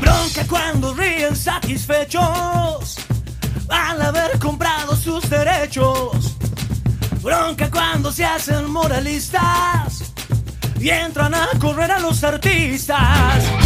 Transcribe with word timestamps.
Bronca 0.00 0.46
cuando 0.48 0.94
ríen 0.94 1.36
satisfechos 1.36 2.96
al 3.68 4.00
haber 4.00 4.38
comprado 4.38 4.96
sus 4.96 5.28
derechos. 5.28 6.34
Bronca 7.22 7.70
cuando 7.70 8.10
se 8.10 8.24
hacen 8.24 8.70
moralistas 8.70 10.14
y 10.80 10.88
entran 10.88 11.34
a 11.34 11.48
correr 11.58 11.90
a 11.90 11.98
los 11.98 12.24
artistas. 12.24 13.65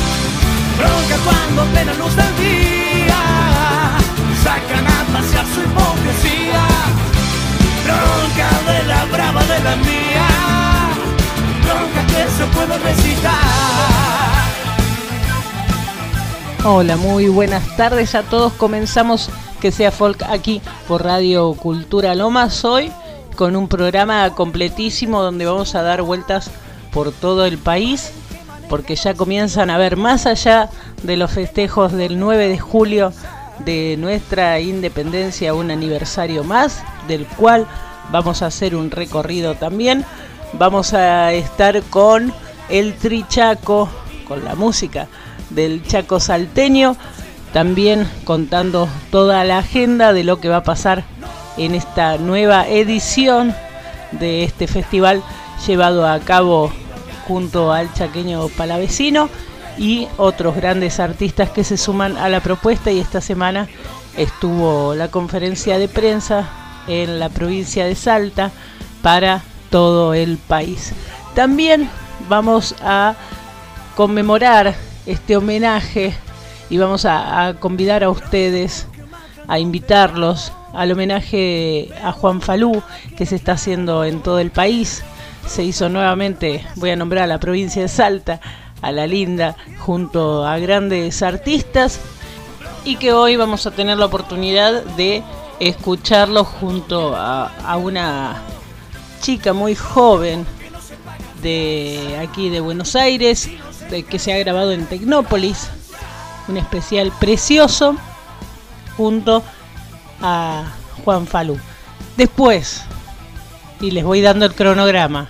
Bronca 7.84 8.72
de 8.72 8.84
la 8.86 9.04
brava 9.06 9.42
de 9.42 9.60
la 9.60 9.76
mía. 9.76 10.28
Bronca 11.64 12.06
que 12.06 12.22
se 12.30 12.44
recitar. 12.78 13.34
Hola, 16.64 16.96
muy 16.96 17.28
buenas 17.28 17.76
tardes 17.76 18.14
a 18.14 18.22
todos. 18.22 18.52
Comenzamos 18.54 19.30
que 19.60 19.72
sea 19.72 19.90
folk 19.90 20.22
aquí 20.22 20.62
por 20.88 21.04
Radio 21.04 21.52
Cultura 21.54 22.14
Lomas 22.14 22.64
hoy 22.64 22.90
con 23.36 23.56
un 23.56 23.68
programa 23.68 24.34
completísimo 24.34 25.22
donde 25.22 25.46
vamos 25.46 25.74
a 25.74 25.82
dar 25.82 26.02
vueltas 26.02 26.50
por 26.90 27.12
todo 27.12 27.46
el 27.46 27.58
país 27.58 28.12
porque 28.70 28.94
ya 28.94 29.14
comienzan 29.14 29.68
a 29.68 29.76
ver 29.76 29.96
más 29.96 30.24
allá 30.26 30.70
de 31.02 31.16
los 31.16 31.32
festejos 31.32 31.92
del 31.92 32.20
9 32.20 32.48
de 32.48 32.58
julio 32.58 33.12
de 33.64 33.96
nuestra 33.98 34.60
independencia 34.60 35.52
un 35.54 35.72
aniversario 35.72 36.44
más 36.44 36.82
del 37.08 37.26
cual 37.26 37.66
vamos 38.10 38.42
a 38.42 38.46
hacer 38.46 38.76
un 38.76 38.92
recorrido 38.92 39.56
también. 39.56 40.04
Vamos 40.52 40.94
a 40.94 41.32
estar 41.32 41.82
con 41.82 42.32
el 42.68 42.94
Trichaco, 42.94 43.88
con 44.26 44.44
la 44.44 44.54
música 44.54 45.08
del 45.50 45.82
Chaco 45.82 46.20
Salteño, 46.20 46.96
también 47.52 48.08
contando 48.24 48.88
toda 49.10 49.42
la 49.42 49.58
agenda 49.58 50.12
de 50.12 50.22
lo 50.22 50.40
que 50.40 50.48
va 50.48 50.58
a 50.58 50.64
pasar 50.64 51.04
en 51.56 51.74
esta 51.74 52.18
nueva 52.18 52.68
edición 52.68 53.52
de 54.12 54.44
este 54.44 54.68
festival 54.68 55.22
llevado 55.66 56.06
a 56.08 56.20
cabo 56.20 56.72
junto 57.30 57.72
al 57.72 57.94
chaqueño 57.94 58.48
palavecino 58.48 59.28
y 59.78 60.08
otros 60.16 60.56
grandes 60.56 60.98
artistas 60.98 61.48
que 61.50 61.62
se 61.62 61.76
suman 61.76 62.16
a 62.16 62.28
la 62.28 62.40
propuesta 62.40 62.90
y 62.90 62.98
esta 62.98 63.20
semana 63.20 63.68
estuvo 64.16 64.96
la 64.96 65.12
conferencia 65.12 65.78
de 65.78 65.86
prensa 65.86 66.48
en 66.88 67.20
la 67.20 67.28
provincia 67.28 67.86
de 67.86 67.94
Salta 67.94 68.50
para 69.00 69.42
todo 69.70 70.12
el 70.12 70.38
país. 70.38 70.92
También 71.36 71.88
vamos 72.28 72.74
a 72.82 73.14
conmemorar 73.94 74.74
este 75.06 75.36
homenaje 75.36 76.12
y 76.68 76.78
vamos 76.78 77.04
a, 77.04 77.46
a, 77.46 77.54
convidar 77.54 78.02
a 78.02 78.10
ustedes, 78.10 78.88
a 79.46 79.60
invitarlos 79.60 80.52
al 80.74 80.90
homenaje 80.90 81.90
a 82.02 82.10
Juan 82.10 82.40
Falú 82.40 82.82
que 83.16 83.24
se 83.24 83.36
está 83.36 83.52
haciendo 83.52 84.02
en 84.04 84.20
todo 84.20 84.40
el 84.40 84.50
país. 84.50 85.04
Se 85.46 85.64
hizo 85.64 85.88
nuevamente, 85.88 86.64
voy 86.76 86.90
a 86.90 86.96
nombrar 86.96 87.24
a 87.24 87.26
la 87.26 87.40
provincia 87.40 87.82
de 87.82 87.88
Salta, 87.88 88.40
a 88.82 88.92
La 88.92 89.06
Linda, 89.06 89.56
junto 89.78 90.46
a 90.46 90.58
grandes 90.58 91.22
artistas 91.22 92.00
y 92.84 92.96
que 92.96 93.12
hoy 93.12 93.36
vamos 93.36 93.66
a 93.66 93.70
tener 93.70 93.98
la 93.98 94.06
oportunidad 94.06 94.82
de 94.96 95.22
escucharlo 95.58 96.44
junto 96.44 97.14
a, 97.14 97.76
una 97.76 98.42
chica 99.20 99.52
muy 99.52 99.74
joven 99.74 100.46
de 101.42 102.18
aquí 102.20 102.48
de 102.48 102.60
Buenos 102.60 102.96
Aires, 102.96 103.50
de, 103.90 104.02
que 104.02 104.18
se 104.18 104.32
ha 104.32 104.38
grabado 104.38 104.72
en 104.72 104.86
Tecnópolis, 104.86 105.68
un 106.48 106.56
especial 106.56 107.12
precioso 107.20 107.96
junto 108.96 109.42
a 110.22 110.64
Juan 111.04 111.26
Falú. 111.26 111.58
Después, 112.16 112.82
y 113.80 113.90
les 113.90 114.04
voy 114.04 114.20
dando 114.20 114.46
el 114.46 114.54
cronograma, 114.54 115.28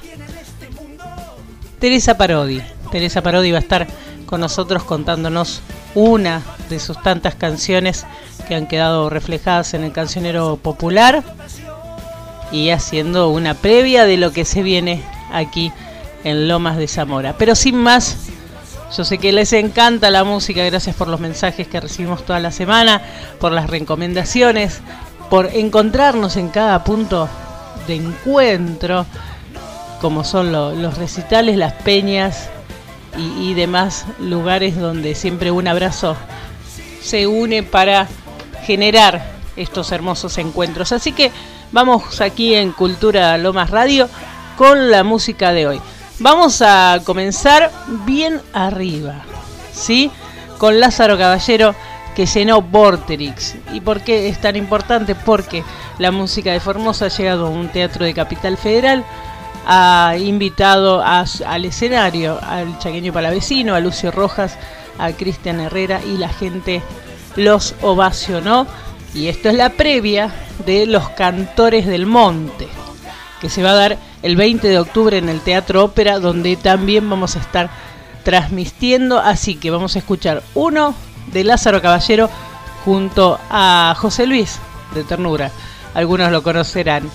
Teresa 1.79 2.17
Parodi. 2.17 2.61
Teresa 2.91 3.23
Parodi 3.23 3.53
va 3.53 3.59
a 3.59 3.63
estar 3.63 3.87
con 4.27 4.41
nosotros 4.41 4.85
contándonos 4.85 5.63
una 5.95 6.43
de 6.69 6.79
sus 6.79 7.01
tantas 7.03 7.35
canciones 7.35 8.05
que 8.47 8.55
han 8.55 8.67
quedado 8.67 9.11
reflejadas 9.11 9.75
en 9.75 9.85
el 9.85 9.93
cancionero 9.93 10.57
popular 10.57 11.23
y 12.53 12.71
haciendo 12.71 13.31
una 13.31 13.55
previa 13.55 14.05
de 14.05 14.17
lo 14.17 14.33
que 14.33 14.45
se 14.45 14.63
viene 14.63 15.03
aquí 15.33 15.73
en 16.25 16.49
Lomas 16.49 16.77
de 16.77 16.89
Zamora. 16.89 17.37
Pero 17.39 17.55
sin 17.55 17.77
más, 17.77 18.17
yo 18.97 19.05
sé 19.05 19.19
que 19.19 19.33
les 19.33 19.53
encanta 19.53 20.11
la 20.11 20.25
música, 20.25 20.65
gracias 20.65 20.97
por 20.97 21.09
los 21.09 21.21
mensajes 21.21 21.69
que 21.69 21.81
recibimos 21.81 22.25
toda 22.27 22.41
la 22.41 22.51
semana, 22.51 23.03
por 23.39 23.53
las 23.53 23.71
recomendaciones, 23.71 24.81
por 25.31 25.47
encontrarnos 25.55 26.37
en 26.37 26.49
cada 26.49 26.83
punto 26.85 27.29
de 27.87 27.97
encuentro, 27.97 29.07
como 30.01 30.25
son 30.25 30.53
lo, 30.53 30.75
los 30.75 30.99
recitales, 30.99 31.57
las 31.57 31.73
peñas 31.73 32.49
y, 33.17 33.51
y 33.51 33.55
demás 33.55 34.07
lugares 34.19 34.79
donde 34.79 35.15
siempre 35.15 35.51
un 35.51 35.69
abrazo 35.69 36.17
se 37.03 37.27
une 37.27 37.63
para 37.63 38.09
generar 38.65 39.23
estos 39.57 39.93
hermosos 39.93 40.39
encuentros. 40.39 40.93
Así 40.93 41.13
que 41.13 41.31
vamos 41.73 42.21
aquí 42.21 42.55
en 42.55 42.73
Cultura 42.73 43.37
Lomas 43.39 43.71
Radio 43.71 44.09
con 44.57 44.91
la 44.91 45.05
música 45.05 45.53
de 45.53 45.67
hoy. 45.67 45.81
Vamos 46.19 46.61
a 46.63 47.01
comenzar 47.05 47.71
bien 48.05 48.43
arriba, 48.53 49.23
¿sí? 49.73 50.11
Con 50.59 50.79
Lázaro 50.79 51.17
Caballero 51.17 51.75
que 52.15 52.27
llenó 52.27 52.63
Vorterix. 52.63 53.57
¿Y 53.73 53.81
por 53.81 54.01
qué 54.01 54.29
es 54.29 54.41
tan 54.41 54.57
importante? 54.57 55.15
Porque 55.15 55.65
la 55.99 56.11
música 56.11 56.53
de 56.53 56.61
Formosa 56.61 57.07
ha 57.07 57.09
llegado 57.09 57.47
a 57.47 57.51
un 57.51 57.69
teatro 57.69 58.05
de 58.05 58.15
Capital 58.15 58.57
Federal, 58.57 59.05
ha 59.67 60.17
invitado 60.19 61.03
a, 61.03 61.25
al 61.47 61.65
escenario 61.65 62.39
al 62.43 62.79
chaqueño 62.79 63.13
palavecino, 63.13 63.75
a 63.75 63.81
Lucio 63.81 64.11
Rojas, 64.11 64.57
a 64.99 65.13
Cristian 65.13 65.61
Herrera 65.61 66.01
y 66.05 66.17
la 66.17 66.29
gente 66.29 66.83
los 67.37 67.75
ovacionó. 67.83 68.67
Y 69.15 69.29
esto 69.29 69.49
es 69.49 69.55
la 69.57 69.71
previa 69.71 70.33
de 70.65 70.87
Los 70.87 71.11
Cantores 71.11 71.87
del 71.87 72.07
Monte, 72.07 72.69
que 73.41 73.49
se 73.49 73.63
va 73.63 73.71
a 73.71 73.75
dar 73.75 73.99
el 74.23 74.37
20 74.37 74.69
de 74.69 74.79
octubre 74.79 75.19
en 75.19 75.29
el 75.29 75.41
Teatro 75.41 75.85
Ópera, 75.85 76.21
donde 76.21 76.57
también 76.57 77.09
vamos 77.11 77.37
a 77.37 77.41
estar 77.41 77.71
transmitiendo. 78.23 79.19
Así 79.19 79.57
que 79.57 79.71
vamos 79.71 79.97
a 79.97 79.99
escuchar 79.99 80.43
uno 80.55 80.95
de 81.29 81.45
Lázaro 81.45 81.81
Caballero 81.81 82.29
junto 82.85 83.39
a 83.51 83.95
José 83.99 84.27
Luis 84.27 84.59
de 84.95 85.05
Ternura. 85.05 85.51
Algunos 85.95 86.31
lo 86.33 86.43
conocerán. 86.43 87.11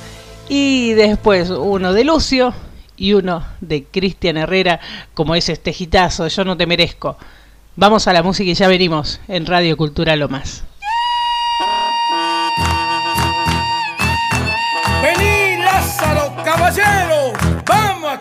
Y 0.47 0.93
después 0.93 1.49
uno 1.49 1.93
de 1.93 2.03
Lucio 2.03 2.53
y 2.97 3.13
uno 3.13 3.43
de 3.61 3.85
Cristian 3.85 4.37
Herrera, 4.37 4.79
como 5.13 5.35
es 5.35 5.49
este 5.49 5.73
gitazo, 5.73 6.27
yo 6.27 6.43
no 6.45 6.55
te 6.55 6.67
merezco. 6.67 7.17
Vamos 7.75 8.07
a 8.07 8.13
la 8.13 8.23
música 8.23 8.49
y 8.49 8.53
ya 8.53 8.67
venimos 8.67 9.19
en 9.27 9.45
Radio 9.45 9.75
Cultura 9.75 10.15
Lomas. 10.15 10.63
Vení, 15.01 15.57
Lázaro 15.57 16.35
Caballero, 16.43 17.33
vamos 17.65 18.17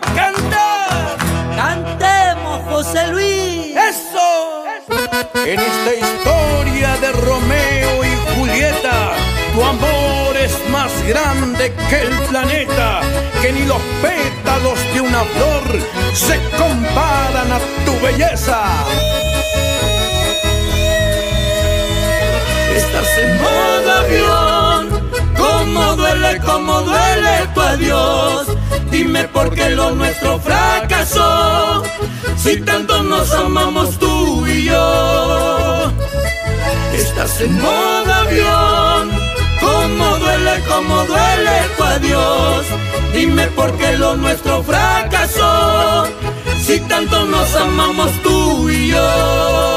En 5.45 5.59
esta 5.59 5.93
historia 5.93 6.97
de 6.97 7.11
Romeo 7.11 8.03
y 8.03 8.35
Julieta, 8.35 9.11
tu 9.53 9.63
amor 9.63 10.35
es 10.37 10.57
más 10.71 10.91
grande 11.07 11.71
que 11.87 12.01
el 12.01 12.09
planeta, 12.29 13.01
que 13.43 13.51
ni 13.51 13.63
los 13.65 13.79
pétalos 14.01 14.79
de 14.91 15.01
una 15.01 15.23
flor 15.23 15.79
se 16.13 16.39
comparan 16.57 17.51
a 17.51 17.59
tu 17.85 17.93
belleza. 18.03 18.63
Estás 22.75 23.17
en 23.19 23.37
modo 23.39 23.91
avión, 23.99 24.54
cómo 25.75 25.95
duele, 25.97 26.39
cómo 26.39 26.81
duele 26.81 27.47
tu 27.53 27.61
adiós. 27.61 28.47
Dime 28.91 29.25
por 29.25 29.53
qué 29.53 29.71
lo 29.71 29.91
nuestro 29.91 30.39
fracasó, 30.39 31.83
si 32.37 32.61
tanto 32.61 33.03
nos 33.03 33.33
amamos 33.33 33.99
tú 33.99 34.47
y 34.47 34.63
yo. 34.63 35.91
Estás 36.93 37.41
en 37.41 37.59
modo 37.59 38.13
avión, 38.13 39.11
cómo 39.59 40.17
duele, 40.17 40.63
cómo 40.69 41.03
duele 41.05 41.57
tu 41.77 41.83
adiós. 41.83 42.65
Dime 43.13 43.47
por 43.47 43.77
qué 43.77 43.97
lo 43.97 44.15
nuestro 44.15 44.63
fracasó, 44.63 46.07
si 46.65 46.79
tanto 46.81 47.25
nos 47.25 47.53
amamos 47.55 48.11
tú 48.23 48.69
y 48.69 48.87
yo. 48.91 49.75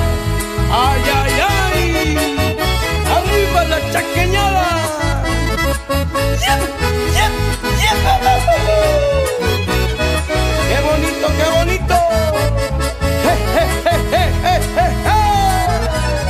chaqueñada. 3.91 4.67
Yeah, 6.41 6.57
yeah, 7.15 7.31
yeah. 7.81 7.95
Qué 10.69 10.77
bonito, 10.89 11.25
qué 11.37 11.47
bonito. 11.57 11.95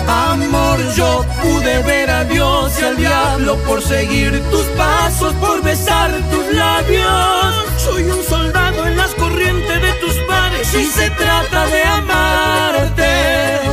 Amor, 0.08 0.80
yo 0.96 1.26
pude 1.42 1.74
ver 1.84 2.10
a 2.10 2.24
Dios 2.26 2.74
y 2.80 2.84
al 2.84 2.98
diablo 2.98 3.58
por 3.68 3.82
seguir 3.82 4.42
tus 4.50 4.66
pasos, 4.78 5.34
por 5.36 5.62
besar 5.64 6.12
tus 6.32 6.54
labios. 6.54 7.56
Soy 7.78 8.04
un 8.04 8.24
soldado 8.24 8.86
en 8.88 8.98
las 8.98 9.14
corrientes 9.16 9.82
de 9.82 9.92
tus 9.94 10.28
bares 10.28 10.74
y 10.74 10.86
se 10.86 11.10
trata 11.12 11.66
de 11.68 11.84
amarte. 11.84 13.71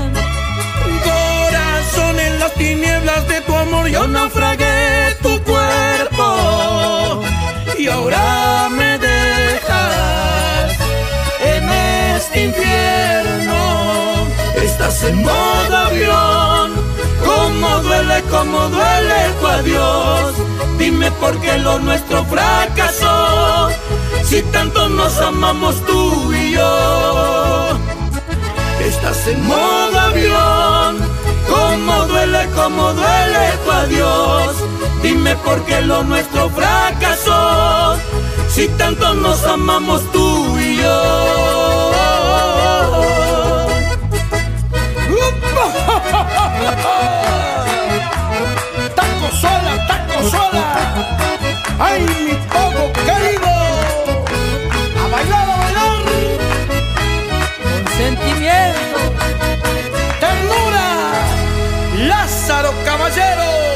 naufragué 4.09 5.17
tu 5.23 5.43
cuerpo 5.43 7.23
y 7.79 7.89
ahora 7.89 8.69
me 8.71 8.99
dejas 8.99 10.73
en 11.41 11.69
este 12.17 12.45
infierno. 12.45 14.27
Estás 14.63 15.03
en 15.05 15.23
modo 15.23 15.77
avión, 15.77 16.73
cómo 17.25 17.69
duele, 17.81 18.23
cómo 18.31 18.69
duele 18.69 19.21
tu 19.41 19.47
adiós. 19.47 20.35
Dime 20.79 21.11
por 21.13 21.39
qué 21.41 21.59
lo 21.59 21.79
nuestro 21.79 22.25
fracasó, 22.25 23.69
si 24.25 24.43
tanto 24.43 24.89
nos 24.89 25.19
amamos 25.21 25.85
tú 25.87 26.33
y 26.33 26.53
yo. 26.53 27.79
Estás 28.81 29.27
en 29.27 29.45
modo 29.47 29.99
avión 29.99 30.88
duele 32.19 32.49
como 32.55 32.93
duele 32.93 33.53
tu 33.65 33.71
adiós. 33.71 34.57
Dime 35.03 35.37
por 35.37 35.65
qué 35.65 35.81
lo 35.83 36.03
nuestro 36.03 36.51
fracasó. 36.51 37.97
Si 38.49 38.69
tanto 38.71 39.15
nos 39.15 39.45
amamos 39.45 40.01
tú 40.13 40.59
y 40.59 40.77
yo. 40.79 40.99
taco 48.97 49.29
sola, 49.41 49.87
taco 49.87 50.19
sola. 50.29 50.67
Ay, 51.79 52.01
mi 52.27 52.35
poco 52.55 52.93
querido. 53.07 53.53
A 55.03 55.09
bailar, 55.13 55.51
a 55.51 55.57
bailar. 55.63 55.97
Consentimiento. 57.85 58.38
claro, 62.61 62.75
caballero. 62.85 63.68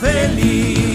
feliz. 0.00 0.93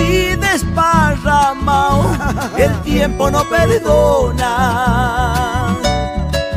Y 0.00 0.36
desparramado, 0.36 2.10
el 2.56 2.80
tiempo 2.82 3.30
no 3.30 3.44
perdona. 3.44 4.46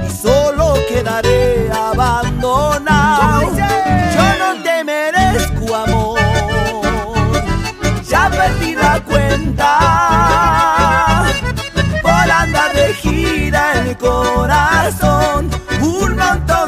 Y 0.06 0.10
solo 0.10 0.76
quedaré 0.88 1.72
abandonado. 1.72 3.52
Yo 4.16 4.38
no 4.40 4.62
te 4.64 4.84
merezco 4.84 5.76
amor, 5.76 6.20
ya 8.08 8.30
perdí 8.30 8.76
la 8.76 9.00
cuenta. 9.02 9.70
Por 12.02 12.32
andar 12.32 12.74
de 12.74 12.94
gira 12.96 13.74
el 13.84 13.98
corazón, 13.98 15.50
un 15.82 16.16
montón 16.16 16.61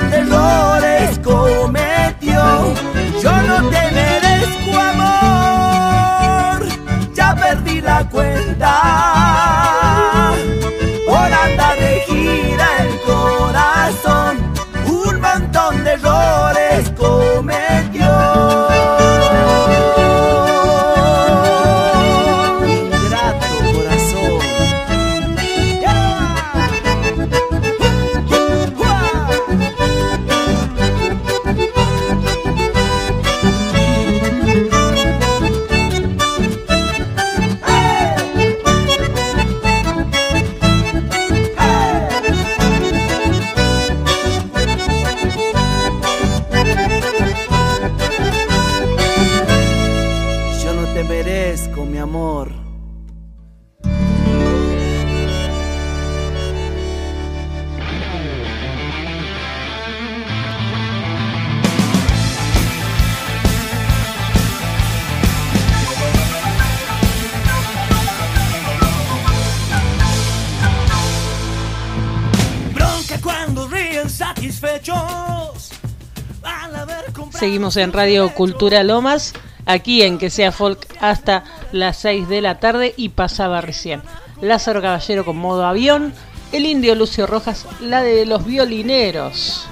en 77.64 77.94
Radio 77.94 78.34
Cultura 78.34 78.84
Lomas, 78.84 79.34
aquí 79.66 80.02
en 80.02 80.18
Que 80.18 80.30
Sea 80.30 80.52
Folk 80.52 80.86
hasta 81.00 81.46
las 81.72 81.96
6 81.96 82.28
de 82.28 82.42
la 82.42 82.60
tarde 82.60 82.94
y 82.98 83.08
pasaba 83.08 83.62
recién. 83.62 84.02
Lázaro 84.42 84.82
Caballero 84.82 85.24
con 85.24 85.38
modo 85.38 85.66
avión, 85.66 86.14
el 86.52 86.66
indio 86.66 86.94
Lucio 86.94 87.26
Rojas, 87.26 87.66
la 87.80 88.04
de 88.04 88.26
los 88.26 88.46
violineros, 88.46 89.66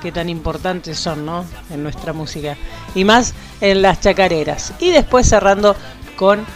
que 0.00 0.12
tan 0.12 0.28
importantes 0.28 1.00
son, 1.00 1.26
¿no? 1.26 1.44
En 1.68 1.82
nuestra 1.82 2.12
música. 2.12 2.56
Y 2.94 3.04
más 3.04 3.34
en 3.60 3.82
las 3.82 4.00
chacareras. 4.00 4.72
Y 4.78 4.90
después 4.90 5.28
cerrando 5.28 5.74
con 6.14 6.46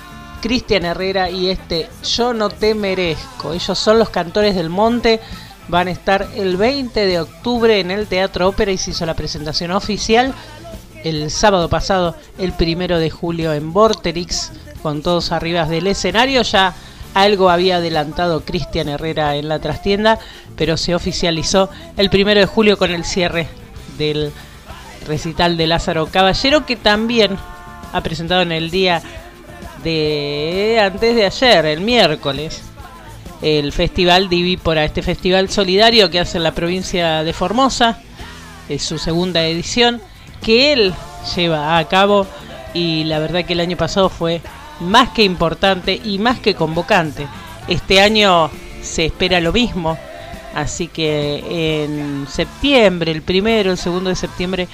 Cristian 0.41 0.85
Herrera 0.85 1.31
y 1.31 1.51
este 1.51 1.89
Yo 2.05 2.33
no 2.33 2.49
te 2.49 2.77
merezco. 2.77 3.53
Ellos 3.53 3.77
son 3.77 3.99
los 3.99 4.11
cantores 4.11 4.55
del 4.55 4.71
monte. 4.71 5.21
Van 5.67 5.89
a 5.89 5.91
estar 5.91 6.29
el 6.37 6.57
20 6.57 7.07
de 7.07 7.21
octubre 7.21 7.81
en 7.81 7.91
el 7.91 8.07
Teatro 8.07 8.47
Ópera 8.47 8.71
y 8.71 8.79
se 8.79 8.93
hizo 8.93 9.05
la 9.05 9.15
presentación 9.15 9.73
oficial 9.73 10.33
el 11.05 11.31
sábado 11.31 11.69
pasado, 11.69 12.17
el 12.39 12.53
primero 12.53 12.99
de 12.99 13.11
julio 13.11 13.53
en 13.53 13.73
Vorterix, 13.73 14.53
con 14.83 15.03
todos 15.03 15.33
arriba 15.33 15.65
del 15.67 15.87
escenario. 15.87 16.43
Ya 16.43 16.75
algo 17.15 17.51
había 17.51 17.77
adelantado 17.77 18.45
Cristian 18.45 18.89
Herrera 18.89 19.37
en 19.37 19.49
la 19.49 19.59
trastienda, 19.59 20.19
pero 20.57 20.77
se 20.77 20.95
oficializó 20.95 21.71
el 21.97 22.11
primero 22.11 22.41
de 22.41 22.47
julio 22.47 22.77
con 22.77 22.91
el 22.91 23.05
cierre 23.05 23.49
del 23.97 24.33
recital 25.07 25.57
de 25.57 25.67
Lázaro 25.67 26.07
Caballero, 26.07 26.67
que 26.67 26.77
también 26.77 27.39
ha 27.93 28.03
presentado 28.03 28.43
en 28.43 28.53
el 28.53 28.71
día 28.71 29.03
de 29.83 30.79
antes 30.83 31.15
de 31.15 31.25
ayer, 31.25 31.65
el 31.67 31.81
miércoles, 31.81 32.63
el 33.43 33.73
festival 33.73 34.29
Divípora, 34.29 34.85
este 34.85 35.03
festival 35.03 35.49
solidario 35.49 36.11
que 36.11 36.21
hace 36.21 36.39
en 36.39 36.45
la 36.45 36.55
provincia 36.55 37.23
de 37.23 37.33
Formosa, 37.33 38.01
es 38.69 38.83
su 38.83 38.99
segunda 38.99 39.47
edición, 39.47 40.03
que 40.47 40.73
él 40.73 40.95
lleva 41.35 41.77
a 41.77 41.89
cabo 41.89 42.25
y 42.73 43.03
la 43.03 43.19
verdad 43.19 43.45
que 43.45 43.55
el 43.55 43.59
año 43.59 43.77
pasado 43.77 44.09
fue 44.09 44.41
más 44.79 45.09
que 45.09 45.25
importante 45.25 46.01
y 46.05 46.21
más 46.21 46.39
que 46.39 46.55
convocante. 46.55 47.27
Este 47.67 48.01
año 48.01 48.49
se 48.81 49.07
espera 49.07 49.41
lo 49.41 49.53
mismo, 49.53 49.99
así 50.55 50.87
que 50.87 51.83
en 51.83 52.29
septiembre, 52.31 53.11
el 53.11 53.23
primero, 53.23 53.73
el 53.73 53.77
segundo 53.77 54.09
de 54.09 54.15
septiembre, 54.15 54.69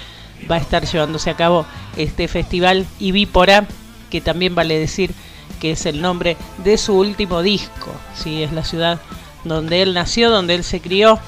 va 0.50 0.56
a 0.56 0.58
estar 0.58 0.84
llevándose 0.84 1.30
a 1.30 1.36
cabo 1.36 1.64
este 1.96 2.28
festival 2.28 2.84
Ivípora, 3.00 3.64
que 4.10 4.20
también 4.20 4.54
vale 4.54 4.78
decir 4.78 5.14
que 5.58 5.70
es 5.70 5.86
el 5.86 6.02
nombre 6.02 6.36
de 6.58 6.76
su 6.76 6.98
último 6.98 7.40
disco, 7.40 7.94
¿sí? 8.14 8.42
es 8.42 8.52
la 8.52 8.64
ciudad 8.64 9.00
donde 9.44 9.80
él 9.80 9.94
nació, 9.94 10.28
donde 10.28 10.54
él 10.54 10.64
se 10.64 10.82
crió, 10.82 11.18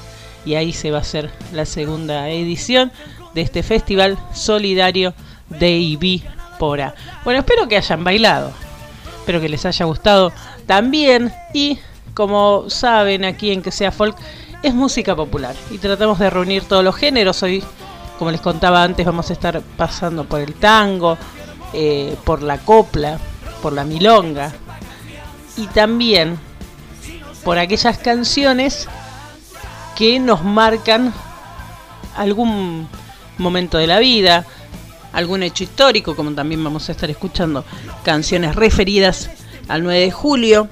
y 0.45 0.53
ahí 0.53 0.71
se 0.71 0.91
va 0.91 0.99
a 0.99 1.01
hacer 1.01 1.31
la 1.51 1.65
segunda 1.65 2.29
edición 2.29 2.91
de 3.35 3.41
este 3.41 3.61
festival 3.61 4.17
solidario 4.33 5.13
de 5.49 5.77
Ivípora. 5.77 6.95
Bueno, 7.23 7.41
espero 7.41 7.67
que 7.67 7.77
hayan 7.77 8.03
bailado, 8.03 8.51
espero 9.19 9.39
que 9.39 9.49
les 9.49 9.65
haya 9.65 9.85
gustado 9.85 10.33
también, 10.65 11.31
y 11.53 11.77
como 12.15 12.69
saben 12.69 13.25
aquí 13.25 13.51
en 13.51 13.61
Que 13.61 13.71
Sea 13.71 13.91
Folk, 13.91 14.17
es 14.63 14.73
música 14.73 15.15
popular, 15.15 15.55
y 15.69 15.77
tratamos 15.77 16.17
de 16.17 16.31
reunir 16.31 16.63
todos 16.63 16.83
los 16.83 16.95
géneros, 16.95 17.43
hoy 17.43 17.63
como 18.17 18.31
les 18.31 18.41
contaba 18.41 18.81
antes, 18.81 19.05
vamos 19.05 19.29
a 19.29 19.33
estar 19.33 19.61
pasando 19.75 20.23
por 20.23 20.39
el 20.39 20.53
tango, 20.53 21.17
eh, 21.73 22.15
por 22.23 22.41
la 22.41 22.57
copla, 22.59 23.19
por 23.61 23.73
la 23.73 23.83
milonga. 23.83 24.53
Y 25.57 25.67
también 25.67 26.37
por 27.43 27.57
aquellas 27.57 27.97
canciones 27.97 28.87
que 29.97 30.19
nos 30.19 30.43
marcan 30.43 31.13
algún 32.15 32.87
momento 33.37 33.77
de 33.77 33.87
la 33.87 33.99
vida, 33.99 34.45
algún 35.13 35.43
hecho 35.43 35.63
histórico, 35.63 36.15
como 36.15 36.31
también 36.33 36.63
vamos 36.63 36.89
a 36.89 36.91
estar 36.91 37.09
escuchando 37.09 37.63
canciones 38.03 38.55
referidas 38.55 39.29
al 39.67 39.83
9 39.83 39.99
de 39.99 40.11
julio. 40.11 40.67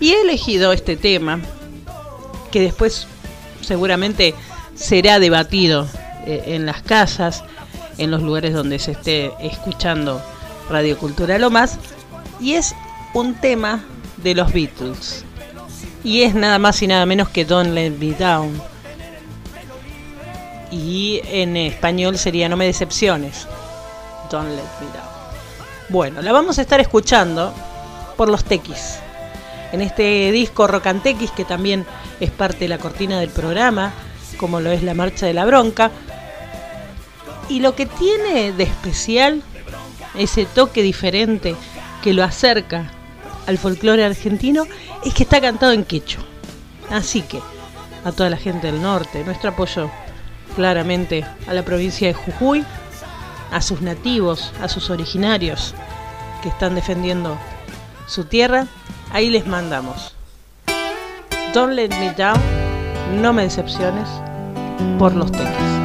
Y 0.00 0.10
he 0.10 0.22
elegido 0.22 0.72
este 0.72 0.96
tema, 0.96 1.40
que 2.50 2.60
después 2.60 3.06
seguramente 3.60 4.34
será 4.74 5.18
debatido 5.18 5.88
eh, 6.26 6.44
en 6.46 6.66
las 6.66 6.82
casas, 6.82 7.44
en 7.98 8.10
los 8.10 8.22
lugares 8.22 8.54
donde 8.54 8.78
se 8.78 8.92
esté 8.92 9.32
escuchando 9.40 10.22
Radio 10.70 10.96
Cultura 10.98 11.38
Lomas, 11.38 11.78
y 12.40 12.54
es 12.54 12.74
un 13.14 13.34
tema 13.34 13.84
de 14.22 14.34
los 14.34 14.52
Beatles. 14.52 15.24
Y 16.04 16.22
es 16.22 16.34
nada 16.34 16.58
más 16.58 16.80
y 16.82 16.86
nada 16.86 17.06
menos 17.06 17.28
que 17.28 17.44
Don't 17.44 17.74
Let 17.74 17.90
Me 17.90 18.12
Down. 18.12 18.60
Y 20.70 21.20
en 21.24 21.56
español 21.56 22.18
sería 22.18 22.48
No 22.48 22.56
me 22.56 22.66
decepciones. 22.66 23.46
Don't 24.30 24.50
Let 24.50 24.56
Me 24.56 24.92
Down. 24.92 25.08
Bueno, 25.88 26.20
la 26.20 26.32
vamos 26.32 26.58
a 26.58 26.62
estar 26.62 26.80
escuchando 26.80 27.54
por 28.16 28.28
los 28.28 28.44
Tequis. 28.44 28.98
En 29.72 29.80
este 29.80 30.30
disco 30.32 30.66
Rocantequis, 30.66 31.30
que 31.30 31.44
también 31.44 31.86
es 32.20 32.30
parte 32.30 32.60
de 32.60 32.68
la 32.68 32.78
cortina 32.78 33.20
del 33.20 33.30
programa, 33.30 33.92
como 34.38 34.60
lo 34.60 34.70
es 34.70 34.82
la 34.82 34.94
Marcha 34.94 35.26
de 35.26 35.34
la 35.34 35.46
Bronca. 35.46 35.90
Y 37.48 37.60
lo 37.60 37.74
que 37.74 37.86
tiene 37.86 38.52
de 38.52 38.64
especial, 38.64 39.42
ese 40.14 40.44
toque 40.44 40.82
diferente 40.82 41.56
que 42.02 42.12
lo 42.12 42.22
acerca 42.22 42.90
al 43.46 43.56
folclore 43.56 44.04
argentino, 44.04 44.66
es 45.04 45.14
que 45.14 45.22
está 45.22 45.40
cantado 45.40 45.72
en 45.72 45.84
quechua. 45.84 46.22
Así 46.90 47.22
que, 47.22 47.40
a 48.04 48.12
toda 48.12 48.28
la 48.28 48.36
gente 48.36 48.70
del 48.70 48.82
norte, 48.82 49.24
nuestro 49.24 49.50
apoyo 49.50 49.90
claramente 50.58 51.24
a 51.46 51.54
la 51.54 51.62
provincia 51.62 52.08
de 52.08 52.14
Jujuy, 52.14 52.64
a 53.52 53.60
sus 53.60 53.80
nativos, 53.80 54.52
a 54.60 54.66
sus 54.66 54.90
originarios 54.90 55.72
que 56.42 56.48
están 56.48 56.74
defendiendo 56.74 57.38
su 58.08 58.24
tierra, 58.24 58.66
ahí 59.12 59.30
les 59.30 59.46
mandamos. 59.46 60.16
Don't 61.54 61.74
let 61.74 61.90
me 61.90 62.12
down, 62.12 62.40
no 63.22 63.32
me 63.32 63.42
decepciones, 63.42 64.08
por 64.98 65.14
los 65.14 65.30
teques. 65.30 65.77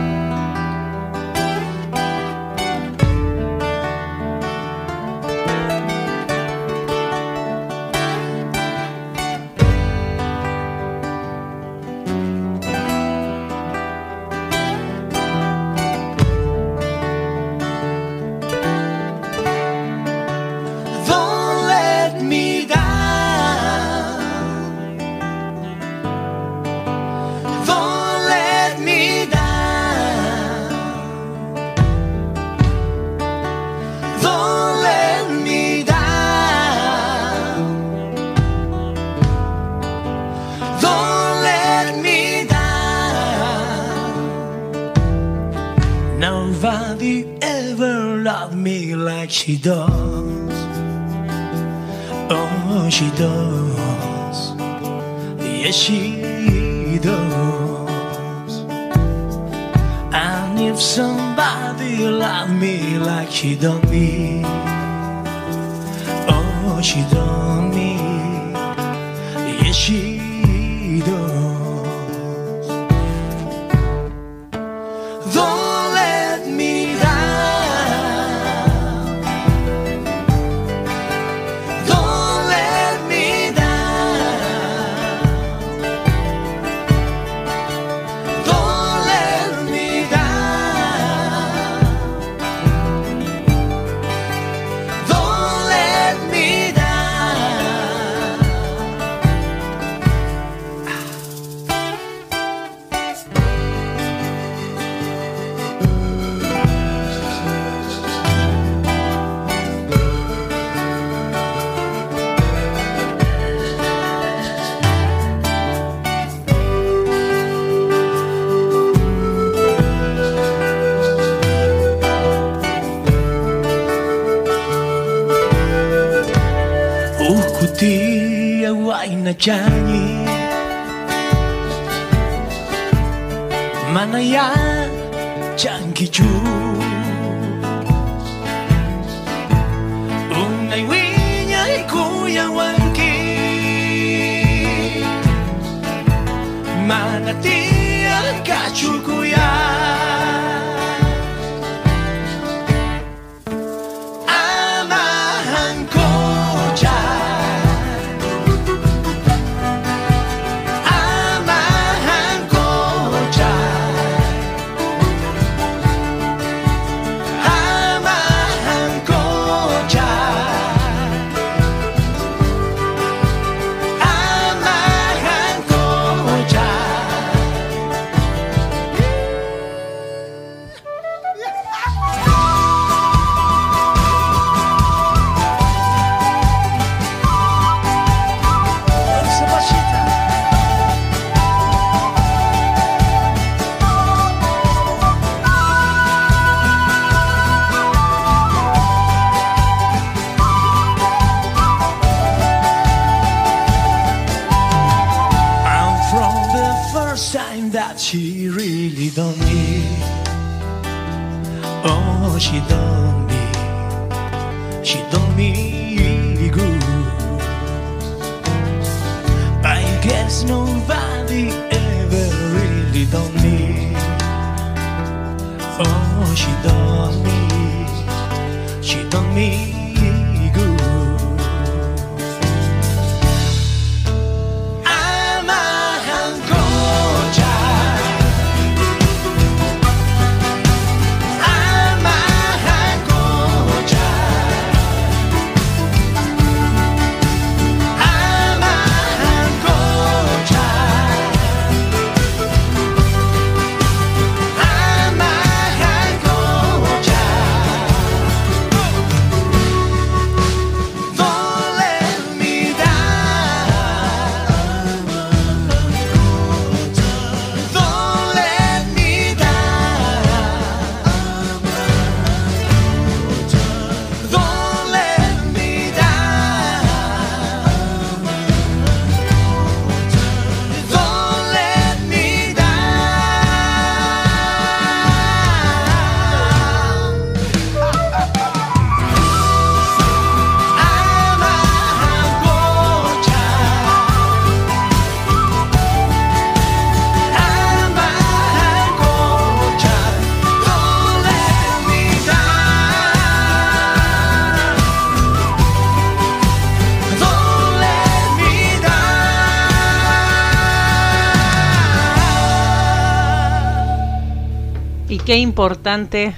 qué 315.34 315.40
importante 315.40 316.36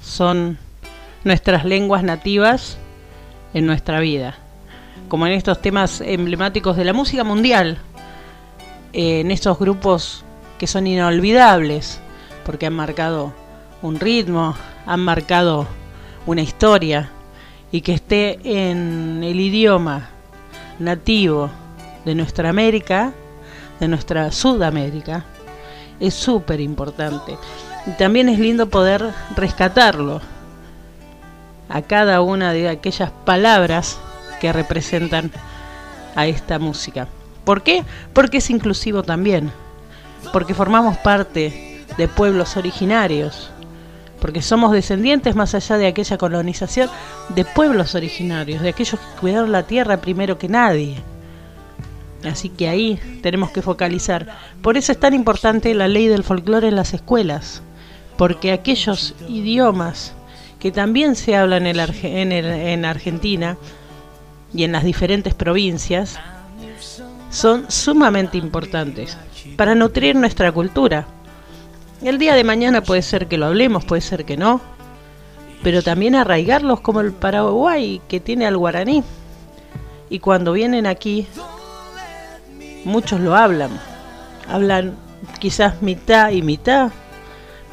son 0.00 0.56
nuestras 1.24 1.64
lenguas 1.64 2.04
nativas 2.04 2.78
en 3.54 3.66
nuestra 3.66 3.98
vida, 3.98 4.38
como 5.08 5.26
en 5.26 5.32
estos 5.32 5.60
temas 5.60 6.00
emblemáticos 6.00 6.76
de 6.76 6.84
la 6.84 6.92
música 6.92 7.24
mundial, 7.24 7.78
eh, 8.92 9.18
en 9.18 9.32
estos 9.32 9.58
grupos 9.58 10.24
que 10.60 10.68
son 10.68 10.86
inolvidables, 10.86 11.98
porque 12.44 12.66
han 12.66 12.74
marcado 12.74 13.32
un 13.82 13.98
ritmo, 13.98 14.54
han 14.86 15.00
marcado 15.00 15.66
una 16.24 16.42
historia, 16.42 17.10
y 17.72 17.80
que 17.80 17.94
esté 17.94 18.38
en 18.44 19.24
el 19.24 19.40
idioma 19.40 20.10
nativo 20.78 21.50
de 22.04 22.14
nuestra 22.14 22.50
América, 22.50 23.12
de 23.80 23.88
nuestra 23.88 24.30
Sudamérica, 24.30 25.24
es 25.98 26.14
súper 26.14 26.60
importante 26.60 27.36
también 27.92 28.28
es 28.28 28.38
lindo 28.38 28.68
poder 28.68 29.12
rescatarlo 29.36 30.20
a 31.68 31.82
cada 31.82 32.20
una 32.20 32.52
de 32.52 32.68
aquellas 32.68 33.10
palabras 33.24 33.98
que 34.40 34.52
representan 34.52 35.30
a 36.14 36.26
esta 36.26 36.58
música. 36.58 37.08
¿Por 37.44 37.62
qué? 37.62 37.84
Porque 38.12 38.38
es 38.38 38.50
inclusivo 38.50 39.02
también, 39.02 39.52
porque 40.32 40.54
formamos 40.54 40.96
parte 40.98 41.84
de 41.96 42.08
pueblos 42.08 42.56
originarios, 42.56 43.50
porque 44.20 44.42
somos 44.42 44.72
descendientes 44.72 45.36
más 45.36 45.54
allá 45.54 45.78
de 45.78 45.86
aquella 45.86 46.18
colonización 46.18 46.90
de 47.28 47.44
pueblos 47.44 47.94
originarios, 47.94 48.62
de 48.62 48.70
aquellos 48.70 48.98
que 48.98 49.20
cuidaron 49.20 49.52
la 49.52 49.64
tierra 49.64 49.98
primero 49.98 50.38
que 50.38 50.48
nadie. 50.48 50.96
Así 52.24 52.48
que 52.48 52.68
ahí 52.68 52.98
tenemos 53.22 53.50
que 53.50 53.62
focalizar. 53.62 54.26
Por 54.62 54.76
eso 54.76 54.90
es 54.90 54.98
tan 54.98 55.14
importante 55.14 55.72
la 55.74 55.86
ley 55.86 56.08
del 56.08 56.24
folclore 56.24 56.68
en 56.68 56.76
las 56.76 56.94
escuelas 56.94 57.62
porque 58.16 58.52
aquellos 58.52 59.14
idiomas 59.28 60.14
que 60.58 60.72
también 60.72 61.16
se 61.16 61.36
hablan 61.36 61.66
en, 61.66 62.32
en, 62.32 62.84
Argentina 62.84 63.56
y 64.54 64.64
en 64.64 64.72
las 64.72 64.84
diferentes 64.84 65.34
provincias 65.34 66.18
son 67.30 67.70
sumamente 67.70 68.38
importantes 68.38 69.18
para 69.56 69.74
nutrir 69.74 70.16
nuestra 70.16 70.50
cultura. 70.52 71.06
El 72.02 72.18
día 72.18 72.34
de 72.34 72.44
mañana 72.44 72.82
puede 72.82 73.02
ser 73.02 73.26
que 73.26 73.38
lo 73.38 73.46
hablemos, 73.46 73.84
puede 73.84 74.02
ser 74.02 74.24
que 74.24 74.36
no, 74.36 74.60
pero 75.62 75.82
también 75.82 76.14
arraigarlos 76.14 76.80
como 76.80 77.00
el 77.00 77.12
Paraguay 77.12 78.00
que 78.08 78.20
tiene 78.20 78.46
al 78.46 78.56
guaraní. 78.56 79.02
Y 80.08 80.20
cuando 80.20 80.52
vienen 80.52 80.86
aquí 80.86 81.26
muchos 82.84 83.20
lo 83.20 83.34
hablan. 83.34 83.70
Hablan 84.48 84.96
quizás 85.40 85.82
mitad 85.82 86.30
y 86.30 86.40
mitad, 86.42 86.92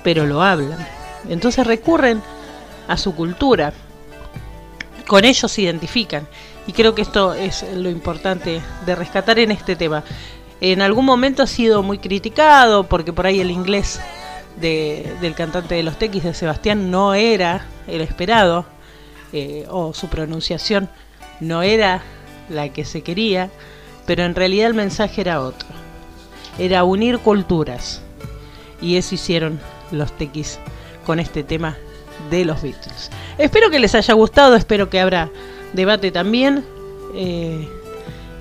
pero 0.03 0.25
lo 0.25 0.41
hablan. 0.41 0.77
Entonces 1.29 1.65
recurren 1.65 2.21
a 2.87 2.97
su 2.97 3.15
cultura. 3.15 3.73
Con 5.07 5.25
ellos 5.25 5.51
se 5.51 5.61
identifican. 5.61 6.27
Y 6.67 6.73
creo 6.73 6.95
que 6.95 7.01
esto 7.01 7.33
es 7.33 7.65
lo 7.75 7.89
importante 7.89 8.61
de 8.85 8.95
rescatar 8.95 9.39
en 9.39 9.51
este 9.51 9.75
tema. 9.75 10.03
En 10.61 10.81
algún 10.81 11.05
momento 11.05 11.43
ha 11.43 11.47
sido 11.47 11.83
muy 11.83 11.97
criticado 11.97 12.85
porque 12.85 13.11
por 13.11 13.25
ahí 13.25 13.39
el 13.41 13.51
inglés 13.51 13.99
del 14.61 15.33
cantante 15.35 15.75
de 15.75 15.83
los 15.83 15.97
Tequis 15.97 16.23
de 16.23 16.33
Sebastián 16.33 16.91
no 16.91 17.15
era 17.15 17.65
el 17.87 18.01
esperado 18.01 18.65
eh, 19.33 19.65
o 19.69 19.95
su 19.95 20.09
pronunciación 20.09 20.89
no 21.39 21.63
era 21.63 22.03
la 22.49 22.69
que 22.69 22.85
se 22.85 23.01
quería 23.01 23.49
pero 24.05 24.23
en 24.23 24.35
realidad 24.35 24.67
el 24.67 24.73
mensaje 24.73 25.21
era 25.21 25.41
otro. 25.41 25.67
Era 26.57 26.83
unir 26.83 27.19
culturas. 27.19 28.01
Y 28.81 28.97
eso 28.97 29.15
hicieron 29.15 29.59
los 29.93 30.11
tequis 30.17 30.59
con 31.05 31.19
este 31.19 31.43
tema 31.43 31.77
de 32.29 32.45
los 32.45 32.61
Beatles. 32.61 33.09
Espero 33.37 33.69
que 33.69 33.79
les 33.79 33.95
haya 33.95 34.13
gustado, 34.13 34.55
espero 34.55 34.89
que 34.89 34.99
habrá 34.99 35.29
debate 35.73 36.11
también. 36.11 36.65
Eh, 37.15 37.67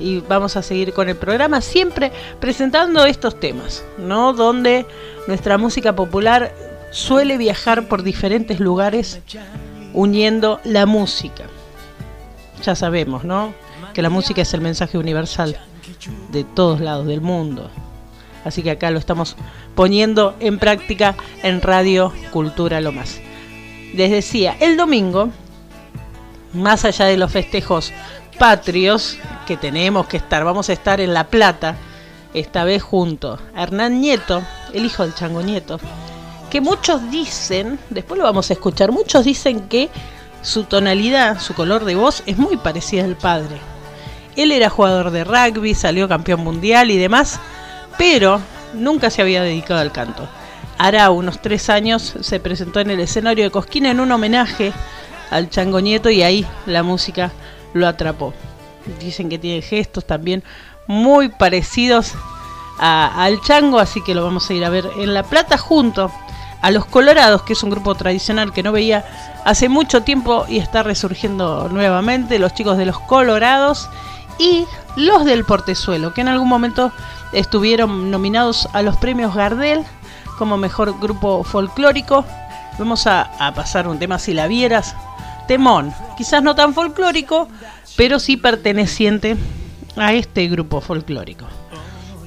y 0.01 0.19
vamos 0.21 0.57
a 0.57 0.62
seguir 0.62 0.93
con 0.93 1.09
el 1.09 1.17
programa, 1.17 1.61
siempre 1.61 2.11
presentando 2.41 3.05
estos 3.05 3.38
temas, 3.38 3.85
¿no? 3.99 4.33
Donde 4.33 4.85
nuestra 5.29 5.59
música 5.59 5.95
popular 5.95 6.53
suele 6.91 7.37
viajar 7.37 7.87
por 7.87 8.03
diferentes 8.03 8.59
lugares 8.59 9.21
uniendo 9.93 10.61
la 10.65 10.87
música. 10.87 11.45
Ya 12.65 12.75
sabemos, 12.75 13.23
¿no? 13.23 13.55
que 13.93 14.03
la 14.03 14.11
música 14.11 14.43
es 14.43 14.55
el 14.55 14.61
mensaje 14.61 14.99
universal 14.99 15.57
de 16.31 16.45
todos 16.45 16.81
lados 16.81 17.07
del 17.07 17.21
mundo. 17.21 17.71
Así 18.45 18.63
que 18.63 18.73
acá 18.73 18.91
lo 18.91 18.99
estamos 18.99 19.37
poniendo 19.75 20.35
en 20.41 20.59
práctica 20.59 21.15
en 21.43 21.63
Radio 21.63 22.13
Cultura 22.33 22.81
Lo 22.81 22.93
Más. 22.93 23.21
Les 23.95 24.11
decía, 24.11 24.57
el 24.61 24.77
domingo, 24.77 25.31
más 26.53 26.85
allá 26.85 27.07
de 27.07 27.17
los 27.17 27.31
festejos 27.31 27.93
patrios 28.39 29.19
que 29.47 29.57
tenemos 29.57 30.07
que 30.07 30.17
estar, 30.17 30.45
vamos 30.45 30.69
a 30.69 30.73
estar 30.73 31.01
en 31.01 31.15
La 31.15 31.29
Plata, 31.29 31.77
esta 32.35 32.65
vez 32.65 32.83
junto 32.83 33.39
a 33.55 33.63
Hernán 33.63 34.01
Nieto, 34.01 34.43
el 34.73 34.87
hijo 34.87 35.03
del 35.03 35.15
Chango 35.15 35.43
Nieto, 35.43 35.79
que 36.51 36.61
muchos 36.61 37.11
dicen, 37.11 37.79
después 37.91 38.19
lo 38.19 38.25
vamos 38.25 38.51
a 38.51 38.55
escuchar, 38.55 38.93
muchos 38.93 39.25
dicen 39.25 39.69
que 39.69 39.91
su 40.43 40.65
tonalidad, 40.65 41.41
su 41.41 41.55
color 41.55 41.85
de 41.85 41.95
voz 41.95 42.23
es 42.27 42.37
muy 42.37 42.57
parecida 42.57 43.05
al 43.05 43.17
padre. 43.17 43.57
Él 44.35 44.51
era 44.51 44.71
jugador 44.71 45.11
de 45.11 45.25
rugby, 45.25 45.75
salió 45.75 46.09
campeón 46.09 46.41
mundial 46.41 46.91
y 46.91 46.97
demás, 46.97 47.39
pero 47.99 48.41
nunca 48.75 49.11
se 49.11 49.23
había 49.23 49.43
dedicado 49.43 49.81
al 49.81 49.93
canto. 49.93 50.29
Hará 50.79 51.11
unos 51.11 51.41
tres 51.41 51.71
años 51.71 52.15
se 52.21 52.41
presentó 52.41 52.81
en 52.81 52.91
el 52.91 53.01
escenario 53.01 53.45
de 53.45 53.51
Cosquina 53.51 53.91
en 53.91 54.01
un 54.01 54.11
homenaje 54.11 54.73
al 55.31 55.49
Chango 55.49 55.81
Nieto 55.81 56.11
y 56.11 56.23
ahí 56.23 56.47
la 56.67 56.83
música 56.83 57.33
lo 57.73 57.87
atrapó. 57.87 58.35
Dicen 59.01 59.29
que 59.29 59.39
tiene 59.39 59.63
gestos 59.63 60.05
también 60.05 60.43
muy 60.87 61.29
parecidos 61.29 62.13
al 62.79 63.41
Chango, 63.43 63.79
así 63.79 64.03
que 64.03 64.15
lo 64.15 64.25
vamos 64.25 64.49
a 64.51 64.55
ir 64.55 64.65
a 64.65 64.71
ver 64.71 64.89
en 64.99 65.15
La 65.15 65.23
Plata 65.23 65.57
junto 65.57 66.11
a 66.61 66.71
Los 66.71 66.85
Colorados, 66.87 67.43
que 67.43 67.53
es 67.53 67.63
un 67.63 67.71
grupo 67.71 67.95
tradicional 67.95 68.53
que 68.53 68.63
no 68.63 68.73
veía 68.73 69.05
hace 69.45 69.69
mucho 69.69 70.03
tiempo 70.03 70.47
y 70.49 70.59
está 70.59 70.83
resurgiendo 70.83 71.69
nuevamente, 71.71 72.39
los 72.39 72.55
chicos 72.55 72.77
de 72.79 72.87
Los 72.87 72.99
Colorados 73.01 73.89
y 74.39 74.67
los 74.97 75.25
del 75.25 75.45
Portezuelo, 75.45 76.15
que 76.15 76.21
en 76.23 76.29
algún 76.29 76.49
momento 76.49 76.93
estuvieron 77.33 78.11
nominados 78.11 78.68
a 78.73 78.83
los 78.83 78.97
premios 78.97 79.35
Gardel 79.35 79.85
como 80.38 80.57
mejor 80.57 80.99
grupo 80.99 81.45
folclórico. 81.45 82.25
Vamos 82.79 83.07
a, 83.07 83.31
pasar 83.55 83.87
un 83.87 83.99
tema 83.99 84.18
si 84.18 84.35
la 84.35 84.47
vieras. 84.47 84.95
Temón, 85.47 85.92
quizás 86.16 86.42
no 86.42 86.55
tan 86.55 86.75
folclórico, 86.75 87.49
pero 87.97 88.18
sí 88.18 88.37
perteneciente 88.37 89.37
a 89.97 90.12
este 90.12 90.49
grupo 90.49 90.81
folclórico. 90.81 91.47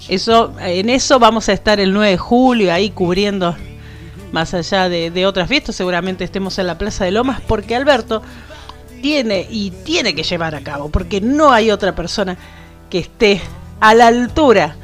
Eso, 0.08 0.54
en 0.60 0.90
eso 0.90 1.18
vamos 1.18 1.50
a 1.50 1.54
estar 1.54 1.80
el 1.80 1.92
9 1.92 2.12
de 2.12 2.18
julio 2.18 2.74
ahí 2.74 2.92
cubriendo 2.92 3.56
más 4.32 4.54
allá 4.54 4.88
de, 4.88 5.10
de 5.10 5.26
otras 5.26 5.48
fiestas. 5.48 5.76
Seguramente 5.76 6.24
estemos 6.24 6.60
en 6.60 6.68
la 6.68 6.78
Plaza 6.78 7.06
de 7.06 7.12
Lomas 7.12 7.42
porque 7.42 7.76
Alberto 7.76 8.22
tiene 9.02 9.48
y 9.50 9.72
tiene 9.72 10.14
que 10.14 10.24
llevar 10.24 10.56
a 10.56 10.62
cabo, 10.62 10.90
porque 10.90 11.22
no 11.22 11.52
hay 11.52 11.72
otra 11.72 11.96
persona 11.96 12.38
que 12.90 13.00
esté 13.00 13.42
a 13.80 13.94
la 13.94 14.08
altura 14.08 14.76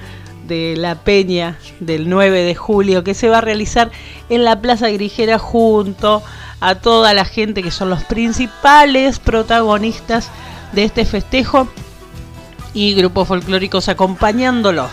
de 0.48 0.76
la 0.78 0.96
peña 0.96 1.58
del 1.80 2.10
9 2.10 2.44
de 2.44 2.56
julio 2.56 3.04
que 3.04 3.14
se 3.14 3.30
va 3.30 3.40
a 3.40 3.42
realizar 3.42 3.92
en 4.30 4.44
la 4.44 4.62
Plaza 4.62 4.90
Grigera 4.90 5.38
junto 5.38 6.24
a 6.60 6.76
toda 6.76 7.14
la 7.14 7.26
gente 7.26 7.64
que 7.64 7.72
son 7.72 7.90
los 7.90 8.04
principales 8.04 9.20
protagonistas 9.20 10.30
de 10.74 10.84
este 10.84 11.06
festejo 11.06 11.68
y 12.74 12.94
grupos 12.94 13.28
folclóricos 13.28 13.90
acompañándolo. 13.90 14.88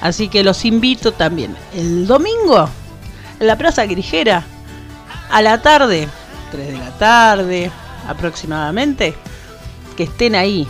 Así 0.00 0.28
que 0.28 0.44
los 0.44 0.64
invito 0.64 1.12
también 1.12 1.56
el 1.74 2.06
domingo 2.06 2.68
en 3.40 3.46
la 3.46 3.56
Plaza 3.56 3.86
Grigera 3.86 4.44
a 5.30 5.42
la 5.42 5.62
tarde, 5.62 6.08
3 6.52 6.66
de 6.66 6.78
la 6.78 6.90
tarde, 6.98 7.70
aproximadamente, 8.08 9.14
que 9.96 10.04
estén 10.04 10.34
ahí. 10.34 10.66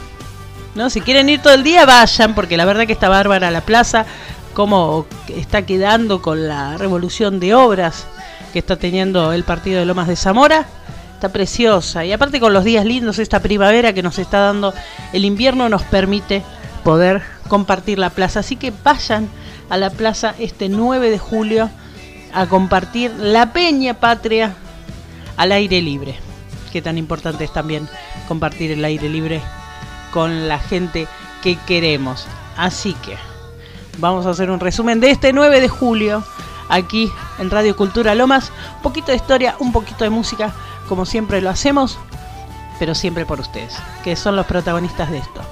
¿No? 0.74 0.90
Si 0.90 1.00
quieren 1.00 1.28
ir 1.28 1.40
todo 1.40 1.54
el 1.54 1.62
día, 1.62 1.86
vayan, 1.86 2.34
porque 2.34 2.56
la 2.56 2.64
verdad 2.64 2.86
que 2.86 2.92
está 2.92 3.08
bárbara 3.08 3.50
la 3.50 3.60
plaza, 3.60 4.06
como 4.54 5.06
está 5.28 5.62
quedando 5.62 6.22
con 6.22 6.48
la 6.48 6.76
revolución 6.76 7.40
de 7.40 7.54
obras 7.54 8.06
que 8.52 8.58
está 8.60 8.76
teniendo 8.76 9.32
el 9.32 9.44
partido 9.44 9.80
de 9.80 9.86
Lomas 9.86 10.08
de 10.08 10.16
Zamora. 10.16 10.66
Está 11.14 11.30
preciosa. 11.30 12.04
Y 12.04 12.12
aparte 12.12 12.40
con 12.40 12.52
los 12.52 12.64
días 12.64 12.84
lindos, 12.84 13.18
esta 13.18 13.40
primavera 13.40 13.92
que 13.92 14.02
nos 14.02 14.18
está 14.18 14.40
dando 14.40 14.74
el 15.12 15.24
invierno 15.24 15.68
nos 15.68 15.82
permite 15.82 16.42
poder 16.82 17.22
compartir 17.48 17.98
la 17.98 18.10
plaza. 18.10 18.40
Así 18.40 18.56
que 18.56 18.72
vayan 18.84 19.28
a 19.70 19.76
la 19.76 19.90
plaza 19.90 20.34
este 20.38 20.68
9 20.68 21.10
de 21.10 21.18
julio 21.18 21.70
a 22.32 22.46
compartir 22.46 23.12
la 23.18 23.52
Peña 23.52 23.94
Patria 23.94 24.54
al 25.36 25.52
aire 25.52 25.80
libre 25.80 26.16
que 26.74 26.82
tan 26.82 26.98
importante 26.98 27.44
es 27.44 27.52
también 27.52 27.88
compartir 28.26 28.72
el 28.72 28.84
aire 28.84 29.08
libre 29.08 29.40
con 30.14 30.46
la 30.46 30.60
gente 30.60 31.08
que 31.42 31.56
queremos. 31.56 32.28
Así 32.56 32.94
que 32.94 33.16
vamos 33.98 34.26
a 34.26 34.30
hacer 34.30 34.48
un 34.48 34.60
resumen 34.60 35.00
de 35.00 35.10
este 35.10 35.32
9 35.32 35.60
de 35.60 35.68
julio 35.68 36.22
aquí 36.68 37.10
en 37.40 37.50
Radio 37.50 37.76
Cultura 37.76 38.14
Lomas. 38.14 38.52
Un 38.76 38.82
poquito 38.82 39.08
de 39.10 39.16
historia, 39.16 39.56
un 39.58 39.72
poquito 39.72 40.04
de 40.04 40.10
música, 40.10 40.54
como 40.88 41.04
siempre 41.04 41.40
lo 41.40 41.50
hacemos, 41.50 41.98
pero 42.78 42.94
siempre 42.94 43.26
por 43.26 43.40
ustedes, 43.40 43.76
que 44.04 44.14
son 44.14 44.36
los 44.36 44.46
protagonistas 44.46 45.10
de 45.10 45.18
esto. 45.18 45.42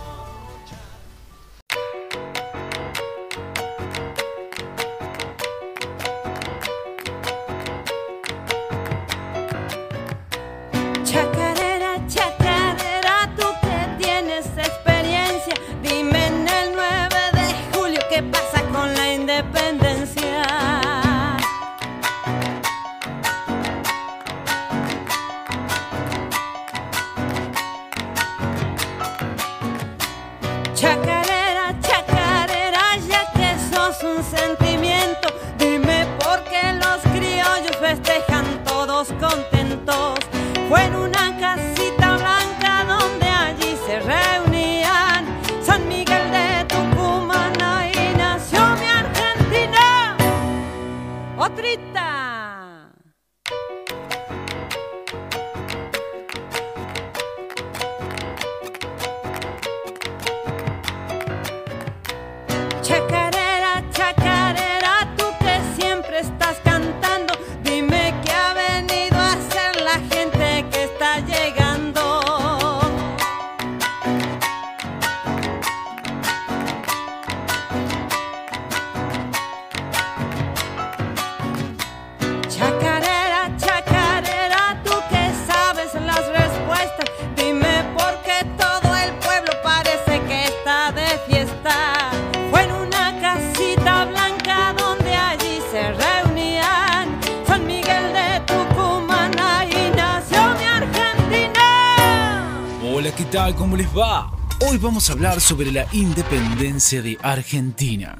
Vamos 104.82 105.08
a 105.08 105.12
hablar 105.12 105.40
sobre 105.40 105.70
la 105.70 105.86
independencia 105.92 107.02
de 107.02 107.16
Argentina. 107.22 108.18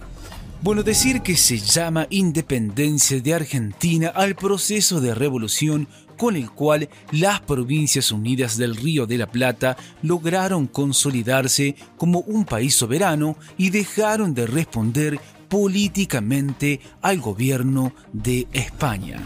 Bueno, 0.63 0.85
decir 0.85 1.21
que 1.21 1.37
se 1.37 1.59
llama 1.59 2.07
independencia 2.09 3.21
de 3.21 3.35
Argentina 3.35 4.13
al 4.15 4.37
proceso 4.37 5.01
de 5.01 5.13
revolución 5.13 5.89
con 6.17 6.37
el 6.37 6.53
cual 6.53 6.89
las 7.11 7.41
provincias 7.41 8.13
unidas 8.13 8.57
del 8.57 8.77
Río 8.77 9.07
de 9.07 9.19
la 9.19 9.27
Plata 9.27 9.77
lograron 10.03 10.69
consolidarse 10.69 11.75
como 11.97 12.21
un 12.21 12.45
país 12.45 12.77
soberano 12.77 13.37
y 13.59 13.71
dejaron 13.71 14.33
de 14.33 14.47
responder 14.47 15.19
políticamente 15.49 16.81
al 17.03 17.21
gobierno 17.21 17.93
de 18.13 18.47
España. 18.53 19.21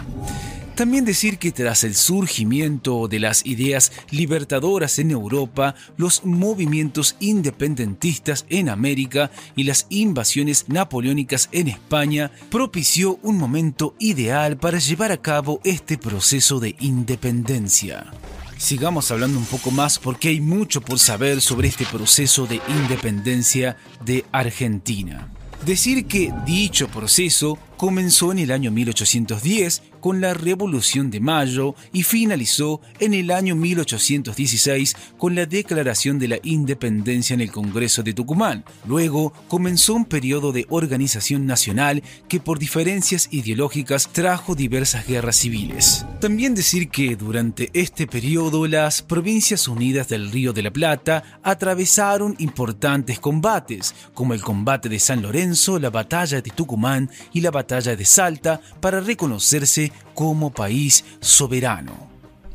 También 0.76 1.06
decir 1.06 1.38
que 1.38 1.52
tras 1.52 1.84
el 1.84 1.94
surgimiento 1.94 3.08
de 3.08 3.18
las 3.18 3.46
ideas 3.46 3.92
libertadoras 4.10 4.98
en 4.98 5.10
Europa, 5.10 5.74
los 5.96 6.22
movimientos 6.26 7.16
independentistas 7.18 8.44
en 8.50 8.68
América 8.68 9.30
y 9.56 9.64
las 9.64 9.86
invasiones 9.88 10.68
napoleónicas 10.68 11.48
en 11.52 11.68
España 11.68 12.30
propició 12.50 13.18
un 13.22 13.38
momento 13.38 13.94
ideal 13.98 14.58
para 14.58 14.78
llevar 14.78 15.12
a 15.12 15.16
cabo 15.16 15.62
este 15.64 15.96
proceso 15.96 16.60
de 16.60 16.76
independencia. 16.78 18.12
Sigamos 18.58 19.10
hablando 19.10 19.38
un 19.38 19.46
poco 19.46 19.70
más 19.70 19.98
porque 19.98 20.28
hay 20.28 20.42
mucho 20.42 20.82
por 20.82 20.98
saber 20.98 21.40
sobre 21.40 21.68
este 21.68 21.86
proceso 21.86 22.46
de 22.46 22.60
independencia 22.68 23.78
de 24.04 24.26
Argentina. 24.30 25.30
Decir 25.64 26.06
que 26.06 26.32
dicho 26.44 26.88
proceso 26.88 27.58
comenzó 27.76 28.30
en 28.30 28.38
el 28.40 28.50
año 28.50 28.70
1810 28.70 29.82
con 30.00 30.20
la 30.20 30.34
Revolución 30.34 31.10
de 31.10 31.20
Mayo 31.20 31.74
y 31.92 32.02
finalizó 32.02 32.80
en 33.00 33.14
el 33.14 33.30
año 33.30 33.56
1816 33.56 34.96
con 35.18 35.34
la 35.34 35.46
declaración 35.46 36.18
de 36.18 36.28
la 36.28 36.38
independencia 36.42 37.34
en 37.34 37.40
el 37.40 37.52
Congreso 37.52 38.02
de 38.02 38.14
Tucumán. 38.14 38.64
Luego 38.86 39.32
comenzó 39.48 39.94
un 39.94 40.04
periodo 40.04 40.52
de 40.52 40.66
organización 40.68 41.46
nacional 41.46 42.02
que 42.28 42.40
por 42.40 42.58
diferencias 42.58 43.28
ideológicas 43.30 44.08
trajo 44.12 44.54
diversas 44.54 45.06
guerras 45.06 45.36
civiles. 45.36 46.04
También 46.20 46.54
decir 46.54 46.88
que 46.88 47.16
durante 47.16 47.70
este 47.72 48.06
periodo 48.06 48.66
las 48.66 49.02
provincias 49.02 49.68
unidas 49.68 50.08
del 50.08 50.30
Río 50.30 50.52
de 50.52 50.62
la 50.62 50.70
Plata 50.70 51.40
atravesaron 51.42 52.34
importantes 52.38 53.18
combates, 53.18 53.94
como 54.14 54.34
el 54.34 54.42
combate 54.42 54.88
de 54.88 54.98
San 54.98 55.22
Lorenzo, 55.22 55.78
la 55.78 55.90
batalla 55.90 56.40
de 56.40 56.50
Tucumán 56.50 57.10
y 57.32 57.40
la 57.40 57.50
batalla 57.50 57.96
de 57.96 58.04
Salta, 58.04 58.60
para 58.80 59.00
reconocerse 59.00 59.85
como 60.14 60.50
país 60.50 61.04
soberano. 61.20 62.06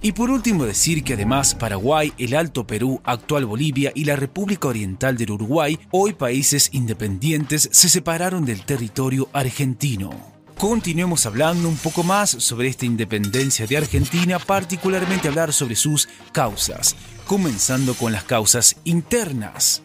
Y 0.04 0.14
por 0.14 0.32
último 0.32 0.66
decir 0.66 1.04
que 1.04 1.14
además 1.14 1.54
Paraguay, 1.54 2.12
el 2.18 2.36
Alto 2.36 2.66
Perú, 2.66 3.00
actual 3.04 3.46
Bolivia 3.46 3.92
y 3.94 4.06
la 4.06 4.16
República 4.16 4.68
Oriental 4.68 5.16
del 5.16 5.32
Uruguay, 5.32 5.78
hoy 5.92 6.14
países 6.14 6.70
independientes, 6.72 7.70
se 7.72 7.88
separaron 7.88 8.44
del 8.44 8.66
territorio 8.66 9.30
argentino. 9.32 10.10
Continuemos 10.58 11.28
hablando 11.28 11.70
un 11.70 11.78
poco 11.78 12.04
más 12.04 12.32
sobre 12.32 12.68
esta 12.68 12.86
independencia 12.86 13.68
de 13.68 13.78
Argentina, 13.78 14.40
particularmente 14.40 15.28
hablar 15.28 15.54
sobre 15.54 15.76
sus 15.76 16.08
causas, 16.32 16.96
comenzando 17.28 17.94
con 17.94 18.12
las 18.12 18.24
causas 18.24 18.76
internas. 18.84 19.84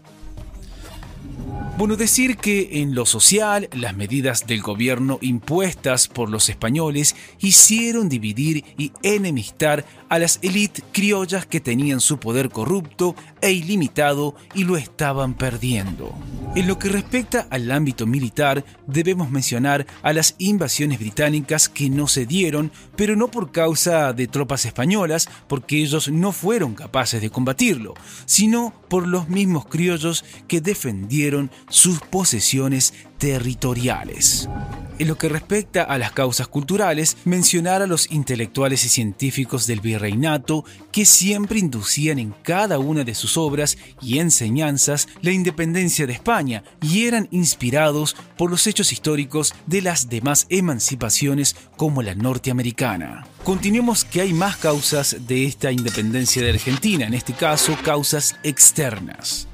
Bueno, 1.78 1.96
decir 1.96 2.38
que 2.38 2.80
en 2.80 2.94
lo 2.94 3.04
social 3.04 3.68
las 3.74 3.94
medidas 3.94 4.46
del 4.46 4.62
gobierno 4.62 5.18
impuestas 5.20 6.08
por 6.08 6.30
los 6.30 6.48
españoles 6.48 7.14
hicieron 7.38 8.08
dividir 8.08 8.64
y 8.78 8.92
enemistar 9.02 9.84
a 10.08 10.18
las 10.18 10.38
élites 10.42 10.84
criollas 10.92 11.46
que 11.46 11.60
tenían 11.60 12.00
su 12.00 12.18
poder 12.18 12.50
corrupto 12.50 13.14
e 13.40 13.52
ilimitado 13.52 14.34
y 14.54 14.64
lo 14.64 14.76
estaban 14.76 15.34
perdiendo. 15.34 16.14
En 16.54 16.66
lo 16.66 16.78
que 16.78 16.88
respecta 16.88 17.46
al 17.50 17.70
ámbito 17.70 18.06
militar, 18.06 18.64
debemos 18.86 19.30
mencionar 19.30 19.86
a 20.02 20.12
las 20.12 20.36
invasiones 20.38 20.98
británicas 20.98 21.68
que 21.68 21.90
no 21.90 22.08
se 22.08 22.24
dieron, 22.24 22.72
pero 22.96 23.14
no 23.14 23.30
por 23.30 23.52
causa 23.52 24.12
de 24.12 24.26
tropas 24.26 24.64
españolas, 24.64 25.28
porque 25.48 25.82
ellos 25.82 26.08
no 26.08 26.32
fueron 26.32 26.74
capaces 26.74 27.20
de 27.20 27.28
combatirlo, 27.28 27.94
sino 28.24 28.72
por 28.88 29.06
los 29.06 29.28
mismos 29.28 29.66
criollos 29.66 30.24
que 30.48 30.60
defendieron 30.60 31.50
sus 31.68 32.00
posesiones 32.00 32.94
territoriales. 33.18 34.48
En 34.98 35.08
lo 35.08 35.18
que 35.18 35.28
respecta 35.28 35.82
a 35.82 35.98
las 35.98 36.12
causas 36.12 36.48
culturales, 36.48 37.18
mencionar 37.26 37.82
a 37.82 37.86
los 37.86 38.10
intelectuales 38.10 38.82
y 38.86 38.88
científicos 38.88 39.66
del 39.66 39.80
virreinato 39.80 40.64
que 40.90 41.04
siempre 41.04 41.58
inducían 41.58 42.18
en 42.18 42.34
cada 42.42 42.78
una 42.78 43.04
de 43.04 43.14
sus 43.14 43.36
obras 43.36 43.76
y 44.00 44.20
enseñanzas 44.20 45.06
la 45.20 45.32
independencia 45.32 46.06
de 46.06 46.14
España 46.14 46.64
y 46.80 47.04
eran 47.04 47.28
inspirados 47.30 48.16
por 48.38 48.50
los 48.50 48.66
hechos 48.66 48.90
históricos 48.90 49.54
de 49.66 49.82
las 49.82 50.08
demás 50.08 50.46
emancipaciones 50.48 51.56
como 51.76 52.00
la 52.00 52.14
norteamericana. 52.14 53.26
Continuemos 53.44 54.02
que 54.04 54.22
hay 54.22 54.32
más 54.32 54.56
causas 54.56 55.16
de 55.26 55.44
esta 55.44 55.70
independencia 55.70 56.42
de 56.42 56.50
Argentina, 56.50 57.06
en 57.06 57.12
este 57.12 57.34
caso 57.34 57.76
causas 57.84 58.36
externas. 58.42 59.45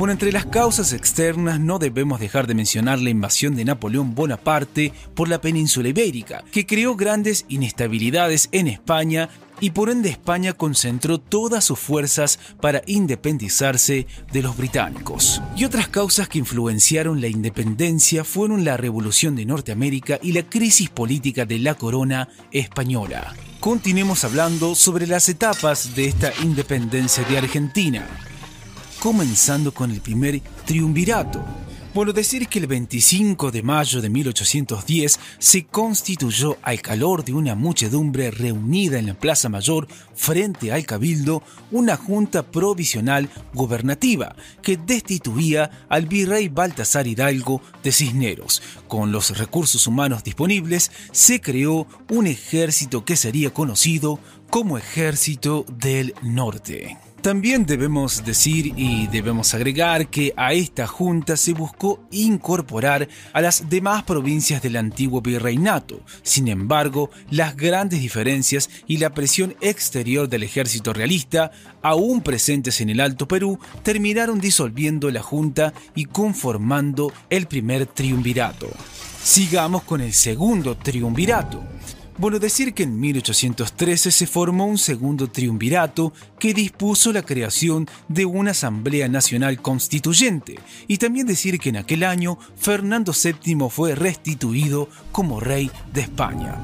Bueno, 0.00 0.12
entre 0.12 0.32
las 0.32 0.46
causas 0.46 0.94
externas 0.94 1.60
no 1.60 1.78
debemos 1.78 2.20
dejar 2.20 2.46
de 2.46 2.54
mencionar 2.54 2.98
la 3.00 3.10
invasión 3.10 3.54
de 3.54 3.66
Napoleón 3.66 4.14
Bonaparte 4.14 4.94
por 5.14 5.28
la 5.28 5.42
península 5.42 5.90
ibérica, 5.90 6.42
que 6.50 6.64
creó 6.64 6.96
grandes 6.96 7.44
inestabilidades 7.50 8.48
en 8.52 8.66
España 8.66 9.28
y 9.60 9.72
por 9.72 9.90
ende 9.90 10.08
España 10.08 10.54
concentró 10.54 11.20
todas 11.20 11.66
sus 11.66 11.78
fuerzas 11.78 12.38
para 12.62 12.80
independizarse 12.86 14.06
de 14.32 14.40
los 14.40 14.56
británicos. 14.56 15.42
Y 15.54 15.66
otras 15.66 15.88
causas 15.88 16.30
que 16.30 16.38
influenciaron 16.38 17.20
la 17.20 17.28
independencia 17.28 18.24
fueron 18.24 18.64
la 18.64 18.78
Revolución 18.78 19.36
de 19.36 19.44
Norteamérica 19.44 20.18
y 20.22 20.32
la 20.32 20.44
crisis 20.44 20.88
política 20.88 21.44
de 21.44 21.58
la 21.58 21.74
corona 21.74 22.26
española. 22.52 23.34
Continuemos 23.60 24.24
hablando 24.24 24.74
sobre 24.74 25.06
las 25.06 25.28
etapas 25.28 25.94
de 25.94 26.06
esta 26.06 26.32
independencia 26.42 27.22
de 27.24 27.36
Argentina 27.36 28.08
comenzando 29.00 29.72
con 29.72 29.90
el 29.90 30.00
primer 30.00 30.40
triunvirato. 30.66 31.42
Bueno, 31.92 32.12
decir 32.12 32.46
que 32.46 32.60
el 32.60 32.68
25 32.68 33.50
de 33.50 33.64
mayo 33.64 34.00
de 34.00 34.08
1810 34.08 35.18
se 35.40 35.64
constituyó 35.66 36.56
al 36.62 36.80
calor 36.80 37.24
de 37.24 37.32
una 37.32 37.56
muchedumbre 37.56 38.30
reunida 38.30 39.00
en 39.00 39.06
la 39.06 39.14
Plaza 39.14 39.48
Mayor 39.48 39.88
frente 40.14 40.70
al 40.70 40.86
Cabildo 40.86 41.42
una 41.72 41.96
junta 41.96 42.44
provisional 42.44 43.28
gobernativa 43.54 44.36
que 44.62 44.76
destituía 44.76 45.86
al 45.88 46.06
virrey 46.06 46.48
Baltasar 46.48 47.08
Hidalgo 47.08 47.60
de 47.82 47.90
Cisneros. 47.90 48.62
Con 48.86 49.10
los 49.10 49.36
recursos 49.36 49.88
humanos 49.88 50.22
disponibles 50.22 50.92
se 51.10 51.40
creó 51.40 51.88
un 52.08 52.28
ejército 52.28 53.04
que 53.04 53.16
sería 53.16 53.52
conocido 53.52 54.20
como 54.48 54.78
Ejército 54.78 55.64
del 55.68 56.14
Norte. 56.22 56.98
También 57.22 57.66
debemos 57.66 58.24
decir 58.24 58.72
y 58.76 59.06
debemos 59.08 59.52
agregar 59.52 60.08
que 60.08 60.32
a 60.38 60.54
esta 60.54 60.86
junta 60.86 61.36
se 61.36 61.52
buscó 61.52 62.02
incorporar 62.10 63.08
a 63.34 63.42
las 63.42 63.68
demás 63.68 64.04
provincias 64.04 64.62
del 64.62 64.76
antiguo 64.76 65.20
virreinato. 65.20 66.00
Sin 66.22 66.48
embargo, 66.48 67.10
las 67.30 67.56
grandes 67.56 68.00
diferencias 68.00 68.70
y 68.86 68.96
la 68.96 69.10
presión 69.10 69.54
exterior 69.60 70.30
del 70.30 70.44
ejército 70.44 70.94
realista, 70.94 71.50
aún 71.82 72.22
presentes 72.22 72.80
en 72.80 72.88
el 72.88 73.00
Alto 73.00 73.28
Perú, 73.28 73.58
terminaron 73.82 74.40
disolviendo 74.40 75.10
la 75.10 75.22
junta 75.22 75.74
y 75.94 76.06
conformando 76.06 77.12
el 77.28 77.46
primer 77.46 77.84
triunvirato. 77.84 78.70
Sigamos 79.22 79.82
con 79.82 80.00
el 80.00 80.14
segundo 80.14 80.74
triunvirato. 80.78 81.62
Bueno, 82.20 82.38
decir 82.38 82.74
que 82.74 82.82
en 82.82 83.00
1813 83.00 84.10
se 84.10 84.26
formó 84.26 84.66
un 84.66 84.76
segundo 84.76 85.28
triunvirato 85.28 86.12
que 86.38 86.52
dispuso 86.52 87.14
la 87.14 87.22
creación 87.22 87.88
de 88.08 88.26
una 88.26 88.50
Asamblea 88.50 89.08
Nacional 89.08 89.62
Constituyente 89.62 90.58
y 90.86 90.98
también 90.98 91.26
decir 91.26 91.58
que 91.58 91.70
en 91.70 91.78
aquel 91.78 92.04
año 92.04 92.36
Fernando 92.56 93.14
VII 93.14 93.70
fue 93.70 93.94
restituido 93.94 94.90
como 95.12 95.40
rey 95.40 95.70
de 95.94 96.02
España. 96.02 96.58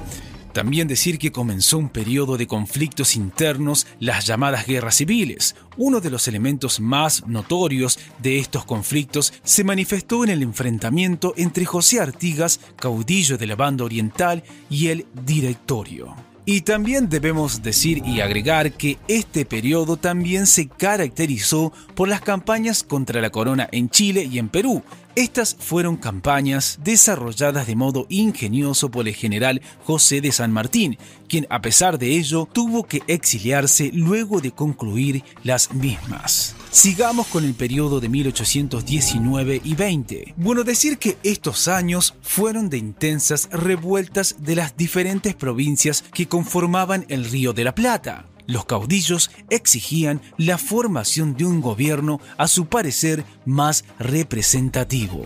También 0.56 0.88
decir 0.88 1.18
que 1.18 1.32
comenzó 1.32 1.76
un 1.76 1.90
periodo 1.90 2.38
de 2.38 2.46
conflictos 2.46 3.14
internos, 3.14 3.86
las 4.00 4.24
llamadas 4.24 4.66
guerras 4.66 4.94
civiles. 4.94 5.54
Uno 5.76 6.00
de 6.00 6.08
los 6.08 6.28
elementos 6.28 6.80
más 6.80 7.26
notorios 7.26 7.98
de 8.22 8.38
estos 8.38 8.64
conflictos 8.64 9.34
se 9.42 9.64
manifestó 9.64 10.24
en 10.24 10.30
el 10.30 10.42
enfrentamiento 10.42 11.34
entre 11.36 11.66
José 11.66 12.00
Artigas, 12.00 12.58
caudillo 12.76 13.36
de 13.36 13.46
la 13.46 13.54
banda 13.54 13.84
oriental, 13.84 14.44
y 14.70 14.86
el 14.86 15.04
directorio. 15.26 16.16
Y 16.46 16.62
también 16.62 17.10
debemos 17.10 17.62
decir 17.62 18.02
y 18.06 18.20
agregar 18.20 18.72
que 18.72 18.96
este 19.08 19.44
periodo 19.44 19.98
también 19.98 20.46
se 20.46 20.68
caracterizó 20.68 21.72
por 21.94 22.08
las 22.08 22.22
campañas 22.22 22.82
contra 22.82 23.20
la 23.20 23.28
corona 23.28 23.68
en 23.72 23.90
Chile 23.90 24.26
y 24.30 24.38
en 24.38 24.48
Perú, 24.48 24.82
estas 25.16 25.56
fueron 25.58 25.96
campañas 25.96 26.78
desarrolladas 26.84 27.66
de 27.66 27.74
modo 27.74 28.06
ingenioso 28.10 28.90
por 28.90 29.08
el 29.08 29.14
general 29.14 29.62
José 29.84 30.20
de 30.20 30.30
San 30.30 30.52
Martín, 30.52 30.98
quien 31.28 31.46
a 31.50 31.60
pesar 31.60 31.98
de 31.98 32.16
ello 32.16 32.46
tuvo 32.52 32.84
que 32.84 33.02
exiliarse 33.08 33.90
luego 33.92 34.40
de 34.40 34.52
concluir 34.52 35.24
las 35.42 35.72
mismas. 35.72 36.54
Sigamos 36.70 37.28
con 37.28 37.44
el 37.44 37.54
periodo 37.54 38.00
de 38.00 38.10
1819 38.10 39.62
y 39.64 39.74
20. 39.74 40.34
Bueno, 40.36 40.62
decir 40.62 40.98
que 40.98 41.16
estos 41.22 41.68
años 41.68 42.14
fueron 42.20 42.68
de 42.68 42.76
intensas 42.76 43.48
revueltas 43.50 44.36
de 44.40 44.56
las 44.56 44.76
diferentes 44.76 45.34
provincias 45.34 46.04
que 46.12 46.28
conformaban 46.28 47.06
el 47.08 47.24
Río 47.24 47.54
de 47.54 47.64
la 47.64 47.74
Plata. 47.74 48.26
Los 48.46 48.64
caudillos 48.64 49.30
exigían 49.50 50.20
la 50.36 50.58
formación 50.58 51.36
de 51.36 51.44
un 51.44 51.60
gobierno 51.60 52.20
a 52.38 52.48
su 52.48 52.66
parecer 52.66 53.24
más 53.44 53.84
representativo. 53.98 55.24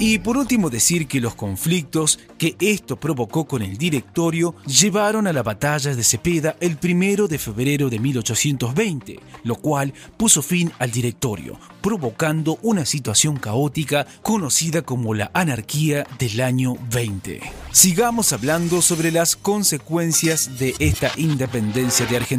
Y 0.00 0.20
por 0.20 0.36
último 0.36 0.70
decir 0.70 1.08
que 1.08 1.20
los 1.20 1.34
conflictos 1.34 2.20
que 2.38 2.54
esto 2.60 2.96
provocó 2.96 3.46
con 3.46 3.62
el 3.62 3.76
directorio 3.76 4.54
llevaron 4.64 5.26
a 5.26 5.32
la 5.32 5.42
batalla 5.42 5.94
de 5.96 6.04
Cepeda 6.04 6.54
el 6.60 6.76
primero 6.76 7.26
de 7.26 7.36
febrero 7.36 7.90
de 7.90 7.98
1820, 7.98 9.18
lo 9.42 9.56
cual 9.56 9.92
puso 10.16 10.40
fin 10.40 10.70
al 10.78 10.92
directorio, 10.92 11.58
provocando 11.82 12.60
una 12.62 12.84
situación 12.84 13.38
caótica 13.38 14.06
conocida 14.22 14.82
como 14.82 15.14
la 15.14 15.32
anarquía 15.34 16.06
del 16.16 16.42
año 16.42 16.76
20. 16.92 17.40
Sigamos 17.72 18.32
hablando 18.32 18.82
sobre 18.82 19.10
las 19.10 19.34
consecuencias 19.34 20.60
de 20.60 20.76
esta 20.78 21.10
independencia 21.16 22.06
de 22.06 22.16
Argentina. 22.18 22.37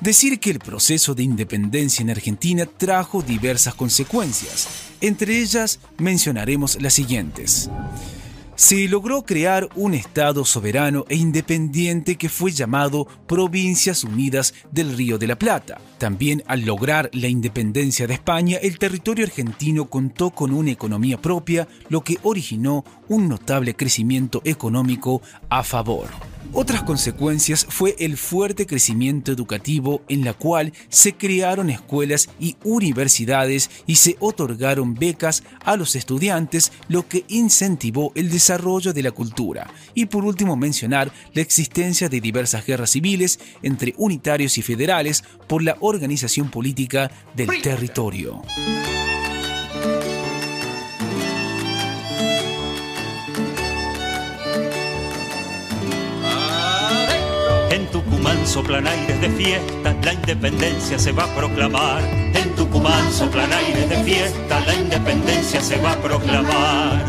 Decir 0.00 0.40
que 0.40 0.50
el 0.50 0.58
proceso 0.58 1.14
de 1.14 1.22
independencia 1.22 2.02
en 2.02 2.10
Argentina 2.10 2.66
trajo 2.66 3.22
diversas 3.22 3.74
consecuencias. 3.74 4.68
Entre 5.00 5.40
ellas 5.40 5.78
mencionaremos 5.98 6.80
las 6.80 6.94
siguientes 6.94 7.70
se 8.56 8.88
logró 8.88 9.22
crear 9.22 9.68
un 9.74 9.94
Estado 9.94 10.44
soberano 10.44 11.04
e 11.08 11.16
independiente 11.16 12.16
que 12.16 12.28
fue 12.28 12.52
llamado 12.52 13.06
Provincias 13.26 14.04
Unidas 14.04 14.54
del 14.70 14.96
Río 14.96 15.18
de 15.18 15.26
la 15.26 15.36
Plata. 15.36 15.80
También 15.98 16.42
al 16.46 16.62
lograr 16.62 17.10
la 17.12 17.28
independencia 17.28 18.06
de 18.06 18.14
España, 18.14 18.58
el 18.62 18.78
territorio 18.78 19.24
argentino 19.24 19.86
contó 19.86 20.30
con 20.30 20.52
una 20.52 20.70
economía 20.70 21.20
propia, 21.20 21.66
lo 21.88 22.02
que 22.02 22.18
originó 22.22 22.84
un 23.08 23.28
notable 23.28 23.74
crecimiento 23.74 24.40
económico 24.44 25.20
a 25.48 25.62
favor. 25.62 26.33
Otras 26.56 26.84
consecuencias 26.84 27.66
fue 27.68 27.96
el 27.98 28.16
fuerte 28.16 28.64
crecimiento 28.64 29.32
educativo 29.32 30.02
en 30.08 30.24
la 30.24 30.34
cual 30.34 30.72
se 30.88 31.14
crearon 31.14 31.68
escuelas 31.68 32.30
y 32.38 32.56
universidades 32.62 33.70
y 33.88 33.96
se 33.96 34.16
otorgaron 34.20 34.94
becas 34.94 35.42
a 35.64 35.74
los 35.74 35.96
estudiantes, 35.96 36.70
lo 36.86 37.08
que 37.08 37.24
incentivó 37.26 38.12
el 38.14 38.30
desarrollo 38.30 38.92
de 38.92 39.02
la 39.02 39.10
cultura. 39.10 39.68
Y 39.94 40.06
por 40.06 40.24
último 40.24 40.54
mencionar 40.54 41.12
la 41.32 41.42
existencia 41.42 42.08
de 42.08 42.20
diversas 42.20 42.64
guerras 42.64 42.90
civiles 42.90 43.40
entre 43.62 43.92
unitarios 43.96 44.56
y 44.56 44.62
federales 44.62 45.24
por 45.48 45.60
la 45.60 45.76
organización 45.80 46.52
política 46.52 47.10
del 47.34 47.62
territorio. 47.62 48.42
En 57.74 57.88
Tucumán 57.88 58.46
soplan 58.46 58.86
aires 58.86 59.20
de 59.20 59.28
fiesta, 59.30 59.96
la 60.04 60.12
independencia 60.12 60.96
se 60.96 61.10
va 61.10 61.24
a 61.24 61.34
proclamar. 61.34 62.04
En 62.32 62.54
Tucumán 62.54 63.10
soplan 63.10 63.52
aires 63.52 63.88
de 63.88 63.96
fiesta, 64.04 64.60
la 64.60 64.74
independencia 64.76 65.60
se 65.60 65.76
va 65.78 65.90
a 65.90 65.96
proclamar. 65.96 67.04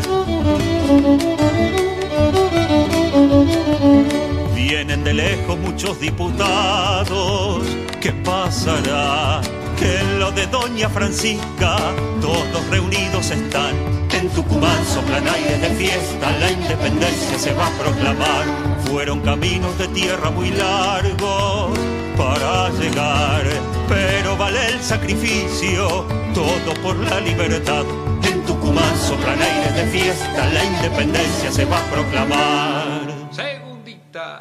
Vienen 4.56 5.04
de 5.04 5.14
lejos 5.14 5.56
muchos 5.56 6.00
diputados, 6.00 7.64
¿qué 8.00 8.10
pasará? 8.10 9.42
Que 9.78 9.98
en 10.00 10.18
lo 10.18 10.30
de 10.32 10.46
Doña 10.46 10.88
Francisca 10.88 11.76
todos 12.20 12.66
reunidos 12.70 13.30
están. 13.30 13.74
En 14.12 14.30
Tucumán 14.30 14.84
soplan 14.86 15.28
aires 15.28 15.60
de 15.60 15.68
fiesta, 15.76 16.30
la 16.40 16.50
independencia 16.50 17.38
se 17.38 17.52
va 17.52 17.66
a 17.66 17.70
proclamar. 17.72 18.44
Fueron 18.86 19.20
caminos 19.20 19.76
de 19.78 19.88
tierra 19.88 20.30
muy 20.30 20.50
largos 20.50 21.78
para 22.16 22.70
llegar, 22.70 23.44
pero 23.88 24.36
vale 24.36 24.68
el 24.68 24.82
sacrificio, 24.82 26.06
todo 26.34 26.74
por 26.82 26.96
la 26.96 27.20
libertad. 27.20 27.84
En 28.22 28.42
Tucumán 28.44 28.96
soplan 28.98 29.40
aires 29.40 29.74
de 29.76 29.86
fiesta, 29.86 30.46
la 30.54 30.64
independencia 30.64 31.52
se 31.52 31.64
va 31.66 31.78
a 31.78 31.90
proclamar. 31.90 33.28
Segundita. 33.30 34.40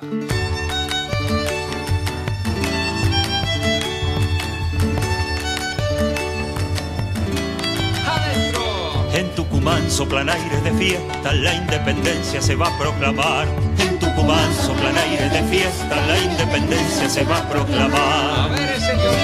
Tucumán 9.65 9.89
soplan 9.89 10.29
aires 10.29 10.63
de 10.63 10.71
fiesta, 10.73 11.33
la 11.33 11.55
independencia 11.55 12.39
se 12.39 12.53
va 12.53 12.67
a 12.67 12.77
proclamar. 12.77 13.47
En 13.79 13.97
Tucumán 13.97 14.53
soplan 14.53 14.95
aires 14.95 15.33
de 15.33 15.41
fiesta, 15.41 15.95
la 16.05 16.19
independencia 16.19 17.09
se 17.09 17.23
va 17.23 17.39
a 17.39 17.49
proclamar. 17.49 17.99
A 17.99 18.47
ver, 18.49 18.79
señor. 18.79 19.15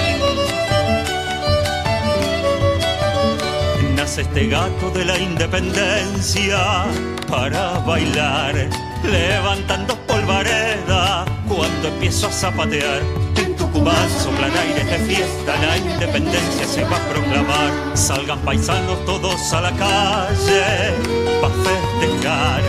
Nace 3.96 4.22
este 4.22 4.48
gato 4.48 4.89
de 4.89 5.06
la 5.06 5.20
independencia 5.20 6.88
para 7.30 7.78
bailar, 7.86 8.68
levantando 9.04 9.95
polvareda 10.08 11.26
cuando 11.47 11.88
empiezo 11.88 12.28
a 12.28 12.32
zapatear. 12.32 13.02
En 13.36 13.56
Tucumán 13.56 14.10
soplan 14.10 14.56
aires 14.56 14.86
de 14.86 14.99
fiesta, 14.99 15.56
la 15.66 15.78
independencia 15.78 16.66
se 16.66 16.84
va 16.84 16.97
a 16.97 17.10
proclamar. 17.10 17.72
Salgan 17.93 18.39
paisanos 18.39 19.06
todos 19.06 19.54
a 19.54 19.62
la 19.62 19.72
calle 19.72 20.93
para 21.41 21.54
festejar 21.54 22.62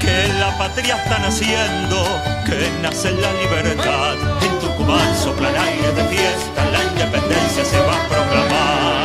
que 0.00 0.28
la 0.38 0.56
patria 0.58 0.96
está 0.96 1.18
naciendo, 1.18 1.96
que 2.46 2.70
nace 2.82 3.10
la 3.12 3.32
libertad. 3.42 4.14
En 4.42 4.58
Tucumán 4.60 5.16
soplan 5.16 5.54
aires 5.56 5.96
de 5.96 6.04
fiesta, 6.04 6.64
la 6.72 6.84
independencia 6.84 7.64
se 7.64 7.78
va 7.80 8.04
a 8.04 8.08
proclamar. 8.08 8.97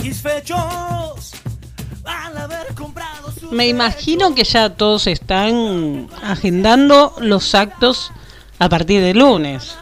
Satisfechos 0.00 1.32
al 2.04 2.38
haber 2.38 2.74
comprado 2.74 3.30
su 3.38 3.52
Me 3.52 3.66
imagino 3.66 4.34
que 4.34 4.44
ya 4.44 4.70
todos 4.70 5.06
están 5.06 6.08
agendando 6.22 7.14
los 7.20 7.54
actos 7.54 8.10
a 8.58 8.68
partir 8.70 9.02
de 9.02 9.12
lunes. 9.12 9.76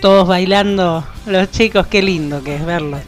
todos 0.00 0.28
bailando, 0.28 1.04
los 1.26 1.50
chicos, 1.50 1.88
qué 1.88 2.00
lindo 2.00 2.44
que 2.44 2.54
es 2.54 2.64
verlos. 2.64 3.00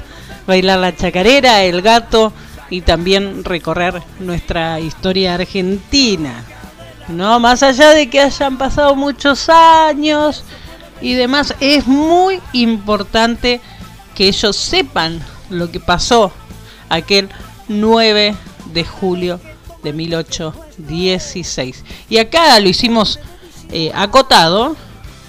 Bailar 0.48 0.80
la 0.80 0.96
chacarera, 0.96 1.62
el 1.62 1.80
gato 1.80 2.32
y 2.70 2.80
también 2.80 3.44
recorrer 3.44 4.02
nuestra 4.18 4.80
historia 4.80 5.34
argentina. 5.34 6.44
No, 7.06 7.38
más 7.38 7.62
allá 7.62 7.90
de 7.90 8.10
que 8.10 8.20
hayan 8.20 8.58
pasado 8.58 8.96
muchos 8.96 9.48
años 9.48 10.42
y 11.00 11.14
demás, 11.14 11.54
es 11.60 11.86
muy 11.86 12.40
importante 12.52 13.60
que 14.16 14.26
ellos 14.26 14.56
sepan 14.56 15.20
lo 15.50 15.70
que 15.70 15.80
pasó 15.80 16.32
aquel 16.88 17.28
9 17.68 18.34
de 18.72 18.84
julio 18.84 19.40
de 19.82 19.92
1816. 19.92 21.84
Y 22.08 22.18
acá 22.18 22.58
lo 22.60 22.68
hicimos 22.68 23.18
eh, 23.70 23.90
acotado, 23.94 24.76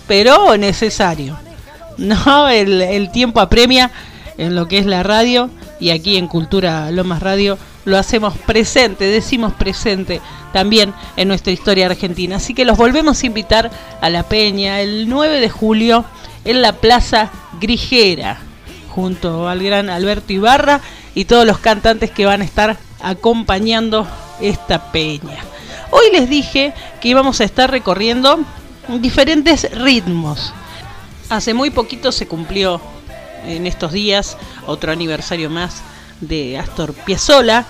pero 0.08 0.58
necesario. 0.58 1.38
No, 1.98 2.48
el, 2.48 2.82
el 2.82 3.12
tiempo 3.12 3.42
apremia 3.42 3.92
en 4.38 4.56
lo 4.56 4.68
que 4.68 4.80
es 4.80 4.88
la 4.88 5.04
radio 5.04 5.52
y 5.80 5.90
aquí 5.90 6.18
en 6.18 6.28
Cultura 6.28 6.90
Lomas 6.90 7.22
Radio 7.22 7.60
lo 7.86 7.98
hacemos 7.98 8.38
presente, 8.38 9.06
decimos 9.06 9.54
presente 9.54 10.22
también 10.54 10.94
en 11.18 11.28
nuestra 11.28 11.52
historia 11.52 11.88
argentina. 11.88 12.38
Así 12.38 12.54
que 12.54 12.66
los 12.66 12.78
volvemos 12.78 13.22
a 13.22 13.26
invitar 13.26 13.72
a 14.00 14.10
la 14.10 14.24
Peña 14.24 14.82
el 14.82 15.10
9 15.10 15.40
de 15.40 15.50
julio 15.50 16.06
en 16.46 16.62
la 16.62 16.74
Plaza 16.74 17.32
Grigera, 17.60 18.40
junto 18.94 19.48
al 19.48 19.64
gran 19.64 19.90
Alberto 19.90 20.34
Ibarra 20.34 20.82
y 21.16 21.26
todos 21.26 21.46
los 21.46 21.60
cantantes 21.60 22.12
que 22.12 22.26
van 22.26 22.42
a 22.42 22.46
estar 22.46 22.78
acompañando 23.02 24.08
esta 24.42 24.92
peña. 24.92 25.38
Hoy 25.92 26.12
les 26.12 26.30
dije 26.30 26.74
que 27.00 27.10
íbamos 27.10 27.42
a 27.42 27.46
estar 27.46 27.72
recorriendo 27.72 28.40
diferentes 29.00 29.70
ritmos. 29.72 30.54
Hace 31.30 31.54
muy 31.54 31.70
poquito 31.70 32.12
se 32.12 32.28
cumplió 32.28 32.82
en 33.46 33.66
estos 33.66 33.94
días 33.94 34.38
otro 34.68 34.92
aniversario 34.92 35.50
más 35.50 35.82
de 36.20 36.58
Astor 36.58 36.94
Piazzolla 36.94 37.66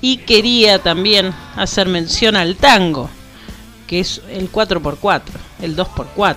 y 0.00 0.18
quería 0.18 0.78
también 0.78 1.32
hacer 1.56 1.88
mención 1.88 2.36
al 2.36 2.56
tango, 2.56 3.08
que 3.86 4.00
es 4.00 4.20
el 4.30 4.52
4x4, 4.52 5.22
el 5.62 5.76
2x4, 5.76 6.36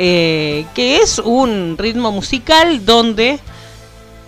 eh, 0.00 0.64
que 0.76 0.98
es 0.98 1.18
un 1.18 1.76
ritmo 1.76 2.12
musical 2.12 2.86
donde 2.86 3.40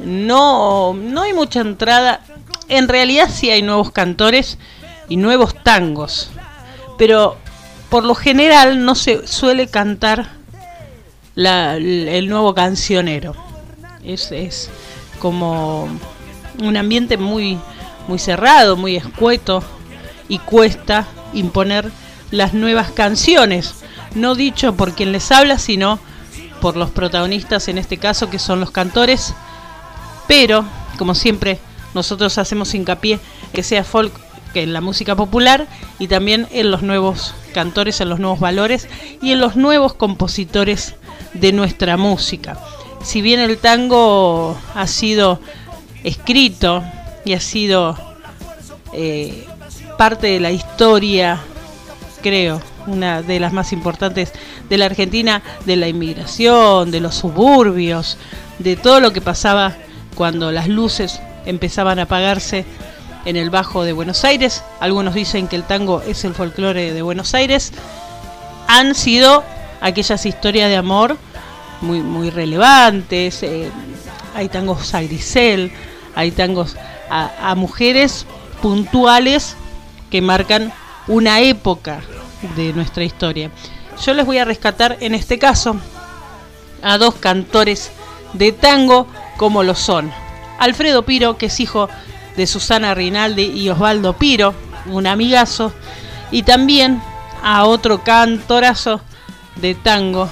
no, 0.00 0.94
no 0.94 1.22
hay 1.22 1.32
mucha 1.32 1.60
entrada, 1.60 2.24
en 2.68 2.88
realidad 2.88 3.30
sí 3.32 3.50
hay 3.50 3.62
nuevos 3.62 3.92
cantores 3.92 4.58
y 5.08 5.16
nuevos 5.16 5.54
tangos, 5.62 6.32
pero 6.98 7.36
por 7.88 8.02
lo 8.02 8.16
general 8.16 8.84
no 8.84 8.96
se 8.96 9.28
suele 9.28 9.68
cantar 9.68 10.32
el 11.36 12.28
nuevo 12.28 12.52
cancionero. 12.52 13.36
Es, 14.02 14.32
es 14.32 14.70
como 15.20 15.88
un 16.60 16.76
ambiente 16.76 17.16
muy, 17.16 17.60
muy 18.08 18.18
cerrado, 18.18 18.76
muy 18.76 18.96
escueto 18.96 19.62
y 20.28 20.40
cuesta 20.40 21.06
imponer 21.32 21.92
las 22.30 22.54
nuevas 22.54 22.90
canciones, 22.90 23.74
no 24.14 24.34
dicho 24.34 24.74
por 24.74 24.94
quien 24.94 25.12
les 25.12 25.30
habla, 25.32 25.58
sino 25.58 25.98
por 26.60 26.76
los 26.76 26.90
protagonistas 26.90 27.68
en 27.68 27.78
este 27.78 27.96
caso 27.96 28.30
que 28.30 28.38
son 28.38 28.60
los 28.60 28.70
cantores, 28.70 29.34
pero 30.28 30.64
como 30.98 31.14
siempre 31.14 31.58
nosotros 31.94 32.38
hacemos 32.38 32.74
hincapié 32.74 33.18
que 33.52 33.62
sea 33.62 33.84
folk 33.84 34.12
que 34.52 34.62
en 34.62 34.72
la 34.72 34.80
música 34.80 35.14
popular 35.14 35.66
y 35.98 36.08
también 36.08 36.48
en 36.50 36.70
los 36.70 36.82
nuevos 36.82 37.34
cantores, 37.54 38.00
en 38.00 38.08
los 38.08 38.18
nuevos 38.18 38.40
valores 38.40 38.88
y 39.22 39.32
en 39.32 39.40
los 39.40 39.56
nuevos 39.56 39.94
compositores 39.94 40.94
de 41.34 41.52
nuestra 41.52 41.96
música. 41.96 42.58
Si 43.02 43.22
bien 43.22 43.40
el 43.40 43.58
tango 43.58 44.58
ha 44.74 44.86
sido 44.86 45.40
escrito 46.04 46.82
y 47.24 47.34
ha 47.34 47.40
sido 47.40 47.96
eh, 48.92 49.46
parte 49.96 50.26
de 50.26 50.40
la 50.40 50.50
historia, 50.50 51.40
creo, 52.20 52.60
una 52.86 53.22
de 53.22 53.40
las 53.40 53.52
más 53.52 53.72
importantes 53.72 54.32
de 54.68 54.78
la 54.78 54.86
Argentina, 54.86 55.42
de 55.66 55.76
la 55.76 55.88
inmigración, 55.88 56.90
de 56.90 57.00
los 57.00 57.14
suburbios, 57.14 58.18
de 58.58 58.76
todo 58.76 59.00
lo 59.00 59.12
que 59.12 59.20
pasaba 59.20 59.74
cuando 60.14 60.52
las 60.52 60.68
luces 60.68 61.20
empezaban 61.46 61.98
a 61.98 62.02
apagarse 62.02 62.64
en 63.24 63.36
el 63.36 63.50
Bajo 63.50 63.84
de 63.84 63.92
Buenos 63.92 64.24
Aires. 64.24 64.62
Algunos 64.80 65.14
dicen 65.14 65.48
que 65.48 65.56
el 65.56 65.64
tango 65.64 66.02
es 66.06 66.24
el 66.24 66.34
folclore 66.34 66.92
de 66.92 67.02
Buenos 67.02 67.34
Aires. 67.34 67.72
Han 68.68 68.94
sido 68.94 69.44
aquellas 69.80 70.26
historias 70.26 70.68
de 70.68 70.76
amor 70.76 71.16
muy, 71.80 72.00
muy 72.00 72.30
relevantes. 72.30 73.42
Eh, 73.42 73.70
hay 74.34 74.48
tangos 74.48 74.94
a 74.94 75.02
Grisel, 75.02 75.72
hay 76.14 76.30
tangos 76.30 76.76
a, 77.10 77.54
mujeres 77.56 78.26
puntuales 78.62 79.56
que 80.10 80.22
marcan 80.22 80.72
una 81.10 81.40
época 81.40 82.00
de 82.56 82.72
nuestra 82.72 83.02
historia. 83.02 83.50
Yo 84.00 84.14
les 84.14 84.24
voy 84.24 84.38
a 84.38 84.44
rescatar 84.44 84.96
en 85.00 85.12
este 85.14 85.40
caso 85.40 85.76
a 86.82 86.98
dos 86.98 87.16
cantores 87.16 87.90
de 88.32 88.52
tango 88.52 89.08
como 89.36 89.64
lo 89.64 89.74
son 89.74 90.12
Alfredo 90.60 91.04
Piro, 91.04 91.36
que 91.36 91.46
es 91.46 91.58
hijo 91.58 91.88
de 92.36 92.46
Susana 92.46 92.94
Rinaldi 92.94 93.42
y 93.42 93.68
Osvaldo 93.70 94.12
Piro, 94.12 94.54
un 94.86 95.06
amigazo, 95.06 95.72
y 96.30 96.44
también 96.44 97.02
a 97.42 97.64
otro 97.64 98.04
cantorazo 98.04 99.00
de 99.56 99.74
tango 99.74 100.28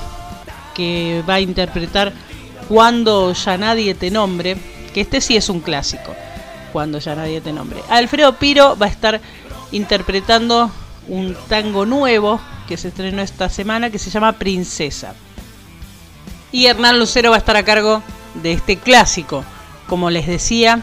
que 0.75 1.25
va 1.29 1.35
a 1.35 1.41
interpretar 1.41 2.13
Cuando 2.69 3.33
ya 3.33 3.57
nadie 3.57 3.95
te 3.95 4.11
nombre, 4.11 4.57
que 4.95 5.01
este 5.01 5.21
sí 5.21 5.37
es 5.37 5.49
un 5.49 5.61
clásico, 5.61 6.15
Cuando 6.73 6.99
ya 6.99 7.17
nadie 7.17 7.41
te 7.41 7.53
nombre. 7.53 7.81
Alfredo 7.89 8.35
Piro 8.35 8.77
va 8.77 8.87
a 8.87 8.91
estar 8.91 9.21
interpretando 9.73 10.71
un 11.09 11.37
tango 11.49 11.87
nuevo 11.87 12.41
que 12.67 12.77
se 12.77 12.89
estrenó 12.89 13.23
esta 13.23 13.49
semana 13.49 13.91
que 13.91 13.99
se 13.99 14.11
llama 14.11 14.33
Princesa. 14.35 15.15
Y 16.53 16.67
Hernán 16.67 16.99
Lucero 16.99 17.31
va 17.31 17.37
a 17.37 17.39
estar 17.41 17.57
a 17.57 17.65
cargo 17.65 18.03
de 18.35 18.53
este 18.53 18.77
clásico, 18.77 19.45
como 19.87 20.11
les 20.11 20.27
decía, 20.27 20.83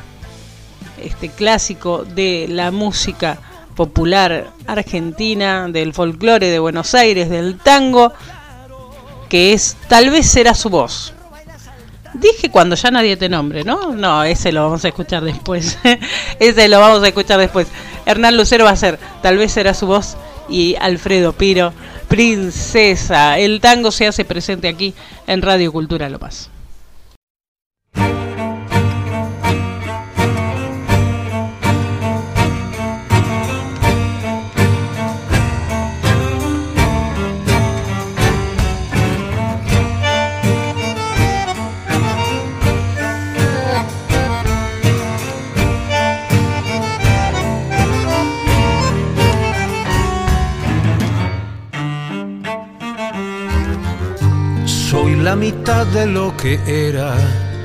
este 1.02 1.30
clásico 1.30 2.04
de 2.04 2.48
la 2.50 2.72
música 2.72 3.40
popular 3.76 4.48
argentina, 4.68 5.68
del 5.68 5.94
folclore 5.94 6.50
de 6.50 6.60
Buenos 6.60 6.96
Aires, 6.96 7.30
del 7.30 7.58
tango, 7.58 8.14
que 9.30 9.54
es 9.54 9.78
Tal 9.88 10.10
vez 10.10 10.28
será 10.28 10.54
su 10.54 10.70
voz. 10.70 11.14
Dije 12.14 12.50
cuando 12.50 12.76
ya 12.76 12.92
nadie 12.92 13.18
te 13.18 13.28
nombre, 13.28 13.66
¿no? 13.66 13.92
No, 13.92 14.24
ese 14.24 14.54
lo 14.54 14.64
vamos 14.64 14.86
a 14.86 14.88
escuchar 14.88 15.24
después. 15.24 15.78
ese 16.40 16.68
lo 16.70 16.80
vamos 16.80 17.04
a 17.04 17.08
escuchar 17.08 17.40
después. 17.40 17.68
Hernán 18.06 18.38
Lucero 18.38 18.66
va 18.66 18.72
a 18.72 18.76
ser 18.76 19.00
Tal 19.22 19.38
vez 19.38 19.52
será 19.52 19.74
su 19.74 19.88
voz 19.88 20.18
y 20.48 20.76
Alfredo 20.80 21.34
Piro, 21.34 21.74
Princesa. 22.08 23.40
El 23.40 23.62
tango 23.62 23.92
se 23.92 24.08
hace 24.08 24.26
presente 24.26 24.68
aquí 24.68 24.94
en 25.28 25.42
Radio 25.42 25.72
Cultura 25.72 26.10
Lo 26.10 26.20
Paz. 26.20 26.50
La 55.26 55.36
mitad 55.36 55.88
de 55.88 56.06
lo 56.06 56.38
que 56.38 56.54
era 56.68 57.16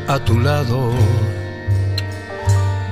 a 0.08 0.18
tu 0.18 0.40
lado. 0.40 0.94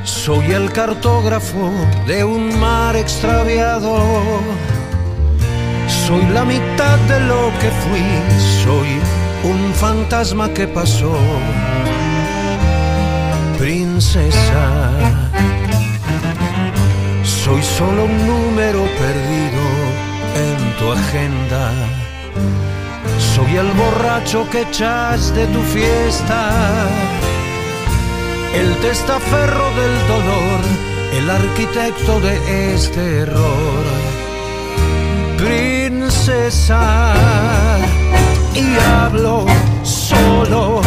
Soy 0.05 0.53
el 0.53 0.71
cartógrafo 0.73 1.71
de 2.07 2.23
un 2.23 2.61
mar 2.61 2.95
extraviado. 2.95 3.97
Soy 6.05 6.23
la 6.35 6.45
mitad 6.45 6.99
de 7.13 7.19
lo 7.21 7.45
que 7.61 7.71
fui, 7.83 8.07
soy 8.63 8.91
un 9.53 9.73
fantasma 9.73 10.53
que 10.53 10.67
pasó. 10.69 11.17
Princesa, 13.57 14.61
soy 17.25 17.63
solo 17.63 18.05
un 18.05 18.17
número 18.27 18.81
perdido 19.03 19.65
en 20.47 20.59
tu 20.79 20.93
agenda 20.93 21.73
soy 23.39 23.57
el 23.57 23.71
borracho 23.73 24.49
que 24.51 24.63
echas 24.63 25.33
de 25.33 25.47
tu 25.47 25.63
fiesta, 25.63 26.51
el 28.53 28.75
testaferro 28.79 29.67
del 29.81 29.95
dolor, 30.09 30.61
el 31.13 31.31
arquitecto 31.31 32.21
de 32.21 32.75
este 32.75 33.19
error. 33.21 33.85
Princesa, 35.37 37.15
y 38.55 38.67
hablo 38.97 39.47
solo, 39.85 40.81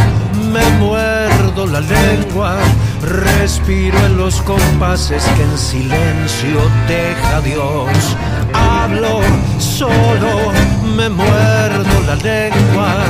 me 0.52 0.66
muerdo 0.86 1.68
la 1.68 1.80
lengua, 1.80 2.58
respiro 3.02 3.98
en 4.08 4.18
los 4.18 4.42
compases 4.42 5.24
que 5.38 5.44
en 5.44 5.58
silencio 5.58 6.60
deja 6.90 7.40
Dios. 7.42 8.18
Hablo 8.54 9.22
solo, 9.58 10.52
me 10.96 11.10
muerdo 11.10 12.02
la 12.06 12.16
lengua. 12.16 13.06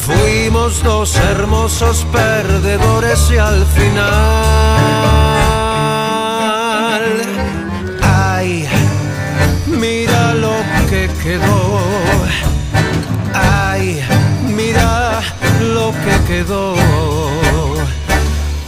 Fuimos 0.00 0.82
dos 0.82 1.16
hermosos 1.16 2.06
perdedores 2.12 3.30
y 3.30 3.36
al 3.36 3.64
final, 3.66 4.02
ay, 8.02 8.66
mira 9.66 10.34
lo 10.34 10.54
que 10.88 11.10
quedó. 11.22 11.80
Ay, 13.34 14.02
mira 14.56 15.20
lo 15.74 15.92
que 16.04 16.32
quedó. 16.32 16.74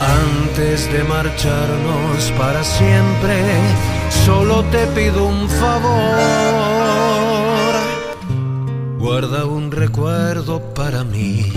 Antes 0.01 0.92
de 0.92 1.05
marcharnos 1.05 2.32
para 2.36 2.62
siempre, 2.64 3.42
solo 4.26 4.62
te 4.64 4.86
pido 4.88 5.24
un 5.24 5.48
favor. 5.48 7.19
Guarda 9.01 9.46
un 9.46 9.72
recuerdo 9.72 10.61
para 10.74 11.05
mí, 11.05 11.51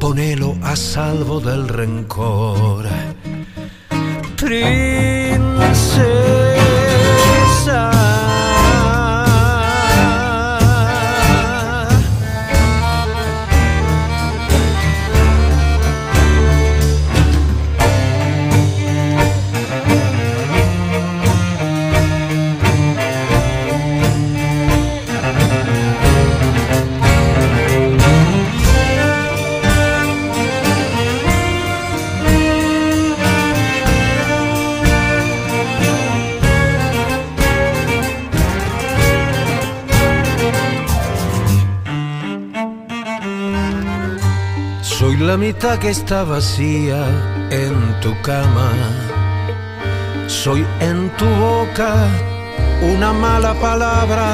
ponelo 0.00 0.56
a 0.62 0.74
salvo 0.74 1.38
del 1.38 1.68
rencor. 1.68 2.86
Princesa. 4.38 4.90
La 45.30 45.36
mitad 45.36 45.78
que 45.78 45.90
está 45.90 46.24
vacía 46.24 47.00
en 47.50 47.74
tu 48.00 48.20
cama. 48.20 48.72
Soy 50.26 50.66
en 50.80 51.08
tu 51.18 51.26
boca 51.46 51.92
una 52.94 53.12
mala 53.12 53.54
palabra. 53.54 54.28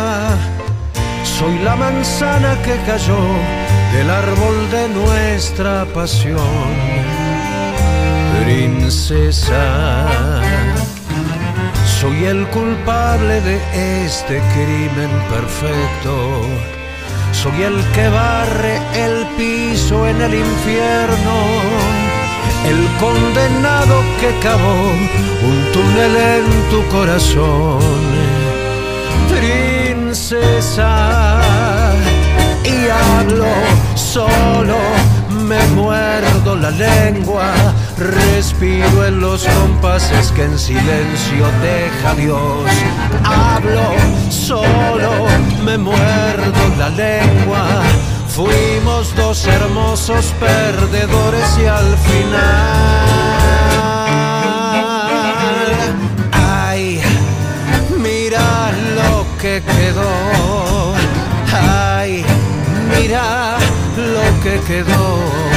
Soy 1.23 1.59
la 1.59 1.77
manzana 1.77 2.53
que 2.65 2.77
cayó 2.87 3.23
del 3.95 4.09
árbol 4.09 4.57
de 4.71 4.89
nuestra 5.01 5.85
pasión. 5.97 6.71
Princesa, 8.43 10.07
soy 12.01 12.25
el 12.25 12.49
culpable 12.49 13.43
de 13.43 13.57
este 14.07 14.37
crimen 14.55 15.13
perfecto. 15.35 16.15
Soy 17.43 17.63
el 17.63 17.85
que 17.93 18.09
barre 18.09 18.81
el 18.95 19.27
piso 19.37 20.07
en 20.07 20.21
el 20.23 20.35
infierno, 20.35 21.37
el 22.67 22.89
condenado 22.99 24.03
que 24.21 24.31
cavó 24.43 24.79
un 25.49 25.59
túnel 25.73 26.17
en 26.17 26.47
tu 26.71 26.81
corazón. 26.89 27.79
Princesa, 29.39 30.91
y 32.65 32.89
hablo 32.89 33.53
solo, 33.95 34.79
me 35.47 35.63
muerdo 35.75 36.57
la 36.57 36.71
lengua, 36.71 37.53
respiro 37.99 39.07
en 39.07 39.21
los 39.21 39.45
compases 39.45 40.31
que 40.33 40.45
en 40.45 40.59
silencio 40.59 41.47
deja 41.63 42.15
Dios. 42.15 42.71
Hablo 43.25 43.95
solo, 44.31 45.27
me 45.65 45.79
muerdo 45.79 46.75
la 46.79 46.91
lengua. 46.91 47.67
Fuimos 48.29 49.15
dos 49.17 49.47
hermosos 49.47 50.27
perdedores 50.39 51.59
y 51.59 51.65
al 51.67 51.97
final, 51.97 52.37
ay, 56.33 57.01
mira 57.97 58.73
lo 58.95 59.25
que 59.41 59.63
quedó. 59.63 60.93
Ay, 61.51 62.27
mira 62.95 63.57
lo 63.97 64.43
que 64.43 64.61
quedó. 64.67 65.56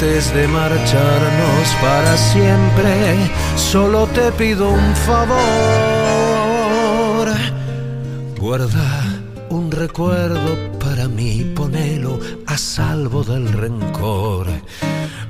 Antes 0.00 0.32
de 0.32 0.46
marcharnos 0.46 1.74
para 1.80 2.16
siempre, 2.16 3.16
solo 3.56 4.06
te 4.06 4.30
pido 4.30 4.70
un 4.70 4.94
favor. 4.94 5.38
Guarda 8.38 9.02
un 9.48 9.72
recuerdo 9.72 10.56
para 10.78 11.08
mí, 11.08 11.52
ponelo 11.56 12.20
a 12.46 12.56
salvo 12.56 13.24
del 13.24 13.52
rencor. 13.52 14.46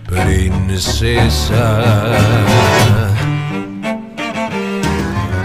Princesa. 0.06 1.80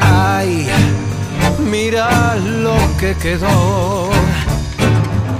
Ay, 0.01 0.67
mira 1.71 2.36
lo 2.36 2.76
que 2.99 3.15
quedó. 3.15 4.09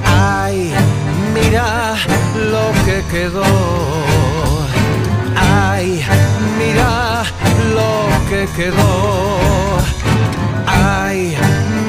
Ay, 0.06 0.72
mira 1.34 1.98
lo 2.36 2.72
que 2.86 3.04
quedó. 3.12 3.44
Ay, 5.36 6.04
mira 6.58 7.24
lo 7.74 8.08
que 8.30 8.48
quedó. 8.56 9.78
Ay, 10.68 11.38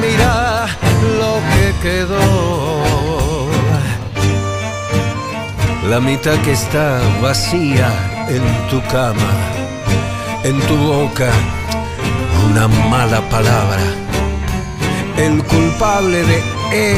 mira 0.01 0.66
lo 1.18 1.40
que 1.53 1.66
quedó. 1.82 2.84
La 5.88 6.01
mitad 6.01 6.36
que 6.45 6.53
está 6.53 6.99
vacía 7.20 7.88
en 8.28 8.42
tu 8.70 8.80
cama, 8.88 9.30
en 10.42 10.59
tu 10.62 10.76
boca, 10.76 11.30
una 12.51 12.68
mala 12.68 13.20
palabra. 13.28 13.82
El 15.16 15.45
culpable 15.45 16.24
de 16.24 16.42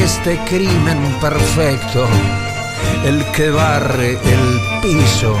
este 0.03 0.39
crimen 0.45 0.99
perfecto, 1.21 2.07
el 3.05 3.23
que 3.31 3.49
barre 3.49 4.11
el 4.11 4.61
piso 4.81 5.35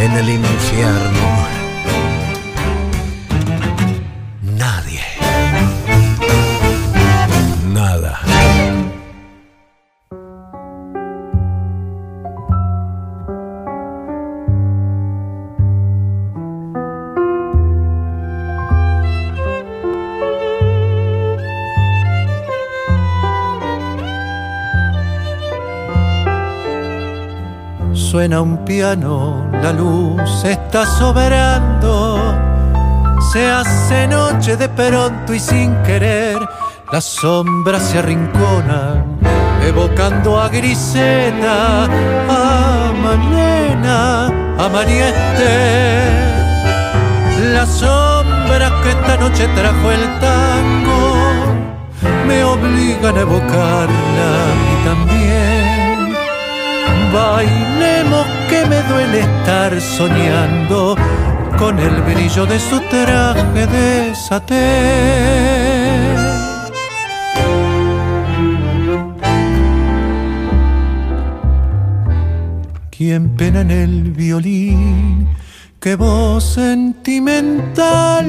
en 0.00 0.12
el 0.12 0.28
infierno. 0.28 1.59
Piano, 28.80 29.46
la 29.62 29.72
luz 29.74 30.42
está 30.42 30.86
soberando. 30.86 32.18
Se 33.30 33.46
hace 33.50 34.08
noche 34.08 34.56
de 34.56 34.70
pronto 34.70 35.34
y 35.34 35.38
sin 35.38 35.76
querer, 35.82 36.38
las 36.90 37.04
sombras 37.04 37.82
se 37.82 37.98
arrinconan, 37.98 39.18
evocando 39.62 40.40
a 40.40 40.48
Griseta, 40.48 41.84
a 42.38 42.90
Malena, 43.04 44.28
a 44.58 44.68
Mariette. 44.70 45.58
La 47.56 47.66
sombra 47.66 48.66
que 48.82 48.90
esta 48.96 49.18
noche 49.18 49.46
trajo 49.56 49.90
el 49.90 50.04
tango 50.20 51.00
me 52.26 52.42
obligan 52.44 53.14
a 53.14 53.20
evocarla 53.20 54.30
y 54.72 54.84
también 54.88 55.20
Bailemos 57.12 58.39
me 58.68 58.82
duele 58.82 59.20
estar 59.20 59.80
soñando 59.80 60.96
con 61.58 61.78
el 61.78 62.02
brillo 62.02 62.46
de 62.46 62.58
su 62.58 62.80
traje 62.90 63.66
de 63.66 64.14
satén. 64.14 64.60
Quien 72.90 73.30
pena 73.36 73.60
en 73.62 73.70
el 73.70 74.12
violín, 74.12 75.28
Qué 75.80 75.96
voz 75.96 76.44
sentimental, 76.44 78.26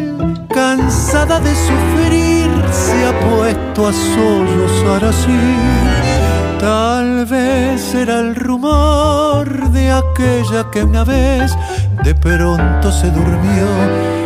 cansada 0.50 1.42
de 1.42 1.54
sufrir, 1.54 2.50
se 2.72 3.06
ha 3.08 3.20
puesto 3.20 3.88
a 3.90 3.92
sollozar 3.92 5.04
así 5.04 5.91
Tal 6.62 7.26
vez 7.26 7.96
era 7.96 8.20
el 8.20 8.36
rumor 8.36 9.72
de 9.72 9.92
aquella 9.92 10.70
que 10.70 10.84
una 10.84 11.04
vez 11.04 11.58
de 12.04 12.14
pronto 12.14 12.92
se 12.92 13.10
durmió. 13.10 13.66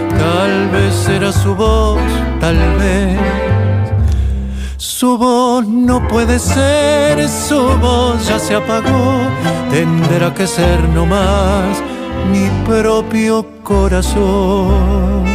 Tal 0.09 0.69
vez 0.69 1.07
era 1.07 1.31
su 1.31 1.55
voz, 1.55 2.01
tal 2.41 2.57
vez. 2.77 3.17
Su 4.75 5.17
voz 5.17 5.65
no 5.65 6.05
puede 6.09 6.37
ser, 6.37 7.29
su 7.29 7.61
voz 7.79 8.27
ya 8.27 8.37
se 8.37 8.55
apagó. 8.55 9.29
Tendrá 9.71 10.33
que 10.33 10.45
ser 10.45 10.89
nomás 10.89 11.81
mi 12.29 12.49
propio 12.65 13.45
corazón. 13.63 15.34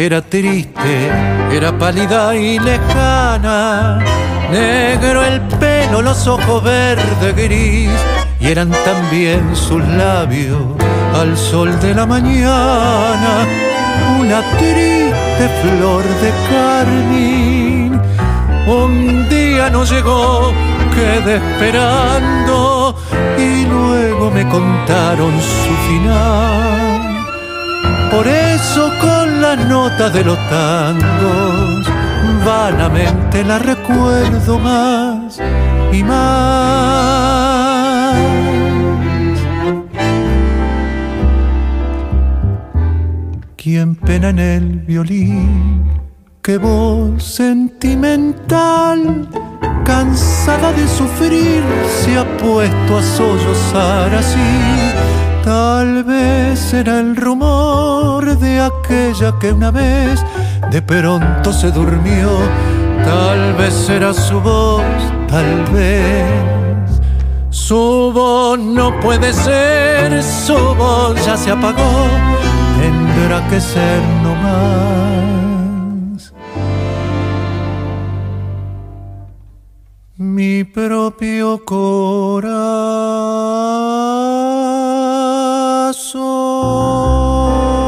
Era 0.00 0.22
triste, 0.22 1.10
era 1.52 1.78
pálida 1.78 2.34
y 2.34 2.58
lejana, 2.58 3.98
negro 4.50 5.22
el 5.22 5.42
pelo, 5.58 6.00
los 6.00 6.26
ojos 6.26 6.64
verde 6.64 7.32
gris, 7.36 7.90
y 8.40 8.46
eran 8.46 8.70
también 8.82 9.54
sus 9.54 9.86
labios 9.86 10.62
al 11.14 11.36
sol 11.36 11.78
de 11.80 11.94
la 11.94 12.06
mañana, 12.06 13.46
una 14.18 14.40
triste 14.56 15.44
flor 15.60 16.02
de 16.22 16.32
carmín. 16.50 18.00
Un 18.66 19.28
día 19.28 19.68
no 19.68 19.84
llegó, 19.84 20.54
quedé 20.94 21.36
esperando 21.36 22.96
y 23.36 23.66
luego 23.66 24.30
me 24.30 24.48
contaron 24.48 25.38
su 25.38 25.74
final. 25.88 27.10
Por 28.10 28.26
eso 28.26 28.90
con 29.00 29.19
la 29.56 29.64
nota 29.64 30.10
de 30.10 30.22
los 30.22 30.38
tangos 30.48 31.84
vanamente 32.44 33.42
la 33.42 33.58
recuerdo 33.58 34.60
más 34.60 35.40
y 35.92 36.04
más. 36.04 37.34
Quien 43.56 43.96
pena 43.96 44.28
en 44.28 44.38
el 44.38 44.68
violín, 44.86 45.90
qué 46.42 46.56
voz 46.56 47.24
sentimental, 47.24 49.28
cansada 49.84 50.72
de 50.72 50.86
sufrir, 50.86 51.64
se 52.04 52.18
ha 52.18 52.36
puesto 52.36 52.98
a 52.98 53.02
sollozar 53.02 54.14
así. 54.14 54.89
Tal 55.80 56.04
vez 56.04 56.74
era 56.74 57.00
el 57.00 57.16
rumor 57.16 58.36
de 58.36 58.60
aquella 58.60 59.38
que 59.38 59.50
una 59.50 59.70
vez 59.70 60.22
de 60.70 60.82
pronto 60.82 61.54
se 61.54 61.70
durmió. 61.70 62.28
Tal 63.02 63.54
vez 63.54 63.88
era 63.88 64.12
su 64.12 64.42
voz, 64.42 64.84
tal 65.26 65.64
vez. 65.72 67.00
Su 67.48 68.12
voz 68.12 68.58
no 68.58 69.00
puede 69.00 69.32
ser, 69.32 70.22
su 70.22 70.74
voz 70.74 71.24
ya 71.24 71.38
se 71.38 71.50
apagó. 71.50 72.08
Tendrá 72.78 73.48
que 73.48 73.58
ser 73.58 74.02
nomás. 74.22 75.40
Mi 80.18 80.62
propio 80.62 81.64
Bronca 86.00 87.79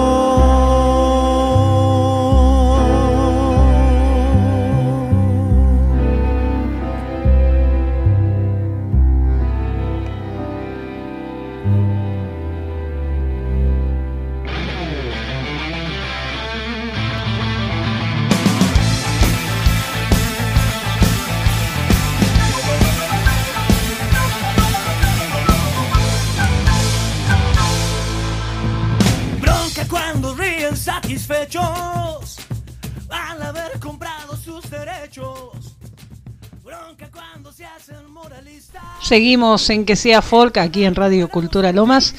Seguimos 39.03 39.69
en 39.71 39.85
que 39.85 39.97
sea 39.97 40.23
folk 40.23 40.57
aquí 40.59 40.85
en 40.85 40.95
Radio 40.95 41.29
Cultura 41.29 41.73
Lomas 41.73 42.15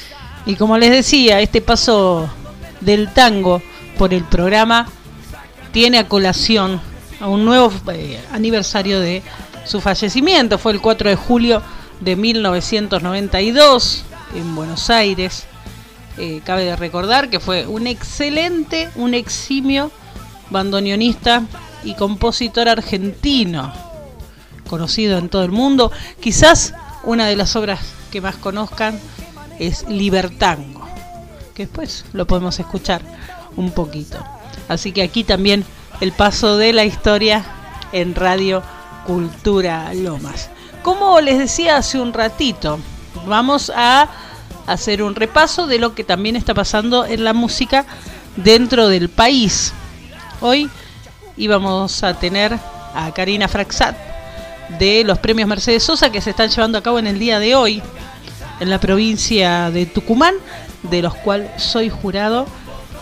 y 0.45 0.55
como 0.55 0.77
les 0.77 0.91
decía, 0.91 1.39
este 1.39 1.61
paso 1.61 2.29
del 2.81 3.11
tango 3.13 3.61
por 3.97 4.13
el 4.13 4.23
programa 4.25 4.87
tiene 5.71 5.97
a 5.97 6.07
colación 6.07 6.81
a 7.19 7.29
un 7.29 7.45
nuevo 7.45 7.71
eh, 7.91 8.19
aniversario 8.31 8.99
de 8.99 9.23
su 9.65 9.79
fallecimiento. 9.79 10.57
Fue 10.57 10.73
el 10.73 10.81
4 10.81 11.09
de 11.09 11.15
julio 11.15 11.61
de 12.01 12.15
1992 12.15 14.03
en 14.35 14.55
Buenos 14.55 14.89
Aires. 14.89 15.45
Eh, 16.17 16.41
cabe 16.43 16.65
de 16.65 16.75
recordar 16.75 17.29
que 17.29 17.39
fue 17.39 17.65
un 17.65 17.87
excelente, 17.87 18.89
un 18.95 19.13
eximio 19.13 19.89
bandoneonista 20.49 21.43
y 21.83 21.95
compositor 21.95 22.69
argentino, 22.69 23.73
conocido 24.69 25.17
en 25.17 25.29
todo 25.29 25.43
el 25.43 25.51
mundo. 25.51 25.91
Quizás 26.19 26.73
una 27.03 27.27
de 27.27 27.35
las 27.35 27.55
obras 27.55 27.79
que 28.11 28.21
más 28.21 28.35
conozcan 28.35 28.99
es 29.59 29.87
Libertango, 29.87 30.87
que 31.53 31.65
después 31.65 32.05
lo 32.13 32.25
podemos 32.27 32.59
escuchar 32.59 33.01
un 33.55 33.71
poquito. 33.71 34.17
Así 34.67 34.91
que 34.91 35.03
aquí 35.03 35.23
también 35.23 35.65
el 36.01 36.11
paso 36.11 36.57
de 36.57 36.73
la 36.73 36.85
historia 36.85 37.45
en 37.91 38.15
Radio 38.15 38.63
Cultura 39.05 39.93
Lomas. 39.93 40.49
Como 40.81 41.21
les 41.21 41.37
decía 41.37 41.77
hace 41.77 41.99
un 41.99 42.13
ratito, 42.13 42.79
vamos 43.25 43.71
a 43.75 44.09
hacer 44.67 45.03
un 45.03 45.15
repaso 45.15 45.67
de 45.67 45.79
lo 45.79 45.93
que 45.93 46.03
también 46.03 46.35
está 46.35 46.53
pasando 46.53 47.05
en 47.05 47.23
la 47.23 47.33
música 47.33 47.85
dentro 48.35 48.87
del 48.87 49.09
país. 49.09 49.73
Hoy 50.41 50.69
íbamos 51.37 52.03
a 52.03 52.13
tener 52.13 52.57
a 52.95 53.11
Karina 53.13 53.47
Fraxat 53.47 53.95
de 54.79 55.03
los 55.03 55.19
premios 55.19 55.47
Mercedes 55.47 55.83
Sosa 55.83 56.11
que 56.11 56.21
se 56.21 56.31
están 56.31 56.49
llevando 56.49 56.77
a 56.77 56.83
cabo 56.83 56.99
en 56.99 57.07
el 57.07 57.19
día 57.19 57.39
de 57.39 57.55
hoy 57.55 57.81
en 58.59 58.69
la 58.69 58.79
provincia 58.79 59.71
de 59.71 59.85
Tucumán, 59.85 60.35
de 60.83 61.01
los 61.01 61.15
cuales 61.15 61.61
soy 61.61 61.89
jurado. 61.89 62.45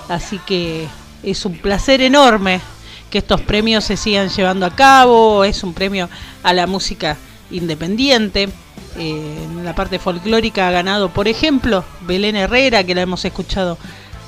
Así 0.10 0.40
que 0.40 0.88
es 1.24 1.46
un 1.46 1.58
placer 1.58 2.02
enorme 2.02 2.62
que 3.10 3.20
estos 3.20 3.42
premios 3.42 3.84
se 3.84 3.98
sigan 3.98 4.30
llevando 4.30 4.66
a 4.66 4.76
cabo. 4.76 5.44
Es 5.44 5.64
un 5.64 5.74
premio 5.74 6.10
a 6.44 6.54
la 6.54 6.68
música 6.68 7.18
independiente. 7.52 8.50
Eh, 8.98 9.44
en 9.44 9.64
la 9.64 9.76
parte 9.76 10.00
folclórica 10.00 10.68
ha 10.68 10.72
ganado, 10.72 11.10
por 11.10 11.28
ejemplo, 11.28 11.84
Belén 12.02 12.36
Herrera, 12.36 12.84
que 12.84 12.96
la 12.96 13.02
hemos 13.02 13.24
escuchado 13.24 13.78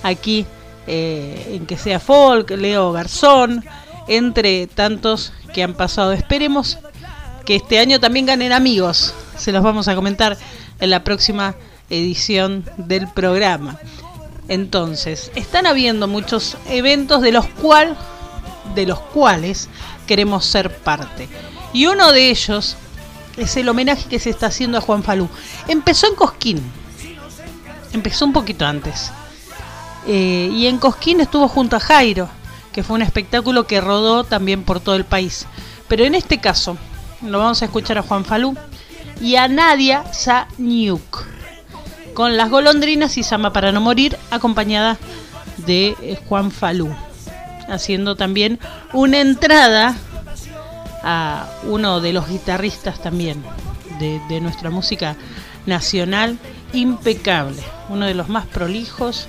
aquí 0.03 0.45
eh, 0.87 1.53
en 1.53 1.65
que 1.65 1.77
sea 1.77 1.99
folk, 1.99 2.51
Leo 2.51 2.91
Garzón, 2.91 3.65
entre 4.07 4.67
tantos 4.67 5.33
que 5.53 5.63
han 5.63 5.73
pasado. 5.73 6.11
Esperemos 6.13 6.79
que 7.45 7.55
este 7.55 7.79
año 7.79 7.99
también 7.99 8.25
ganen 8.25 8.51
amigos. 8.51 9.13
Se 9.37 9.51
los 9.51 9.63
vamos 9.63 9.87
a 9.87 9.95
comentar 9.95 10.37
en 10.79 10.89
la 10.89 11.03
próxima 11.03 11.55
edición 11.89 12.65
del 12.77 13.07
programa. 13.07 13.79
Entonces, 14.47 15.31
están 15.35 15.65
habiendo 15.65 16.07
muchos 16.07 16.57
eventos 16.67 17.21
de 17.21 17.31
los 17.31 17.47
cual 17.47 17.97
de 18.75 18.85
los 18.85 18.99
cuales 18.99 19.69
queremos 20.07 20.45
ser 20.45 20.75
parte. 20.77 21.27
Y 21.73 21.85
uno 21.87 22.11
de 22.11 22.29
ellos 22.29 22.75
es 23.37 23.57
el 23.57 23.69
homenaje 23.69 24.07
que 24.09 24.19
se 24.19 24.29
está 24.29 24.47
haciendo 24.47 24.77
a 24.77 24.81
Juan 24.81 25.03
Falú. 25.03 25.27
Empezó 25.67 26.07
en 26.07 26.15
Cosquín. 26.15 26.61
Empezó 27.91 28.25
un 28.25 28.33
poquito 28.33 28.65
antes. 28.65 29.11
Eh, 30.07 30.49
y 30.51 30.67
en 30.67 30.77
Cosquín 30.77 31.21
estuvo 31.21 31.47
junto 31.47 31.75
a 31.75 31.79
Jairo, 31.79 32.29
que 32.73 32.83
fue 32.83 32.95
un 32.95 33.01
espectáculo 33.01 33.65
que 33.65 33.79
rodó 33.79 34.23
también 34.25 34.63
por 34.63 34.81
todo 34.81 34.95
el 34.95 35.05
país. 35.05 35.45
Pero 35.87 36.03
en 36.03 36.15
este 36.15 36.39
caso, 36.39 36.77
lo 37.21 37.39
vamos 37.39 37.61
a 37.61 37.65
escuchar 37.65 37.97
a 37.97 38.01
Juan 38.01 38.25
Falú 38.25 38.57
y 39.21 39.35
a 39.35 39.47
Nadia 39.47 40.03
Saniuk 40.11 41.23
con 42.13 42.37
las 42.37 42.49
golondrinas 42.49 43.17
y 43.17 43.23
Sama 43.23 43.53
para 43.53 43.71
no 43.71 43.81
morir, 43.81 44.17
acompañada 44.29 44.97
de 45.57 45.95
eh, 46.01 46.19
Juan 46.27 46.51
Falú, 46.51 46.93
haciendo 47.69 48.15
también 48.15 48.59
una 48.91 49.21
entrada 49.21 49.95
a 51.03 51.47
uno 51.63 52.01
de 52.01 52.13
los 52.13 52.27
guitarristas 52.27 53.01
también 53.01 53.43
de, 53.99 54.41
nuestra 54.41 54.69
música 54.69 55.15
nacional, 55.65 56.37
impecable, 56.73 57.61
uno 57.89 58.05
de 58.05 58.13
los 58.13 58.27
más 58.29 58.45
prolijos, 58.47 59.27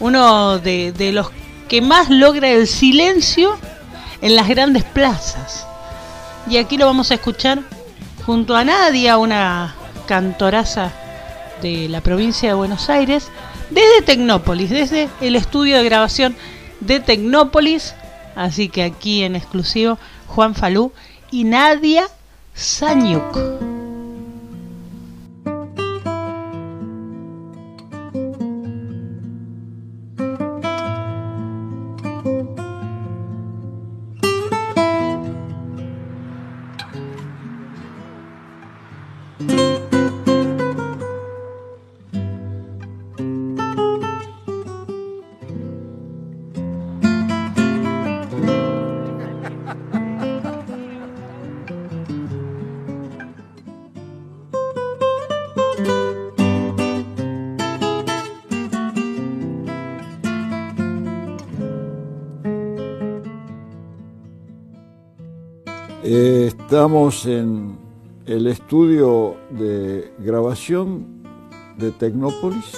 uno 0.00 0.58
de 0.58 1.10
los 1.12 1.30
que 1.70 1.80
más 1.80 2.10
logra 2.10 2.50
el 2.50 2.66
silencio 2.66 3.56
en 4.20 4.34
las 4.34 4.48
grandes 4.48 4.82
plazas. 4.82 5.68
Y 6.48 6.56
aquí 6.56 6.76
lo 6.76 6.84
vamos 6.84 7.12
a 7.12 7.14
escuchar 7.14 7.60
junto 8.26 8.56
a 8.56 8.64
Nadia, 8.64 9.18
una 9.18 9.76
cantoraza 10.08 10.92
de 11.62 11.88
la 11.88 12.00
provincia 12.00 12.48
de 12.48 12.56
Buenos 12.56 12.90
Aires, 12.90 13.28
desde 13.70 14.02
Tecnópolis, 14.02 14.68
desde 14.68 15.08
el 15.20 15.36
estudio 15.36 15.76
de 15.76 15.84
grabación 15.84 16.34
de 16.80 16.98
Tecnópolis. 16.98 17.94
Así 18.34 18.68
que 18.68 18.82
aquí 18.82 19.22
en 19.22 19.36
exclusivo 19.36 19.96
Juan 20.26 20.56
Falú 20.56 20.92
y 21.30 21.44
Nadia 21.44 22.08
Sañuk. 22.52 23.69
Estamos 66.80 67.26
en 67.26 67.76
el 68.24 68.46
estudio 68.46 69.36
de 69.50 70.14
grabación 70.18 71.22
de 71.76 71.90
Tecnópolis. 71.90 72.72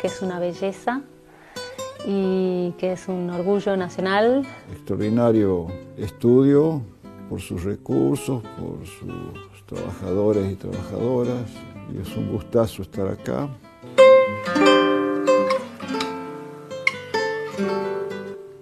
que 0.00 0.06
es 0.06 0.22
una 0.22 0.38
belleza 0.38 1.02
y 2.06 2.72
que 2.78 2.92
es 2.92 3.08
un 3.08 3.28
orgullo 3.30 3.76
nacional. 3.76 4.46
Extraordinario 4.70 5.66
estudio 5.96 6.82
por 7.28 7.40
sus 7.40 7.64
recursos, 7.64 8.44
por 8.44 8.86
sus 8.86 9.66
trabajadores 9.66 10.52
y 10.52 10.54
trabajadoras. 10.54 11.50
Y 11.92 12.00
es 12.00 12.16
un 12.16 12.30
gustazo 12.30 12.82
estar 12.82 13.08
acá. 13.08 13.48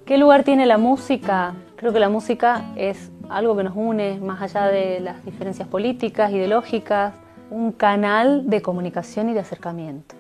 ¿Qué 0.07 0.17
lugar 0.17 0.43
tiene 0.43 0.65
la 0.65 0.79
música? 0.79 1.55
Creo 1.77 1.93
que 1.93 2.01
la 2.01 2.09
música 2.09 2.73
es 2.77 3.11
algo 3.31 3.57
que 3.57 3.63
nos 3.63 3.77
une 3.77 4.19
más 4.21 4.43
allá 4.43 4.67
de 4.67 5.01
las 5.01 5.25
diferencias 5.25 5.69
políticas, 5.69 6.33
ideológicas, 6.33 7.15
un 7.51 7.73
canal 7.73 8.49
de 8.51 8.61
comunicación 8.61 9.31
y 9.31 9.35
de 9.35 9.41
acercamiento. 9.41 10.15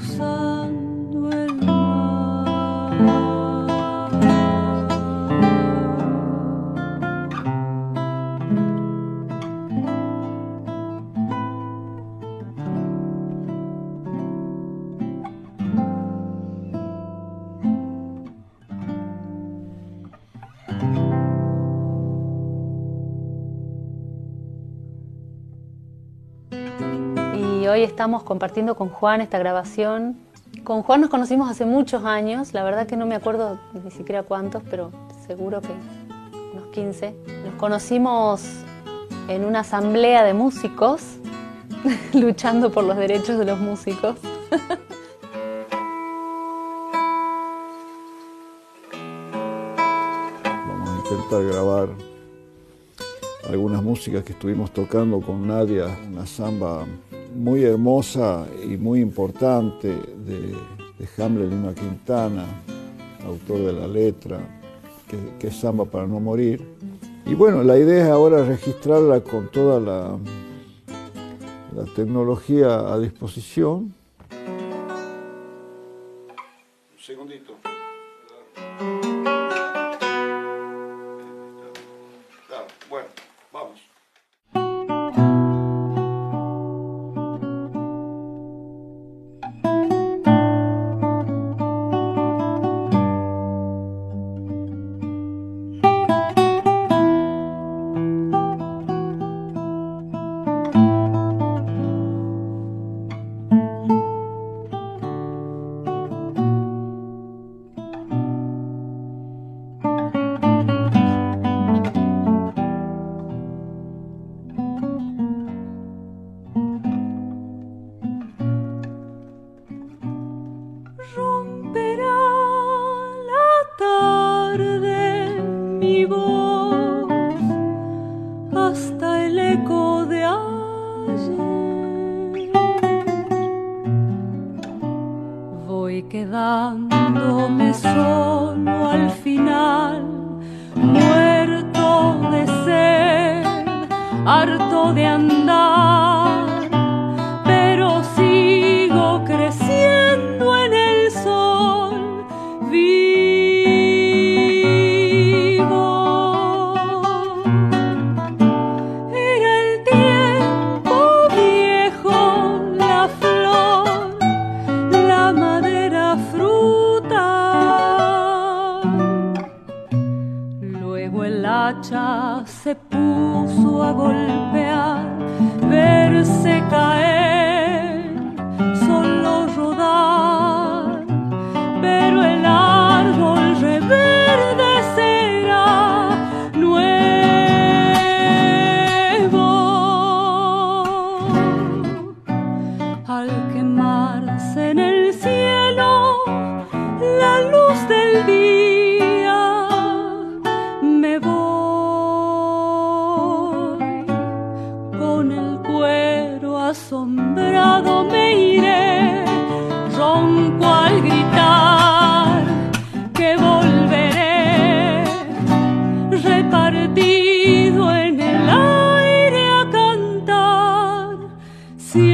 so 0.00 0.39
estamos 27.82 28.22
compartiendo 28.22 28.74
con 28.74 28.88
Juan 28.88 29.20
esta 29.20 29.38
grabación. 29.38 30.18
Con 30.64 30.82
Juan 30.82 31.00
nos 31.00 31.10
conocimos 31.10 31.50
hace 31.50 31.64
muchos 31.64 32.04
años, 32.04 32.52
la 32.52 32.64
verdad 32.64 32.86
que 32.86 32.96
no 32.96 33.06
me 33.06 33.14
acuerdo 33.14 33.58
ni 33.72 33.90
siquiera 33.90 34.22
cuántos, 34.22 34.62
pero 34.68 34.90
seguro 35.26 35.60
que 35.60 35.72
unos 36.52 36.68
15. 36.72 37.14
Nos 37.44 37.54
conocimos 37.54 38.42
en 39.28 39.44
una 39.44 39.60
asamblea 39.60 40.24
de 40.24 40.34
músicos, 40.34 41.02
luchando 42.12 42.72
por 42.72 42.84
los 42.84 42.96
derechos 42.96 43.38
de 43.38 43.44
los 43.44 43.58
músicos. 43.58 44.16
Vamos 50.44 50.88
a 50.88 50.96
intentar 50.96 51.44
grabar 51.44 52.09
algunas 53.50 53.82
músicas 53.82 54.24
que 54.24 54.32
estuvimos 54.32 54.72
tocando 54.72 55.20
con 55.20 55.46
Nadia, 55.46 55.86
una 56.08 56.26
samba 56.26 56.86
muy 57.34 57.64
hermosa 57.64 58.46
y 58.62 58.76
muy 58.76 59.00
importante 59.00 59.88
de, 59.88 60.54
de 60.98 61.22
Hamlet 61.22 61.50
Lima 61.50 61.74
Quintana, 61.74 62.44
autor 63.26 63.58
de 63.58 63.72
la 63.72 63.88
letra, 63.88 64.38
que, 65.38 65.48
es 65.48 65.56
Samba 65.56 65.84
para 65.84 66.06
no 66.06 66.20
morir. 66.20 66.64
Y 67.26 67.34
bueno, 67.34 67.62
la 67.62 67.76
idea 67.76 68.04
es 68.04 68.10
ahora 68.10 68.44
registrarla 68.44 69.20
con 69.20 69.50
toda 69.50 69.80
la, 69.80 70.18
la 71.74 71.84
tecnología 71.94 72.92
a 72.92 72.98
disposición. 72.98 73.94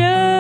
Mi 0.06 0.35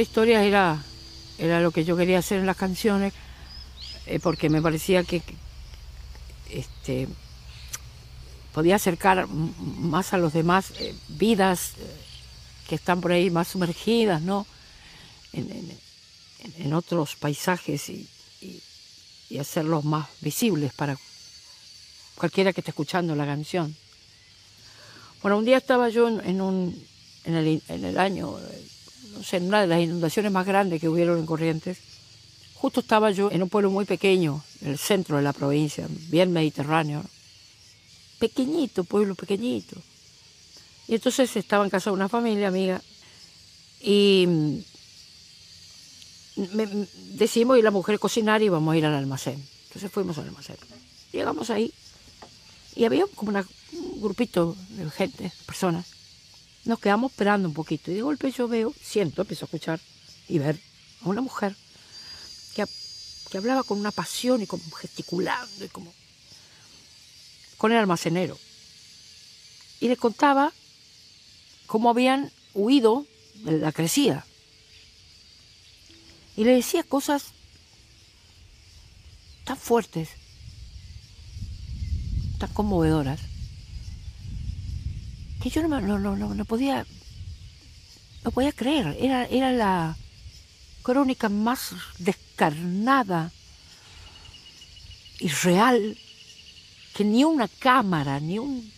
Historias 0.00 0.44
era, 0.44 0.82
era 1.38 1.60
lo 1.60 1.70
que 1.70 1.84
yo 1.84 1.96
quería 1.96 2.18
hacer 2.18 2.38
en 2.38 2.46
las 2.46 2.56
canciones, 2.56 3.12
eh, 4.06 4.20
porque 4.20 4.48
me 4.48 4.62
parecía 4.62 5.04
que 5.04 5.22
este, 6.50 7.08
podía 8.52 8.76
acercar 8.76 9.28
más 9.28 10.12
a 10.12 10.18
los 10.18 10.32
demás 10.32 10.72
eh, 10.78 10.94
vidas 11.08 11.72
eh, 11.78 11.96
que 12.68 12.76
están 12.76 13.00
por 13.00 13.12
ahí 13.12 13.30
más 13.30 13.48
sumergidas, 13.48 14.22
¿no? 14.22 14.46
En, 15.32 16.72
otros 16.72 17.16
paisajes 17.16 17.88
y, 17.88 18.08
y- 18.40 19.38
hacerlos 19.38 19.84
más 19.84 20.08
visibles 20.20 20.72
para 20.72 20.96
cualquiera 22.14 22.52
que 22.52 22.60
esté 22.60 22.70
escuchando 22.70 23.14
la 23.14 23.26
canción. 23.26 23.76
Bueno, 25.20 25.38
un 25.38 25.44
día 25.44 25.58
estaba 25.58 25.88
yo 25.88 26.08
en, 26.08 26.40
un, 26.40 26.86
en, 27.24 27.34
el, 27.68 27.98
año, 27.98 28.38
en 29.32 29.44
una 29.46 29.60
de 29.62 29.66
las 29.66 29.80
inundaciones 29.80 30.32
más 30.32 30.46
grandes 30.46 30.80
que 30.80 30.88
hubieron 30.88 31.18
en 31.18 31.26
Corrientes. 31.26 31.78
Justo 32.54 32.80
estaba 32.80 33.10
yo 33.10 33.30
en 33.30 33.42
un 33.42 33.48
pueblo 33.48 33.70
muy 33.70 33.84
pequeño, 33.84 34.42
en 34.62 34.68
el 34.68 34.78
centro 34.78 35.16
de 35.16 35.22
la 35.22 35.32
provincia, 35.32 35.86
bien 36.08 36.32
mediterráneo. 36.32 37.04
Pequeñito, 38.18 38.84
pueblo 38.84 39.14
pequeñito. 39.14 39.76
Y 40.88 40.94
entonces 40.94 41.34
estaba 41.36 41.64
en 41.64 41.70
casa 41.70 41.90
de 41.90 41.94
una 41.94 42.08
familia 42.08 42.48
amiga 42.48 42.80
y 43.80 44.24
mm, 44.26 44.58
me- 46.54 46.66
me- 46.66 46.86
decidimos 47.12 47.58
ir 47.58 47.64
la 47.64 47.70
mujer 47.70 47.96
a 47.96 47.98
cocinar 47.98 48.42
y 48.42 48.48
vamos 48.48 48.72
a 48.72 48.76
ir 48.78 48.86
al 48.86 48.94
almacén. 48.94 49.42
Entonces 49.68 49.90
fuimos 49.90 50.16
al 50.18 50.28
almacén. 50.28 50.56
Llegamos 51.12 51.50
ahí 51.50 51.72
y 52.74 52.84
había 52.84 53.04
como 53.14 53.30
un 53.38 54.00
grupito 54.00 54.56
de 54.70 54.90
gente, 54.90 55.32
personas. 55.44 55.86
Nos 56.66 56.80
quedamos 56.80 57.12
esperando 57.12 57.48
un 57.48 57.54
poquito 57.54 57.92
y 57.92 57.94
de 57.94 58.02
golpe 58.02 58.32
yo 58.32 58.48
veo, 58.48 58.74
siento, 58.82 59.22
empiezo 59.22 59.44
a 59.44 59.46
escuchar 59.46 59.80
y 60.28 60.40
ver 60.40 60.60
a 61.02 61.08
una 61.08 61.20
mujer 61.20 61.56
que, 62.56 62.64
que 63.30 63.38
hablaba 63.38 63.62
con 63.62 63.78
una 63.78 63.92
pasión 63.92 64.42
y 64.42 64.46
como 64.46 64.68
gesticulando 64.72 65.64
y 65.64 65.68
como 65.68 65.94
con 67.56 67.70
el 67.70 67.78
almacenero. 67.78 68.36
Y 69.78 69.86
le 69.86 69.96
contaba 69.96 70.52
cómo 71.66 71.88
habían 71.88 72.32
huido 72.52 73.06
de 73.44 73.58
la 73.58 73.70
crecida. 73.70 74.26
Y 76.36 76.42
le 76.42 76.56
decía 76.56 76.82
cosas 76.82 77.26
tan 79.44 79.56
fuertes, 79.56 80.08
tan 82.38 82.52
conmovedoras, 82.52 83.20
que 85.50 85.60
yo 85.60 85.68
no, 85.68 86.44
podía 86.44 86.84
no 88.24 88.30
podía 88.32 88.52
creer. 88.52 88.96
Era, 88.98 89.26
era 89.26 89.52
la 89.52 89.96
crónica 90.82 91.28
más 91.28 91.72
descarnada 91.98 93.30
y 95.20 95.28
real 95.28 95.96
que 96.94 97.04
ni 97.04 97.22
una 97.22 97.46
cámara, 97.46 98.18
ni 98.18 98.38
un, 98.38 98.72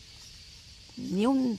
ni 0.96 1.24
un, 1.24 1.58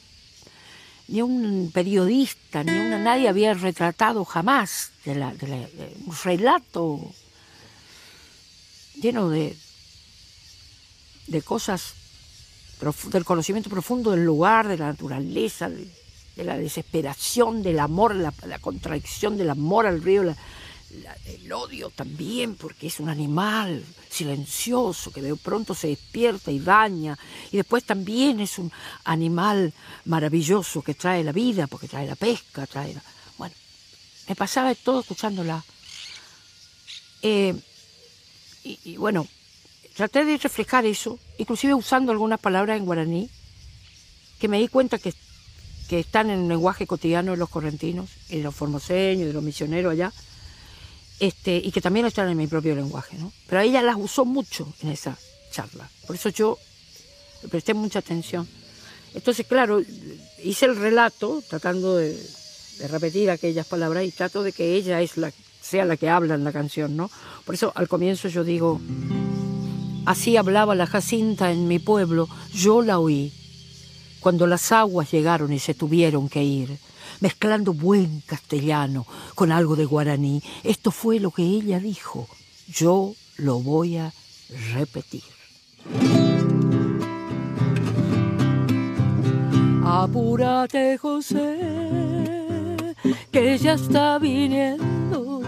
ni 1.08 1.22
un 1.22 1.72
periodista, 1.74 2.64
ni 2.64 2.78
una 2.78 3.00
nadie 3.00 3.30
había 3.30 3.54
retratado 3.56 4.26
jamás 4.26 4.92
de 5.06 5.16
la, 5.16 5.34
un 6.06 6.16
relato 6.24 7.00
lleno 8.96 9.30
de, 9.30 9.58
de 11.28 11.42
cosas 11.42 11.94
del 12.80 13.26
conocimiento 13.26 13.70
profundo 13.70 14.12
del 14.12 14.24
lugar, 14.24 14.68
de 14.68 14.78
la 14.78 14.88
naturaleza, 14.88 15.70
de 15.70 16.44
la 16.44 16.58
desesperación, 16.58 17.62
del 17.62 17.80
amor, 17.80 18.16
la, 18.16 18.32
contradicción 18.60 19.38
del 19.38 19.50
amor 19.50 19.86
al 19.86 20.02
río, 20.02 20.24
el 20.24 21.52
odio 21.52 21.90
también, 21.90 22.56
porque 22.56 22.88
es 22.88 23.02
un 23.02 23.10
animal 23.10 23.84
silencioso 24.10 25.12
que 25.12 25.22
de 25.22 25.36
pronto 25.36 25.76
se 25.76 25.88
despierta 25.88 26.52
y 26.52 26.60
daña, 26.60 27.20
y 27.52 27.58
después 27.58 27.84
también 27.84 28.40
es 28.40 28.58
un 28.58 28.72
animal 29.04 29.74
maravilloso 30.06 30.82
que 30.82 30.94
trae 30.94 31.24
la 31.24 31.34
vida, 31.34 31.68
porque 31.68 31.90
trae 31.90 32.08
la 32.08 32.16
pesca, 32.16 32.66
trae... 32.66 32.96
Bueno, 33.38 33.54
me 34.28 34.36
pasaba 34.36 34.74
todo 34.74 35.02
escuchándola. 35.02 35.64
Eh, 37.22 37.54
y 38.64 38.96
bueno, 38.98 39.28
traté 40.00 40.24
de 40.24 40.38
reflejar 40.38 40.86
eso, 40.86 41.20
inclusive 41.38 41.74
usando 41.74 42.14
algunas 42.14 42.40
palabras 42.40 42.78
en 42.78 42.86
guaraní, 42.86 43.30
que 44.40 44.48
me 44.48 44.58
di 44.58 44.70
cuenta 44.70 44.98
que 44.98 45.14
que 45.90 46.00
están 46.00 46.30
en 46.30 46.42
el 46.44 46.48
lenguaje 46.48 46.86
cotidiano 46.86 47.32
de 47.32 47.38
los 47.38 47.50
correntinos, 47.50 48.10
y 48.30 48.38
de 48.38 48.44
los 48.44 48.56
formoseños, 48.56 49.28
de 49.28 49.34
los 49.34 49.44
misioneros 49.44 49.92
allá, 49.92 50.14
este, 51.20 51.58
y 51.58 51.72
que 51.72 51.82
también 51.82 52.06
están 52.06 52.30
en 52.30 52.38
mi 52.38 52.48
propio 52.48 52.76
lenguaje. 52.76 53.18
¿no? 53.18 53.34
Pero 53.48 53.62
ella 53.62 53.82
las 53.82 53.98
usó 53.98 54.24
mucho 54.24 54.72
en 54.82 54.92
esa 54.92 55.18
charla, 55.52 55.90
por 56.06 56.16
eso 56.16 56.30
yo 56.30 56.58
le 57.42 57.50
presté 57.50 57.74
mucha 57.74 58.00
atención. 58.00 58.48
Entonces, 59.16 59.48
claro, 59.48 59.82
hice 60.44 60.66
el 60.68 60.76
relato 60.78 61.44
tratando 61.50 61.98
de, 61.98 62.16
repetir 62.88 63.30
aquellas 63.30 63.66
palabras 63.66 64.06
y 64.06 64.12
trato 64.12 64.44
de 64.44 64.54
que 64.54 64.76
ella 64.76 65.02
es 65.02 65.18
la, 65.18 65.34
sea 65.60 65.84
la 65.84 65.98
que 65.98 66.08
habla 66.08 66.36
en 66.36 66.46
la 66.46 66.54
canción, 66.54 66.96
¿no? 66.96 67.12
Por 67.44 67.56
eso 67.56 67.74
al 67.76 67.90
comienzo 67.90 68.30
yo 68.30 68.46
digo, 68.46 68.80
así 70.10 70.38
hablaba 70.38 70.74
la 70.74 70.88
Jacinta 70.88 71.52
en 71.52 71.68
mi 71.68 71.78
pueblo, 71.78 72.28
yo 72.52 72.82
la 72.82 72.98
oí, 72.98 73.32
cuando 74.20 74.48
las 74.48 74.72
aguas 74.72 75.12
llegaron 75.12 75.54
y 75.54 75.60
se 75.60 75.76
tuvieron 75.76 76.30
que 76.30 76.44
ir, 76.44 76.80
mezclando 77.20 77.74
buen 77.74 78.22
castellano 78.22 79.06
con 79.36 79.52
algo 79.52 79.76
de 79.76 79.86
guaraní. 79.86 80.42
Esto 80.64 80.90
fue 80.90 81.20
lo 81.20 81.30
que 81.30 81.44
ella 81.44 81.80
dijo. 81.80 82.28
Yo 82.68 83.14
lo 83.38 83.60
voy 83.60 83.98
a 83.98 84.12
repetir. 84.74 85.22
Apúrate, 89.86 90.98
José, 90.98 91.56
que 93.32 93.60
ya 93.60 93.74
está 93.74 94.18
viniendo 94.18 95.42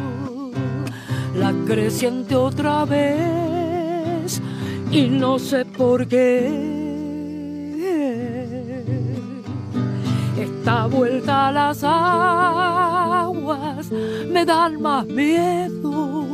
la 1.36 1.52
creciente 1.66 2.36
otra 2.36 2.86
vez 2.86 3.61
y 4.92 5.08
no 5.08 5.40
sé 5.40 5.66
por 5.66 6.08
qué 6.08 6.82
Esta 10.38 10.86
vuelta 10.88 11.52
las 11.52 11.84
aguas 11.84 12.72
me 14.32 14.46
dan 14.46 14.82
más 14.82 15.06
miedo. 15.08 16.28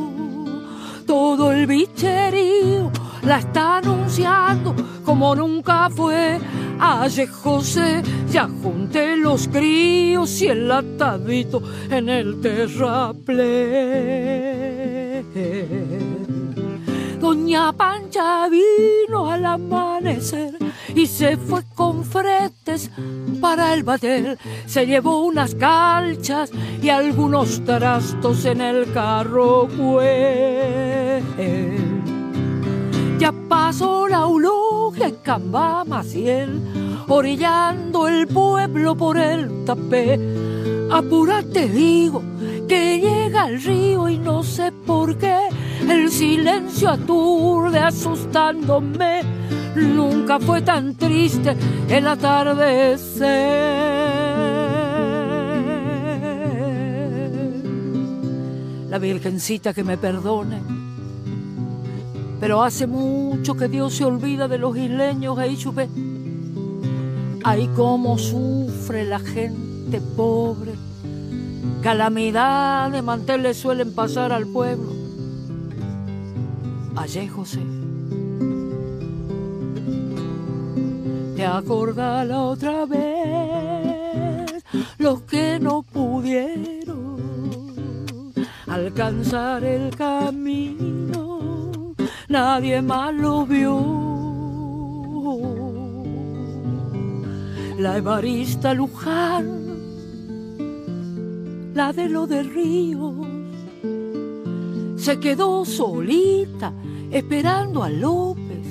Todo 1.06 1.52
el 1.52 1.66
bicherío 1.66 2.90
la 3.22 3.38
está 3.38 3.78
anunciando 3.78 4.74
como 5.04 5.34
nunca 5.34 5.90
fue. 5.90 6.38
Ayer 6.78 7.28
José 7.28 8.02
ya 8.30 8.48
junté 8.62 9.16
los 9.16 9.48
críos 9.48 10.42
y 10.42 10.48
el 10.48 10.70
atadito 10.70 11.62
en 11.90 12.08
el 12.08 12.40
terraplén. 12.40 13.38
Doña 17.28 17.74
Pancha 17.74 18.48
vino 18.48 19.30
al 19.30 19.44
amanecer 19.44 20.56
y 20.94 21.06
se 21.06 21.36
fue 21.36 21.62
con 21.74 22.02
fretes 22.02 22.90
para 23.38 23.74
el 23.74 23.82
batel. 23.82 24.38
Se 24.64 24.86
llevó 24.86 25.26
unas 25.26 25.54
calchas 25.54 26.50
y 26.80 26.88
algunos 26.88 27.62
trastos 27.66 28.46
en 28.46 28.62
el 28.62 28.90
carro. 28.94 29.68
Ya 33.18 33.34
pasó 33.46 34.08
la 34.08 34.24
ulogia 34.24 35.08
en 35.08 35.16
Camba 35.16 35.84
Maciel, 35.84 36.62
orillando 37.08 38.08
el 38.08 38.26
pueblo 38.26 38.96
por 38.96 39.18
el 39.18 39.66
tapé. 39.66 40.37
Apúrate, 40.90 41.68
digo, 41.68 42.22
que 42.66 42.98
llega 42.98 43.48
el 43.48 43.62
río 43.62 44.08
y 44.08 44.18
no 44.18 44.42
sé 44.42 44.72
por 44.72 45.16
qué 45.18 45.48
el 45.88 46.10
silencio 46.10 46.90
aturde 46.90 47.78
asustándome. 47.78 49.22
Nunca 49.74 50.40
fue 50.40 50.62
tan 50.62 50.94
triste 50.96 51.56
el 51.88 52.06
atardecer. 52.06 53.28
La 58.88 58.98
Virgencita 58.98 59.74
que 59.74 59.84
me 59.84 59.98
perdone. 59.98 60.62
Pero 62.40 62.62
hace 62.62 62.86
mucho 62.86 63.54
que 63.54 63.68
Dios 63.68 63.94
se 63.94 64.04
olvida 64.04 64.48
de 64.48 64.58
los 64.58 64.76
isleños 64.76 65.38
e 65.40 65.56
chupé. 65.56 65.88
Ay, 67.44 67.68
cómo 67.76 68.16
sufre 68.16 69.04
la 69.04 69.18
gente 69.18 70.00
pobre. 70.16 70.77
Calamidad 71.82 72.90
de 72.90 73.02
manteles 73.02 73.56
suelen 73.56 73.94
pasar 73.94 74.32
al 74.32 74.46
pueblo 74.46 74.92
Ayer 76.96 77.28
José. 77.28 77.60
Te 81.36 81.46
acordás 81.46 82.26
la 82.26 82.42
otra 82.42 82.86
vez 82.86 84.64
los 84.98 85.22
que 85.22 85.58
no 85.60 85.82
pudieron 85.82 87.18
alcanzar 88.66 89.64
el 89.64 89.94
camino, 89.94 91.94
nadie 92.28 92.82
más 92.82 93.14
lo 93.14 93.46
vio. 93.46 94.08
La 97.78 97.96
Evarista 97.96 98.74
Luján, 98.74 99.57
la 101.78 101.92
de 101.92 102.08
lo 102.08 102.26
de 102.26 102.42
Ríos, 102.42 103.14
se 104.96 105.20
quedó 105.20 105.64
solita 105.64 106.72
esperando 107.08 107.84
a 107.84 107.88
López 107.88 108.66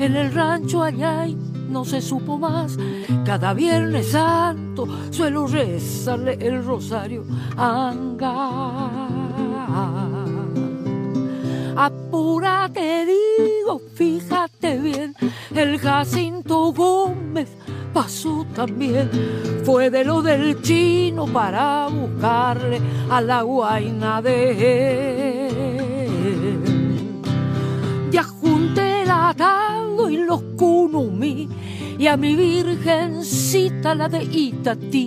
en 0.00 0.16
el 0.16 0.32
rancho 0.32 0.82
allá 0.82 1.24
y 1.28 1.36
no 1.36 1.84
se 1.84 2.02
supo 2.02 2.36
más. 2.36 2.76
Cada 3.24 3.54
viernes 3.54 4.08
santo 4.08 4.88
suelo 5.12 5.46
rezarle 5.46 6.36
el 6.40 6.64
rosario 6.64 7.24
anga. 7.56 9.06
Apúrate, 11.76 13.06
digo, 13.06 13.80
fíjate 13.94 14.78
bien, 14.78 15.14
el 15.54 15.78
Jacinto 15.78 16.72
Gómez 16.72 17.50
pasó 17.98 18.46
también. 18.54 19.10
Fue 19.64 19.90
de 19.90 20.04
lo 20.04 20.22
del 20.22 20.62
chino 20.62 21.26
para 21.26 21.88
buscarle 21.88 22.80
a 23.10 23.20
la 23.20 23.42
guaina 23.42 24.22
de 24.22 25.48
él 25.48 25.78
ya 28.10 28.22
junté 28.22 29.02
el 29.02 29.10
atado 29.10 30.08
y 30.08 30.16
los 30.16 30.40
kunumi 30.56 31.48
y 31.98 32.06
a 32.06 32.16
mi 32.16 32.36
virgencita 32.36 33.94
la 33.96 34.08
de 34.08 34.22
Itatí 34.22 35.06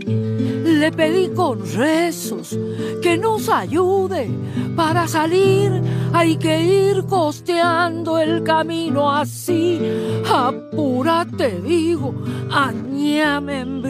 le 0.82 0.92
pedí 0.92 1.30
con 1.30 1.60
rezos 1.76 2.58
que 3.04 3.16
nos 3.16 3.50
ayude 3.50 4.32
para 4.76 5.08
salir. 5.08 5.72
Hay 6.12 6.38
que 6.38 6.60
ir 6.60 7.04
costeando 7.06 8.18
el 8.18 8.42
camino 8.44 9.12
así. 9.12 9.80
Apúrate 10.28 11.62
digo 11.62 12.16
añame 12.50 13.60
en 13.60 13.82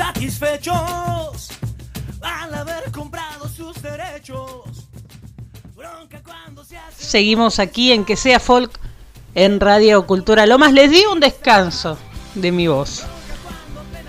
satisfechos 0.00 1.50
al 2.22 2.54
haber 2.54 2.90
comprado 2.90 3.46
sus 3.48 3.82
derechos. 3.82 4.86
Seguimos 6.96 7.58
aquí 7.58 7.92
en 7.92 8.06
Que 8.06 8.16
Sea 8.16 8.40
Folk 8.40 8.80
en 9.34 9.60
Radio 9.60 10.06
Cultura 10.06 10.46
Lomas. 10.46 10.72
Les 10.72 10.90
di 10.90 11.04
un 11.04 11.20
descanso 11.20 11.98
de 12.34 12.50
mi 12.50 12.66
voz. 12.66 13.04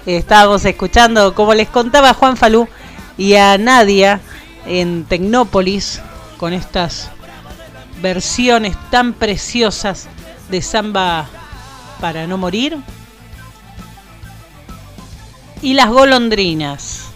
Estábamos 0.05 0.63
escuchando, 0.63 1.35
como 1.35 1.53
les 1.53 1.68
contaba 1.68 2.13
Juan 2.13 2.38
Falú 2.38 2.69
y 3.18 3.35
a 3.35 3.57
Nadia 3.57 4.22
en 4.65 5.03
Tecnópolis, 5.03 5.99
con 6.38 6.53
estas 6.53 7.09
versiones 8.01 8.77
tan 8.91 9.11
preciosas 9.11 10.07
de 10.49 10.61
samba 10.61 11.27
para 11.99 12.27
no 12.27 12.38
morir. 12.38 12.77
Y 15.62 15.74
las 15.74 15.90
golondrinas. 15.90 17.12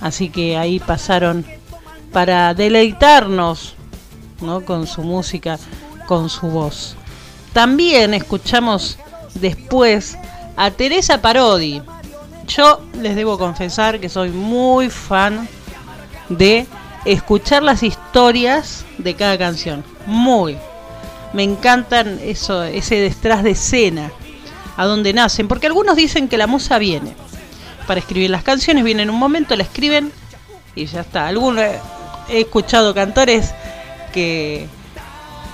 Así 0.00 0.28
que 0.28 0.56
ahí 0.56 0.78
pasaron 0.78 1.44
para 2.12 2.54
deleitarnos 2.54 3.74
¿no? 4.40 4.64
con 4.64 4.86
su 4.86 5.02
música, 5.02 5.58
con 6.06 6.28
su 6.28 6.46
voz. 6.46 6.96
También 7.52 8.14
escuchamos 8.14 8.98
después 9.34 10.16
a 10.56 10.70
Teresa 10.70 11.20
Parodi. 11.20 11.82
Yo 12.46 12.80
les 13.00 13.16
debo 13.16 13.38
confesar 13.38 13.98
que 13.98 14.08
soy 14.08 14.30
muy 14.30 14.88
fan 14.88 15.48
de 16.28 16.66
escuchar 17.04 17.62
las 17.62 17.82
historias 17.82 18.84
de 18.98 19.14
cada 19.14 19.36
canción. 19.38 19.82
Muy. 20.06 20.56
Me 21.32 21.42
encantan 21.42 22.20
eso, 22.22 22.62
ese 22.62 22.96
detrás 22.96 23.42
de 23.42 23.50
escena, 23.50 24.12
a 24.76 24.86
donde 24.86 25.12
nacen, 25.12 25.48
porque 25.48 25.66
algunos 25.66 25.96
dicen 25.96 26.28
que 26.28 26.38
la 26.38 26.46
musa 26.46 26.78
viene 26.78 27.14
para 27.86 28.00
escribir 28.00 28.30
las 28.30 28.42
canciones, 28.42 28.84
viene 28.84 29.02
en 29.02 29.10
un 29.10 29.18
momento, 29.18 29.56
la 29.56 29.62
escriben 29.62 30.12
y 30.74 30.86
ya 30.86 31.00
está. 31.00 31.26
Algunos 31.26 31.64
he 32.28 32.40
escuchado 32.40 32.94
cantores 32.94 33.54
que 34.12 34.68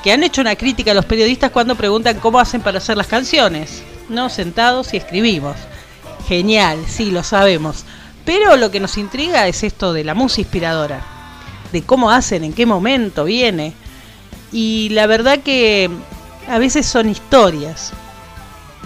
que 0.02 0.12
han 0.12 0.24
hecho 0.24 0.40
una 0.40 0.56
crítica 0.56 0.90
a 0.90 0.94
los 0.94 1.04
periodistas 1.04 1.52
cuando 1.52 1.76
preguntan 1.76 2.18
cómo 2.18 2.40
hacen 2.40 2.60
para 2.60 2.78
hacer 2.78 2.96
las 2.96 3.06
canciones. 3.06 3.82
No, 4.08 4.28
sentados 4.28 4.92
y 4.92 4.96
escribimos. 4.96 5.56
Genial, 6.26 6.78
sí, 6.88 7.10
lo 7.10 7.22
sabemos. 7.22 7.84
Pero 8.24 8.56
lo 8.56 8.70
que 8.70 8.80
nos 8.80 8.98
intriga 8.98 9.46
es 9.46 9.62
esto 9.62 9.92
de 9.92 10.04
la 10.04 10.14
música 10.14 10.42
inspiradora. 10.42 11.02
De 11.72 11.82
cómo 11.82 12.10
hacen, 12.10 12.42
en 12.42 12.52
qué 12.52 12.66
momento 12.66 13.24
viene. 13.24 13.74
Y 14.50 14.88
la 14.90 15.06
verdad 15.06 15.38
que 15.38 15.88
a 16.48 16.58
veces 16.58 16.84
son 16.84 17.08
historias. 17.08 17.92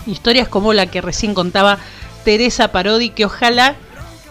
Historias 0.07 0.49
como 0.49 0.75
la 0.75 0.87
que 0.87 1.01
recién 1.01 1.35
contaba 1.35 1.79
Teresa 2.27 2.73
Parodi, 2.73 3.11
que 3.11 3.25
ojalá 3.25 3.77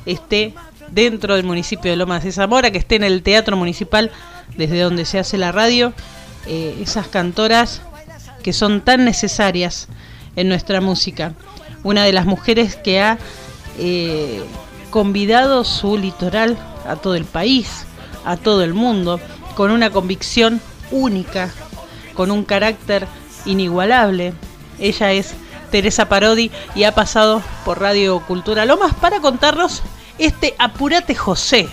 esté 0.06 0.54
dentro 0.90 1.36
del 1.36 1.46
municipio 1.46 1.90
de 1.90 1.96
Lomas 1.96 2.26
de 2.26 2.34
Zamora, 2.34 2.70
que 2.70 2.78
esté 2.78 2.96
en 2.96 3.06
el 3.06 3.24
Teatro 3.24 3.56
Municipal, 3.56 4.12
desde 4.58 4.82
donde 4.82 5.06
se 5.06 5.18
hace 5.18 5.38
la 5.38 5.54
radio. 5.54 5.94
Eh, 6.46 6.78
esas 6.82 7.08
cantoras 7.08 7.82
que 8.44 8.52
son 8.52 8.82
tan 8.82 9.06
necesarias 9.06 9.88
en 10.36 10.50
nuestra 10.50 10.82
música. 10.82 11.36
Una 11.84 12.04
de 12.04 12.12
las 12.12 12.26
mujeres 12.26 12.76
que 12.76 13.00
ha 13.00 13.18
eh, 13.80 14.44
convidado 14.90 15.64
su 15.64 15.98
litoral 15.98 16.58
a 16.86 16.98
todo 16.98 17.16
el 17.16 17.24
país, 17.24 17.86
a 18.26 18.36
todo 18.36 18.62
el 18.66 18.74
mundo, 18.74 19.22
con 19.56 19.72
una 19.72 19.90
convicción 19.90 20.60
única, 20.92 21.50
con 22.14 22.30
un 22.30 22.44
carácter 22.44 23.08
inigualable. 23.46 24.34
Ella 24.80 25.14
es 25.14 25.34
Teresa 25.76 26.08
Parodi 26.08 26.52
y 26.74 26.86
ha 26.86 26.94
pasado 26.94 27.42
por 27.66 27.82
Radio 27.82 28.22
Cultura 28.22 28.64
Lomas 28.64 28.94
para 28.94 29.20
contarnos 29.20 29.84
este 30.18 30.56
Apurate 30.58 31.14
José. 31.16 31.68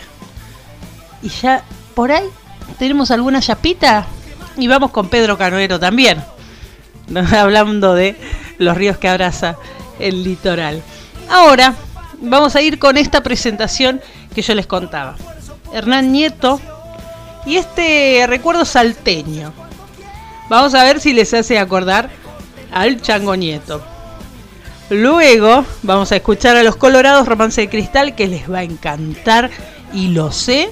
Y 1.23 1.29
ya 1.29 1.63
por 1.95 2.11
ahí 2.11 2.29
tenemos 2.81 3.13
alguna 3.13 3.41
chapita 3.41 4.05
y 4.57 4.67
vamos 4.67 4.91
con 4.91 5.09
Pedro 5.09 5.39
Canoero 5.39 5.79
también, 5.79 6.21
hablando 7.33 7.95
de 7.95 8.17
los 8.59 8.77
ríos 8.77 8.97
que 8.97 9.09
abraza 9.09 9.55
el 10.01 10.25
litoral. 10.25 10.83
Ahora 11.31 11.73
vamos 12.21 12.57
a 12.57 12.61
ir 12.61 12.81
con 12.81 12.97
esta 12.97 13.23
presentación 13.23 14.01
que 14.35 14.43
yo 14.43 14.57
les 14.57 14.67
contaba. 14.67 15.15
Hernán 15.73 16.11
Nieto 16.11 16.61
y 17.47 17.57
este 17.57 18.25
recuerdo 18.27 18.65
salteño. 18.65 19.53
Vamos 20.49 20.75
a 20.75 20.83
ver 20.83 20.99
si 20.99 21.13
les 21.13 21.33
hace 21.35 21.57
acordar 21.57 22.11
al 22.73 23.01
Chango 23.01 23.37
Nieto. 23.37 23.92
Luego 24.91 25.65
vamos 25.83 26.13
a 26.13 26.17
escuchar 26.17 26.57
a 26.57 26.63
los 26.63 26.77
Colorados 26.77 27.27
Romance 27.27 27.61
de 27.61 27.69
Cristal 27.69 28.15
que 28.15 28.29
les 28.29 28.51
va 28.51 28.59
a 28.59 28.65
encantar 28.65 29.51
y 29.93 30.09
lo 30.09 30.33
sé. 30.33 30.71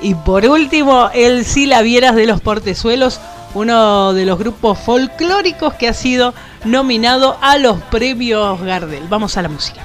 Y 0.00 0.14
por 0.14 0.46
último, 0.46 1.10
el 1.14 1.44
Si 1.44 1.66
la 1.66 1.82
vieras 1.82 2.16
de 2.16 2.26
los 2.26 2.40
Portezuelos, 2.40 3.20
uno 3.54 4.12
de 4.12 4.26
los 4.26 4.38
grupos 4.38 4.78
folclóricos 4.78 5.74
que 5.74 5.88
ha 5.88 5.94
sido 5.94 6.34
nominado 6.64 7.36
a 7.40 7.58
los 7.58 7.80
premios 7.82 8.60
Gardel. 8.60 9.08
Vamos 9.08 9.36
a 9.36 9.42
la 9.42 9.48
música. 9.48 9.80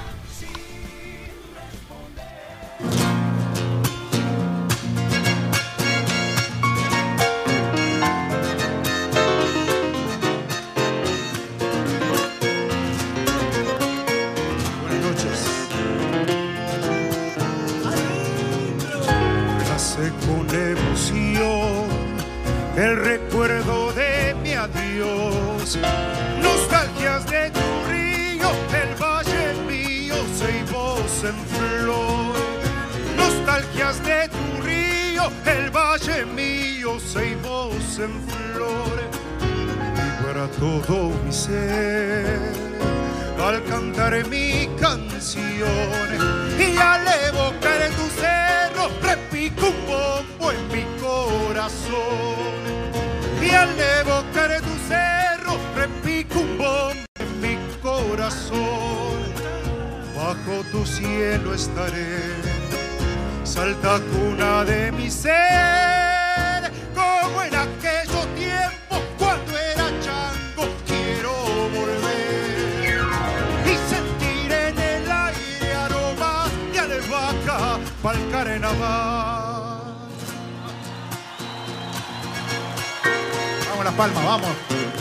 Valle 35.95 36.25
mío, 36.25 36.97
voz 37.43 37.99
en 37.99 38.13
flor. 38.27 38.97
Y 39.41 40.23
para 40.23 40.47
todo 40.59 41.11
mi 41.25 41.31
ser. 41.31 42.65
Al 43.41 43.63
cantar 43.65 44.27
mi 44.27 44.67
canción 44.79 46.07
y 46.57 46.77
al 46.77 47.05
evocar 47.27 47.81
tu 47.97 48.07
cerro 48.19 48.89
repico 49.03 49.67
un 49.67 49.85
bombo 49.85 50.51
en 50.51 50.67
mi 50.73 50.83
corazón. 50.99 52.61
Y 53.41 53.49
al 53.49 53.69
evocar 53.99 54.61
tu 54.61 54.75
cerro 54.87 55.57
repico 55.75 56.39
un 56.39 56.57
bombo 56.57 57.05
en 57.19 57.41
mi 57.41 57.57
corazón. 57.81 59.15
Bajo 60.15 60.63
tu 60.71 60.85
cielo 60.85 61.53
estaré 61.53 62.54
salta 63.45 63.99
cuna 64.11 64.65
de 64.65 64.91
mi 64.91 65.09
ser 65.09 66.71
como 66.95 67.43
en 67.43 67.55
aquello 67.55 68.25
tiempo 68.35 68.95
cuando 69.19 69.57
era 69.57 69.87
chango 70.01 70.67
quiero 70.87 71.31
volver 71.75 72.81
y 73.65 73.75
sentir 73.89 74.51
en 74.51 74.77
el 74.77 75.11
aire 75.11 75.73
aroma 75.75 76.47
de 76.73 76.79
albahaca 76.79 77.79
pa'l 78.01 78.31
carnaval. 78.31 79.93
Vamos 83.69 83.85
las 83.85 83.93
palmas, 83.93 84.25
vamos. 84.25 84.94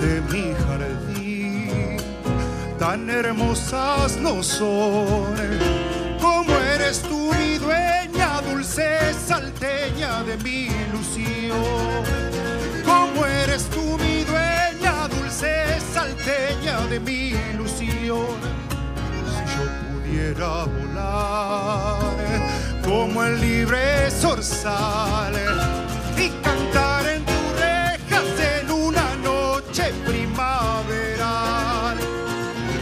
De 0.00 0.20
mi 0.30 0.54
jardín, 0.54 1.96
tan 2.78 3.08
hermosas 3.10 4.16
no 4.18 4.42
son 4.42 5.34
como 6.20 6.52
eres 6.74 7.00
tú 7.02 7.32
mi 7.34 7.58
dueña, 7.58 8.40
dulce 8.42 9.12
salteña 9.26 10.22
de 10.24 10.36
mi 10.38 10.66
ilusión. 10.66 12.04
Como 12.84 13.26
eres 13.26 13.64
tú 13.70 13.98
mi 13.98 14.24
dueña, 14.24 14.58
de 16.90 17.00
mi 17.00 17.28
ilusión. 17.52 17.78
Si 17.78 17.86
yo 18.06 19.66
pudiera 19.88 20.64
volar 20.64 21.98
como 22.84 23.24
el 23.24 23.40
libre 23.40 24.10
zorzal 24.10 25.34
noche 29.78 29.92
primaveral. 30.04 31.96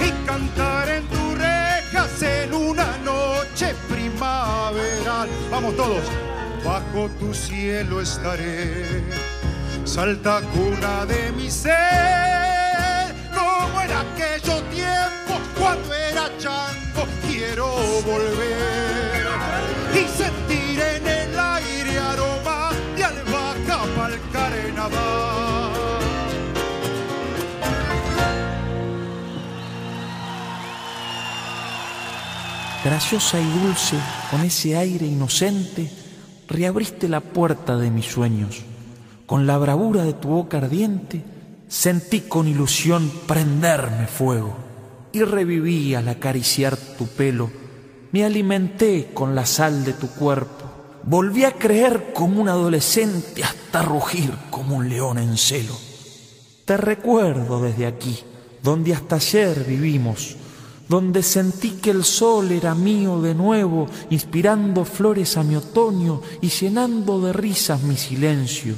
Y 0.01 0.11
cantar 0.27 0.89
en 0.89 1.05
tus 1.07 1.39
rejas 1.39 2.23
en 2.23 2.55
una 2.55 2.97
noche 2.99 3.75
primaveral. 3.89 5.29
Vamos 5.51 5.77
todos, 5.77 6.05
bajo 6.65 7.11
tu 7.19 7.35
cielo 7.35 8.01
estaré 8.01 9.05
salta 9.85 10.41
cuna 10.53 11.05
de 11.07 11.33
mi 11.33 11.51
ser, 11.51 11.75
como 13.33 13.83
en 13.83 13.91
aquellos 13.93 14.63
tiempos 14.71 15.41
cuando 15.59 15.95
era 15.95 16.31
chango, 16.39 17.07
quiero 17.27 17.69
volver 18.05 19.27
y 19.95 20.09
sentir 20.09 20.81
en 20.81 21.07
el 21.07 21.39
aire 21.39 21.99
aroma 21.99 22.73
de 22.97 23.05
albahaca 23.05 23.85
para 23.97 24.15
el 24.15 24.21
carnaval. 24.33 25.46
Graciosa 32.87 33.41
y 33.41 33.51
dulce, 33.59 33.97
con 34.31 34.43
ese 34.43 34.77
aire 34.77 35.07
inocente, 35.07 35.91
reabriste 36.47 37.09
la 37.09 37.21
puerta 37.21 37.77
de 37.77 37.91
mis 37.91 38.07
sueños 38.07 38.63
con 39.27 39.45
la 39.45 39.59
bravura 39.59 40.05
de 40.05 40.13
tu 40.13 40.29
boca 40.29 40.59
ardiente, 40.59 41.21
sentí 41.67 42.21
con 42.21 42.47
ilusión 42.47 43.11
prenderme 43.27 44.07
fuego 44.07 44.57
y 45.11 45.25
reviví 45.25 45.97
al 45.97 46.07
acariciar 46.07 46.77
tu 46.77 47.09
pelo. 47.09 47.51
Me 48.13 48.25
alimenté 48.25 49.11
con 49.13 49.35
la 49.35 49.47
sal 49.47 49.85
de 49.85 49.93
tu 49.93 50.07
cuerpo. 50.07 50.71
Volví 51.03 51.43
a 51.43 51.55
creer 51.55 52.13
como 52.15 52.41
un 52.41 52.49
adolescente 52.49 53.43
hasta 53.43 53.83
rugir 53.83 54.33
como 54.49 54.77
un 54.77 54.89
león 54.89 55.19
en 55.19 55.37
celo. 55.37 55.77
Te 56.65 56.77
recuerdo 56.77 57.61
desde 57.61 57.87
aquí, 57.87 58.17
donde 58.63 58.95
hasta 58.95 59.17
ayer 59.17 59.65
vivimos, 59.65 60.37
donde 60.89 61.23
sentí 61.23 61.73
que 61.73 61.91
el 61.91 62.05
sol 62.05 62.53
era 62.53 62.75
mío 62.75 63.21
de 63.21 63.35
nuevo, 63.35 63.87
inspirando 64.11 64.85
flores 64.85 65.37
a 65.37 65.43
mi 65.43 65.57
otoño 65.57 66.21
y 66.41 66.49
llenando 66.49 67.21
de 67.21 67.33
risas 67.33 67.83
mi 67.83 67.97
silencio 67.97 68.75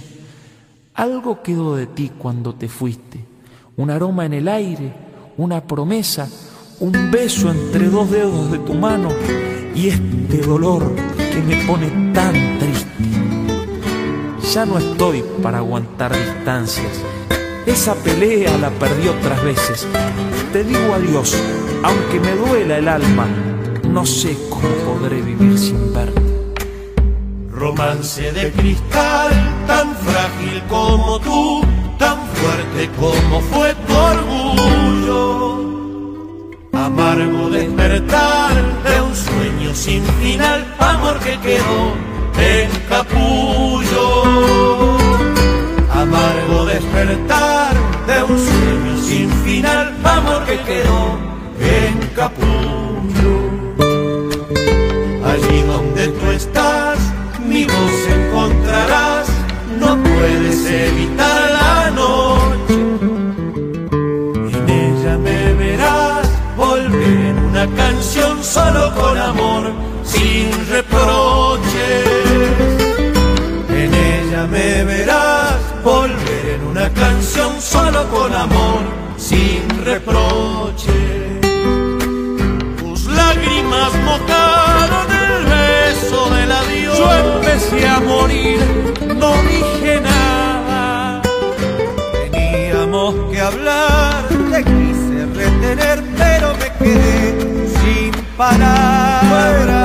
algo 0.98 1.44
quedó 1.44 1.76
de 1.76 1.86
ti 1.86 2.10
cuando 2.18 2.56
te 2.56 2.68
fuiste, 2.68 3.24
un 3.76 3.88
aroma 3.88 4.26
en 4.26 4.32
el 4.32 4.48
aire, 4.48 4.92
una 5.36 5.64
promesa, 5.64 6.28
un 6.80 7.12
beso 7.12 7.52
entre 7.52 7.88
dos 7.88 8.10
dedos 8.10 8.50
de 8.50 8.58
tu 8.58 8.74
mano 8.74 9.10
y 9.76 9.90
este 9.90 10.38
dolor 10.38 10.92
que 11.16 11.40
me 11.40 11.64
pone 11.66 12.12
tan 12.12 12.58
triste. 12.58 12.88
Ya 14.52 14.66
no 14.66 14.76
estoy 14.76 15.24
para 15.40 15.58
aguantar 15.58 16.12
distancias. 16.16 17.00
Esa 17.64 17.94
pelea 17.94 18.58
la 18.58 18.70
perdí 18.70 19.06
otras 19.06 19.44
veces. 19.44 19.86
Te 20.52 20.64
digo 20.64 20.94
adiós, 20.94 21.36
aunque 21.82 22.20
me 22.20 22.32
duela 22.32 22.78
el 22.78 22.88
alma, 22.88 23.26
no 23.88 24.04
sé 24.04 24.36
cómo 24.50 24.68
podré 24.84 25.20
vivir 25.22 25.58
sin 25.58 25.92
verte 25.92 26.28
romance 27.58 28.32
de 28.32 28.52
cristal, 28.52 29.30
tan 29.66 29.94
frágil 29.96 30.62
como 30.68 31.18
tú, 31.18 31.64
tan 31.98 32.16
fuerte 32.34 32.88
como 32.98 33.40
fue 33.40 33.74
tu 33.86 33.94
orgullo. 33.94 35.18
Amargo 36.72 37.50
despertar 37.50 38.54
de 38.84 39.00
un 39.00 39.14
sueño 39.14 39.74
sin 39.74 40.04
final, 40.22 40.74
amor 40.78 41.18
que 41.18 41.36
quedó 41.40 41.94
en 42.38 42.70
capullo. 42.88 44.06
Amargo 45.92 46.64
despertar 46.66 47.74
de 48.06 48.22
un 48.22 48.38
sueño 48.38 49.02
sin 49.02 49.30
final, 49.44 49.96
amor 50.04 50.44
que 50.44 50.58
quedó 50.60 51.27
en 51.60 51.98
capullo. 52.14 53.36
Allí 55.24 55.62
donde 55.62 56.08
tú 56.08 56.30
estás, 56.30 56.98
mi 57.44 57.64
voz 57.64 57.98
encontrarás, 58.08 59.28
no 59.78 59.96
puedes 60.02 60.64
evitar 60.64 61.50
la 61.60 61.90
noche. 61.90 62.78
En 64.56 64.68
ella 64.68 65.18
me 65.18 65.54
verás 65.54 66.28
volver 66.56 67.18
en 67.30 67.38
una 67.38 67.66
canción 67.76 68.42
solo 68.42 68.94
con 68.94 69.18
amor, 69.18 69.72
sin 70.04 70.50
reproches. 70.68 72.08
En 73.70 73.94
ella 73.94 74.46
me 74.46 74.84
verás 74.84 75.58
volver 75.84 76.44
en 76.54 76.66
una 76.66 76.88
canción 76.90 77.60
solo 77.60 78.08
con 78.08 78.34
amor, 78.34 78.82
sin 79.16 79.84
reproches. 79.84 81.17
Empecé 87.70 87.86
a 87.86 88.00
morir, 88.00 88.58
no 89.14 89.42
dije 89.42 90.00
nada. 90.00 91.20
Teníamos 92.30 93.14
que 93.30 93.40
hablar, 93.40 94.26
te 94.28 94.64
quise 94.64 95.26
retener, 95.34 96.02
pero 96.16 96.54
me 96.56 96.72
quedé 96.78 97.68
sin 97.82 98.10
palabras. 98.38 99.76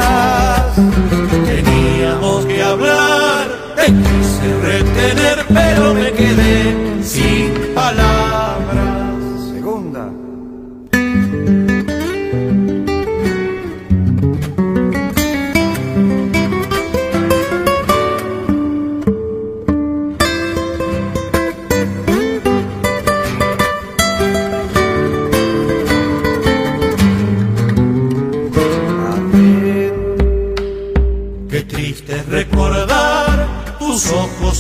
Teníamos 1.46 2.46
que 2.46 2.64
hablar, 2.64 3.48
te 3.76 3.88
quise 3.88 4.48
retener, 4.62 5.46
pero 5.50 5.94
me 5.94 6.12
quedé 6.14 7.04
sin 7.04 7.74
palabras. 7.76 8.43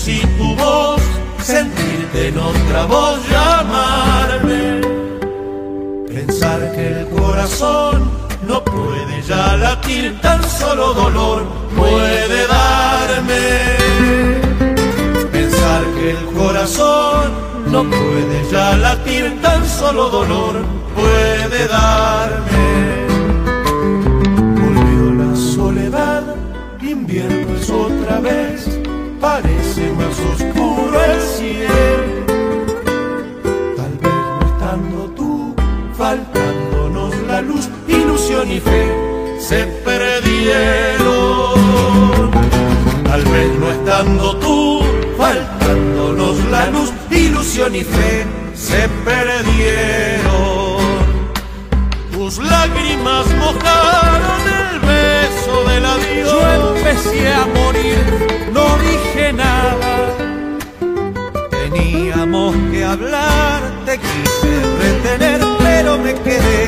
Y 0.08 0.20
tu 0.38 0.56
voz, 0.56 1.02
sentirte 1.42 2.28
en 2.28 2.38
otra 2.38 2.86
voz 2.86 3.20
llamarme. 3.30 4.82
Pensar 6.08 6.60
que 6.74 6.88
el 7.00 7.08
corazón 7.10 8.12
no 8.48 8.64
puede 8.64 9.22
ya 9.28 9.56
latir, 9.56 10.20
tan 10.22 10.44
solo 10.44 10.94
dolor 10.94 11.44
puede 11.78 12.48
darme. 12.48 13.44
Pensar 15.32 15.84
que 15.96 16.12
el 16.12 16.26
corazón 16.38 17.32
no 17.68 17.84
puede 17.84 18.52
ya 18.52 18.76
latir, 18.76 19.42
tan 19.42 19.66
solo 19.66 20.10
dolor 20.10 20.66
puede 20.96 21.68
darme. 21.68 22.66
Volvió 24.60 25.14
la 25.24 25.36
soledad 25.36 26.24
invierno 26.82 27.56
es 27.56 27.70
otra 27.70 28.20
vez, 28.20 28.53
parece 29.24 29.90
más 29.94 30.20
oscuro 30.34 31.02
el 31.02 31.22
cielo. 31.22 31.74
Tal 33.78 33.94
vez 34.04 34.12
no 34.12 34.42
estando 34.52 35.00
tú, 35.16 35.56
faltándonos 35.98 37.16
la 37.30 37.42
luz, 37.42 37.70
ilusión 37.88 38.52
y 38.52 38.60
fe 38.60 38.84
se 39.40 39.66
perdieron. 39.86 41.54
Tal 43.06 43.24
vez 43.24 43.50
no 43.62 43.72
estando 43.72 44.36
tú, 44.44 44.82
faltándonos 45.18 46.36
la 46.52 46.68
luz, 46.68 46.92
ilusión 47.10 47.74
y 47.78 47.84
fe 47.86 48.26
se 48.54 48.90
perdieron. 49.06 50.84
Tus 52.12 52.40
lágrimas 52.40 53.26
mojaron 53.40 54.13
Yo 56.34 56.42
empecé 56.50 57.22
a 57.32 57.46
morir, 57.46 58.00
no 58.52 58.66
dije 58.80 59.26
nada. 59.34 59.92
Teníamos 61.52 62.56
que 62.72 62.84
hablar, 62.84 63.62
te 63.86 64.00
quise 64.00 64.52
retener, 64.84 65.40
pero 65.60 66.00
me 66.00 66.14
quedé 66.16 66.62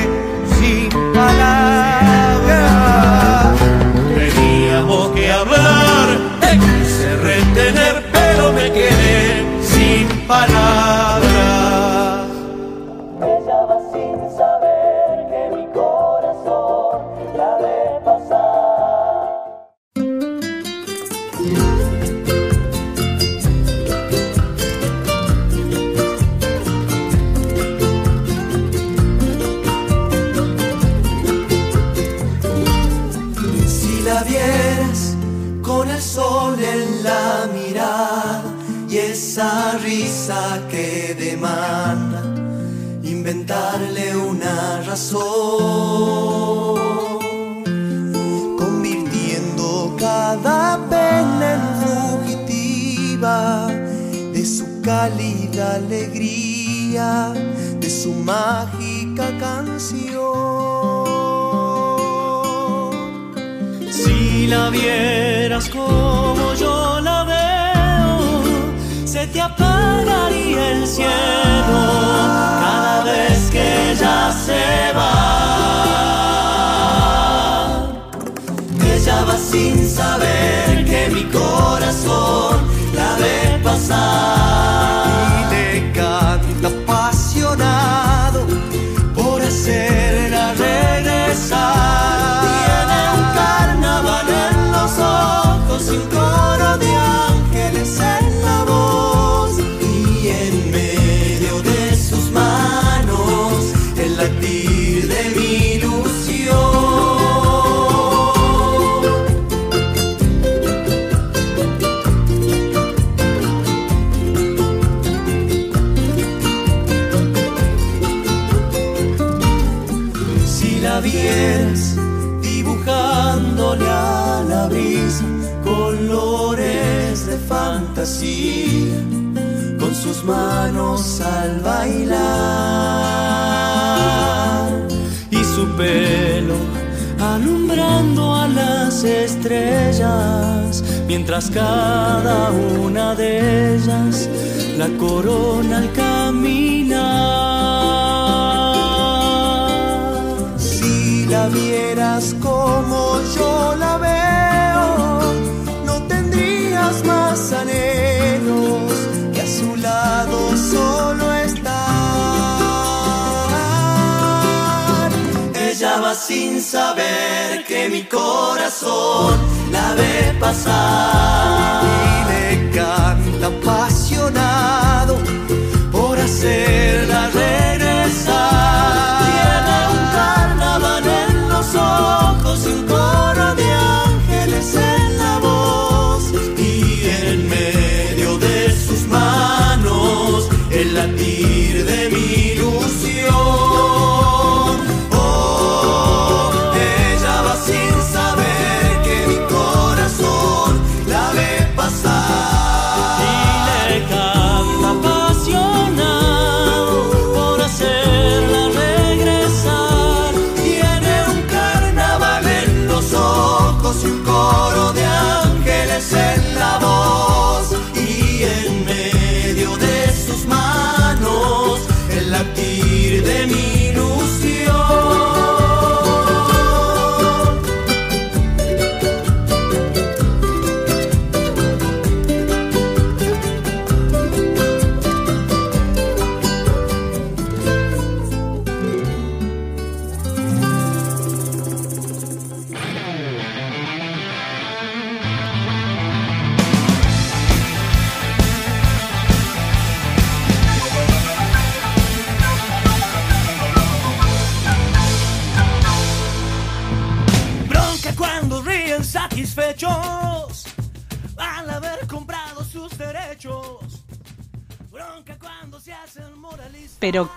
sin 0.60 0.88
palabras. 1.12 2.46
Teníamos 4.14 5.08
que 5.16 5.32
hablar, 5.32 6.06
te 6.42 6.52
quise 6.66 7.16
retener, 7.16 7.94
pero 8.12 8.52
me 8.52 8.70
quedé 8.70 9.44
sin 9.72 10.06
palabras. 10.28 11.15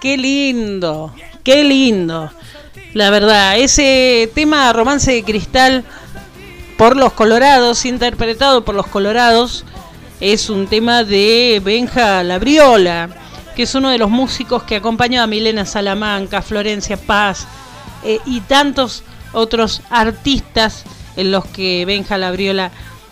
Qué 0.01 0.17
lindo, 0.17 1.13
qué 1.43 1.63
lindo. 1.63 2.31
La 2.93 3.09
verdad, 3.11 3.57
ese 3.57 4.29
tema 4.35 4.73
Romance 4.73 5.11
de 5.11 5.23
Cristal 5.23 5.85
por 6.77 6.97
los 6.97 7.13
Colorados, 7.13 7.85
interpretado 7.85 8.65
por 8.65 8.75
los 8.75 8.87
Colorados, 8.87 9.63
es 10.19 10.49
un 10.49 10.67
tema 10.67 11.05
de 11.05 11.61
Benja 11.63 12.23
Labriola, 12.23 13.09
que 13.55 13.63
es 13.63 13.73
uno 13.73 13.89
de 13.89 13.97
los 13.97 14.09
músicos 14.09 14.63
que 14.63 14.75
acompañó 14.75 15.21
a 15.21 15.27
Milena 15.27 15.65
Salamanca, 15.65 16.41
Florencia 16.41 16.97
Paz 16.97 17.47
eh, 18.03 18.19
y 18.25 18.41
tantos 18.41 19.03
otros 19.31 19.81
artistas 19.89 20.83
en 21.15 21.31
los 21.31 21.45
que 21.45 21.85
Benja 21.85 22.17
Labriola 22.17 22.71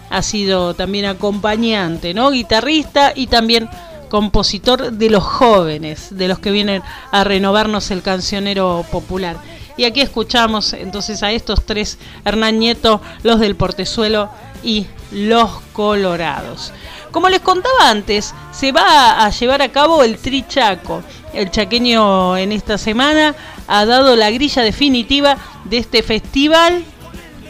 ha 0.10 0.22
sido 0.22 0.74
también 0.74 1.06
acompañante, 1.06 2.14
¿no? 2.14 2.32
Guitarrista 2.32 3.14
y 3.16 3.28
también 3.28 3.70
compositor 4.10 4.92
de 4.92 5.10
los 5.10 5.24
jóvenes, 5.24 6.10
de 6.12 6.28
los 6.28 6.40
que 6.40 6.52
vienen 6.52 6.82
a 7.12 7.24
renovarnos 7.24 7.92
el 7.92 8.02
cancionero 8.02 8.86
popular. 8.92 9.38
Y 9.78 9.86
aquí 9.86 10.02
escuchamos 10.02 10.74
entonces 10.74 11.22
a 11.24 11.32
estos 11.32 11.64
tres, 11.64 12.00
Hernán 12.26 12.60
Nieto, 12.60 13.02
los 13.24 13.40
del 13.40 13.56
Portezuelo 13.56 14.30
y 14.64 14.88
los 15.12 15.62
Colorados. 15.74 16.74
Como 17.12 17.30
les 17.30 17.42
contaba 17.42 17.90
antes, 17.90 18.34
se 18.52 18.72
va 18.72 19.24
a 19.24 19.30
llevar 19.30 19.62
a 19.62 19.72
cabo 19.72 20.04
el 20.04 20.18
Trichaco. 20.18 21.04
El 21.34 21.52
chaqueño 21.52 22.38
en 22.38 22.52
esta 22.52 22.78
semana 22.78 23.36
ha 23.68 23.86
dado 23.86 24.16
la 24.16 24.32
grilla 24.32 24.64
definitiva 24.64 25.38
de 25.66 25.78
este 25.78 26.04
festival 26.04 26.84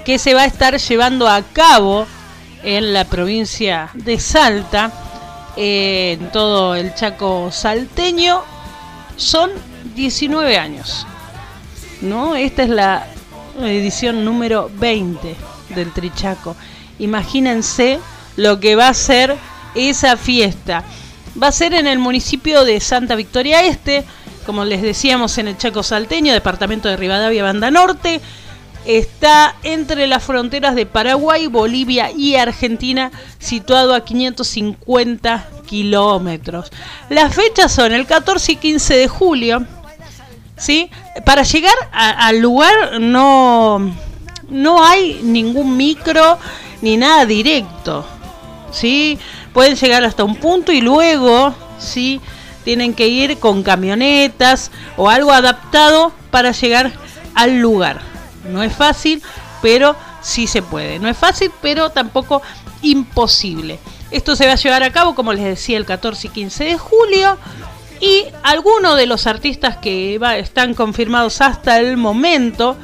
que 0.06 0.20
se 0.20 0.34
va 0.34 0.42
a 0.42 0.46
estar 0.46 0.78
llevando 0.78 1.28
a 1.28 1.42
cabo 1.42 2.06
en 2.64 2.94
la 2.94 3.06
provincia 3.06 3.90
de 3.94 4.20
Salta, 4.20 4.92
en 5.58 6.32
todo 6.32 6.76
el 6.76 6.94
Chaco 6.94 7.52
salteño, 7.52 8.44
son 9.18 9.52
19 9.96 10.58
años. 10.58 11.06
¿no? 12.02 12.36
Esta 12.36 12.64
es 12.64 12.70
la 12.70 13.08
edición 13.62 14.24
número 14.24 14.70
20 14.76 15.36
del 15.76 15.92
Trichaco. 15.92 16.56
Imagínense 17.00 18.00
lo 18.36 18.60
que 18.60 18.76
va 18.76 18.90
a 18.90 18.94
ser 18.94 19.36
esa 19.76 20.18
fiesta. 20.18 20.84
Va 21.42 21.48
a 21.48 21.52
ser 21.52 21.74
en 21.74 21.88
el 21.88 22.00
municipio 22.00 22.66
de 22.66 22.80
Santa 22.80 23.16
Victoria 23.16 23.64
Este, 23.64 24.04
como 24.46 24.64
les 24.64 24.82
decíamos 24.82 25.38
en 25.38 25.48
el 25.48 25.58
Chaco 25.58 25.84
Salteño, 25.84 26.34
departamento 26.34 26.88
de 26.88 26.98
Rivadavia, 26.98 27.44
Banda 27.44 27.70
Norte. 27.70 28.22
Está 28.88 29.54
entre 29.64 30.08
las 30.08 30.24
fronteras 30.24 30.74
de 30.74 30.86
Paraguay, 30.86 31.48
Bolivia 31.48 32.10
y 32.10 32.36
Argentina, 32.36 33.12
situado 33.38 33.94
a 33.94 34.06
550 34.06 35.50
kilómetros. 35.66 36.72
Las 37.10 37.36
fechas 37.36 37.74
son 37.74 37.92
el 37.92 38.06
14 38.06 38.54
y 38.54 38.56
15 38.56 38.96
de 38.96 39.08
julio. 39.10 39.68
¿sí? 40.56 40.90
Para 41.26 41.44
llegar 41.44 41.76
al 41.92 42.40
lugar 42.40 43.02
no, 43.02 43.94
no 44.48 44.86
hay 44.86 45.20
ningún 45.22 45.76
micro 45.76 46.40
ni 46.82 46.96
nada 46.96 47.26
directo. 47.26 48.06
¿sí? 48.72 49.20
Pueden 49.52 49.76
llegar 49.76 50.06
hasta 50.06 50.24
un 50.24 50.38
punto 50.38 50.72
y 50.72 50.80
luego, 50.80 51.54
¿sí? 51.78 52.22
Tienen 52.64 52.94
que 52.94 53.10
ir 53.10 53.38
con 53.38 53.64
camionetas 53.64 54.72
o 54.96 55.10
algo 55.10 55.34
adaptado 55.34 56.14
para 56.32 56.54
llegar 56.54 56.94
al 57.36 57.60
lugar. 57.60 58.17
No 58.48 58.64
es 58.64 58.74
fácil, 58.74 59.22
pero 59.62 59.96
sí 60.22 60.48
se 60.48 60.62
puede. 60.62 61.00
No 61.00 61.08
es 61.08 61.18
fácil, 61.18 61.52
pero 61.62 61.90
tampoco 61.90 62.42
imposible. 62.82 63.80
Esto 64.12 64.36
se 64.36 64.46
va 64.46 64.54
a 64.54 64.58
llevar 64.58 64.84
a 64.84 64.92
cabo, 64.92 65.16
como 65.16 65.34
les 65.34 65.44
decía, 65.44 65.78
el 65.78 65.86
14 65.86 66.28
y 66.28 66.30
15 66.30 66.64
de 66.64 66.78
julio. 66.78 67.38
Y 68.00 68.26
algunos 68.44 68.96
de 68.96 69.08
los 69.08 69.26
artistas 69.28 69.78
que 69.78 70.20
están 70.38 70.74
confirmados 70.74 71.42
hasta 71.42 71.80
el 71.80 71.98
momento, 71.98 72.78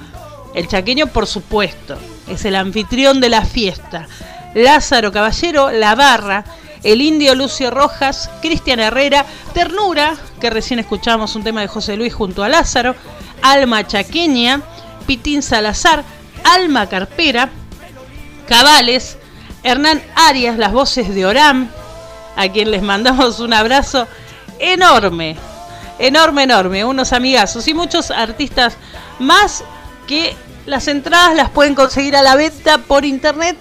el 0.56 0.68
chaqueño 0.68 1.08
por 1.08 1.28
supuesto, 1.28 1.98
es 2.28 2.46
el 2.46 2.56
anfitrión 2.56 3.20
de 3.20 3.30
la 3.30 3.46
fiesta. 3.46 4.08
Lázaro 4.56 5.12
Caballero, 5.12 5.72
La 5.72 5.96
Barra, 5.96 6.44
el 6.84 7.02
indio 7.02 7.36
Lucio 7.36 7.72
Rojas, 7.72 8.30
Cristian 8.42 8.80
Herrera, 8.80 9.26
Ternura, 9.54 10.16
que 10.40 10.50
recién 10.50 10.80
escuchamos 10.80 11.36
un 11.36 11.44
tema 11.44 11.62
de 11.62 11.68
José 11.68 11.96
Luis 11.96 12.14
junto 12.14 12.44
a 12.44 12.50
Lázaro, 12.50 12.96
Alma 13.42 13.88
Chaqueña, 13.88 14.62
Pitín 15.06 15.42
Salazar, 15.42 16.04
Alma 16.44 16.88
Carpera, 16.88 17.50
Cabales, 18.48 19.18
Hernán 19.64 20.02
Arias, 20.16 20.58
las 20.58 20.74
voces 20.74 21.14
de 21.14 21.26
Oram, 21.26 21.70
a 22.36 22.48
quien 22.50 22.72
les 22.72 22.82
mandamos 22.82 23.40
un 23.40 23.54
abrazo 23.54 24.08
enorme, 24.60 25.36
enorme, 26.00 26.44
enorme, 26.44 26.86
unos 26.86 27.14
amigazos 27.14 27.68
y 27.68 27.74
muchos 27.74 28.12
artistas 28.12 28.78
más 29.20 29.64
que 30.08 30.36
las 30.66 30.88
entradas 30.88 31.36
las 31.36 31.50
pueden 31.50 31.76
conseguir 31.76 32.16
a 32.16 32.22
la 32.22 32.36
venta 32.36 32.78
por 32.78 33.06
internet 33.06 33.58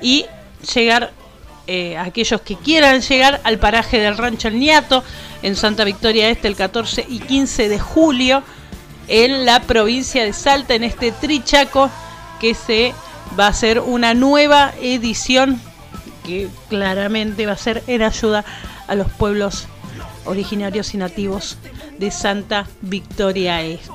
y 0.00 0.26
llegar 0.74 1.12
eh, 1.66 1.96
aquellos 1.96 2.40
que 2.42 2.56
quieran 2.56 3.00
llegar 3.00 3.40
al 3.44 3.58
paraje 3.58 3.98
del 3.98 4.18
Rancho 4.18 4.48
El 4.48 4.58
Niato 4.58 5.02
en 5.42 5.56
Santa 5.56 5.84
Victoria 5.84 6.28
Este 6.28 6.46
el 6.46 6.56
14 6.56 7.06
y 7.08 7.20
15 7.20 7.68
de 7.68 7.78
julio 7.78 8.42
en 9.08 9.44
la 9.44 9.60
provincia 9.60 10.24
de 10.24 10.32
Salta 10.32 10.74
en 10.74 10.84
este 10.84 11.12
Trichaco 11.12 11.90
que 12.40 12.54
se 12.54 12.94
va 13.38 13.48
a 13.48 13.52
ser 13.52 13.80
una 13.80 14.14
nueva 14.14 14.72
edición 14.80 15.60
que 16.24 16.48
claramente 16.68 17.46
va 17.46 17.52
a 17.52 17.58
ser 17.58 17.82
en 17.86 18.02
ayuda 18.02 18.44
a 18.86 18.94
los 18.94 19.10
pueblos 19.10 19.66
originarios 20.24 20.94
y 20.94 20.98
nativos 20.98 21.58
de 21.98 22.10
Santa 22.10 22.66
Victoria 22.80 23.62
Este. 23.62 23.92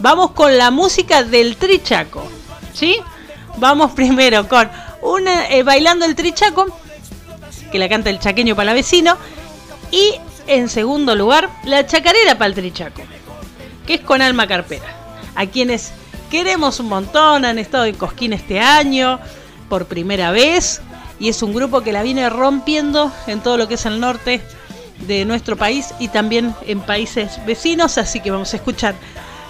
Vamos 0.00 0.32
con 0.32 0.56
la 0.58 0.70
música 0.70 1.22
del 1.22 1.56
Trichaco, 1.56 2.28
¿sí? 2.72 2.98
Vamos 3.56 3.92
primero 3.92 4.48
con 4.48 4.68
una 5.02 5.48
eh, 5.48 5.62
bailando 5.62 6.04
el 6.04 6.14
trichaco, 6.14 6.66
que 7.70 7.78
la 7.78 7.88
canta 7.88 8.10
el 8.10 8.18
chaqueño 8.18 8.56
para 8.56 8.72
vecino, 8.72 9.16
y 9.90 10.14
en 10.46 10.68
segundo 10.68 11.14
lugar, 11.14 11.48
la 11.64 11.86
chacarera 11.86 12.36
para 12.36 12.48
el 12.48 12.54
trichaco, 12.54 13.02
que 13.86 13.94
es 13.94 14.00
con 14.00 14.22
Alma 14.22 14.46
Carpera, 14.46 14.86
a 15.34 15.46
quienes 15.46 15.92
queremos 16.30 16.80
un 16.80 16.88
montón, 16.88 17.44
han 17.44 17.58
estado 17.58 17.84
en 17.84 17.94
Cosquín 17.94 18.32
este 18.32 18.60
año, 18.60 19.20
por 19.68 19.86
primera 19.86 20.30
vez, 20.30 20.80
y 21.18 21.28
es 21.28 21.42
un 21.42 21.54
grupo 21.54 21.82
que 21.82 21.92
la 21.92 22.02
viene 22.02 22.28
rompiendo 22.28 23.12
en 23.26 23.40
todo 23.40 23.56
lo 23.56 23.68
que 23.68 23.74
es 23.74 23.86
el 23.86 24.00
norte 24.00 24.40
de 25.06 25.24
nuestro 25.24 25.56
país 25.56 25.94
y 25.98 26.08
también 26.08 26.54
en 26.66 26.80
países 26.80 27.44
vecinos, 27.46 27.98
así 27.98 28.20
que 28.20 28.30
vamos 28.30 28.52
a 28.52 28.56
escuchar 28.56 28.94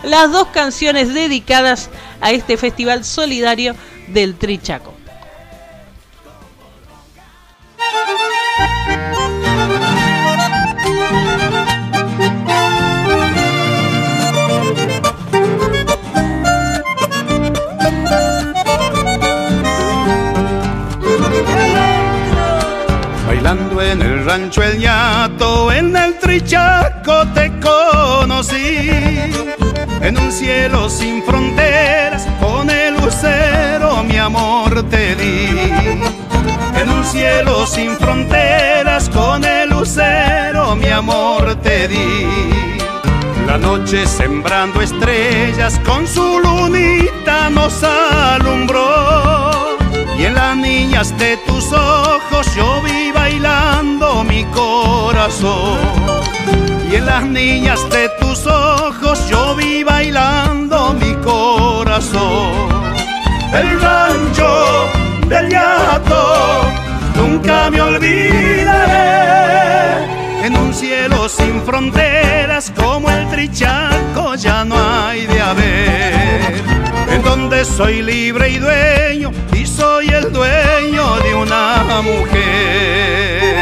las 0.02 0.30
dos 0.30 0.48
canciones 0.48 1.12
dedicadas 1.14 1.90
a 2.20 2.32
este 2.32 2.56
festival 2.56 3.04
solidario 3.04 3.74
del 4.08 4.34
Trichaco. 4.36 4.93
El 24.34 24.78
Ñato, 24.80 25.70
en 25.70 25.96
el 25.96 26.18
Trichaco 26.18 27.24
te 27.34 27.52
conocí. 27.60 28.90
En 30.00 30.18
un 30.18 30.32
cielo 30.32 30.90
sin 30.90 31.22
fronteras, 31.22 32.26
con 32.40 32.68
el 32.68 32.94
lucero 32.94 34.02
mi 34.02 34.16
amor 34.16 34.82
te 34.90 35.14
di 35.14 36.24
en 36.84 36.90
un 36.90 37.04
cielo 37.04 37.66
sin 37.66 37.96
fronteras, 37.96 39.08
con 39.08 39.44
el 39.44 39.70
lucero 39.70 40.74
mi 40.76 40.88
amor 40.88 41.54
te 41.62 41.88
di. 41.88 42.26
La 43.46 43.56
noche 43.56 44.06
sembrando 44.06 44.80
estrellas 44.80 45.80
con 45.84 46.06
su 46.06 46.40
lunita 46.40 47.50
nos 47.50 47.82
alumbró. 47.82 49.73
Y 50.18 50.24
en 50.24 50.34
las 50.34 50.56
niñas 50.56 51.16
de 51.18 51.36
tus 51.38 51.72
ojos 51.72 52.54
yo 52.54 52.80
vi 52.82 53.10
bailando 53.12 54.24
mi 54.24 54.44
corazón. 54.46 55.78
Y 56.90 56.96
en 56.96 57.06
las 57.06 57.24
niñas 57.24 57.80
de 57.90 58.08
tus 58.20 58.46
ojos 58.46 59.28
yo 59.28 59.54
vi 59.56 59.82
bailando 59.82 60.94
mi 60.94 61.14
corazón. 61.16 62.52
El 63.52 63.80
rancho 63.80 64.88
del 65.28 65.48
yato, 65.48 66.62
nunca 67.16 67.70
me 67.70 67.80
olvidaré. 67.80 69.04
En 70.44 70.56
un 70.56 70.72
cielo 70.74 71.28
sin 71.28 71.62
fronteras 71.62 72.72
como 72.76 73.10
el 73.10 73.26
Trichaco 73.28 74.34
ya 74.36 74.64
no 74.64 74.76
hay 74.76 75.26
de 75.26 75.40
haber. 75.40 76.93
En 77.14 77.22
donde 77.22 77.64
soy 77.64 78.02
libre 78.02 78.50
y 78.50 78.58
dueño 78.58 79.30
y 79.52 79.64
soy 79.64 80.08
el 80.08 80.32
dueño 80.32 81.16
de 81.20 81.34
una 81.34 82.02
mujer. 82.02 83.54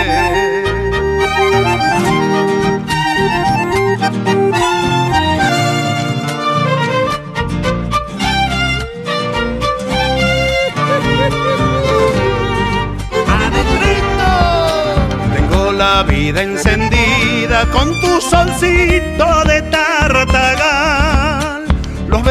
la 15.72 16.02
vida 16.02 16.42
encendida 16.42 17.66
con 17.72 17.88
tu 18.00 18.20
solcito 18.20 19.44
de 19.44 19.62
tartagal. 19.62 20.51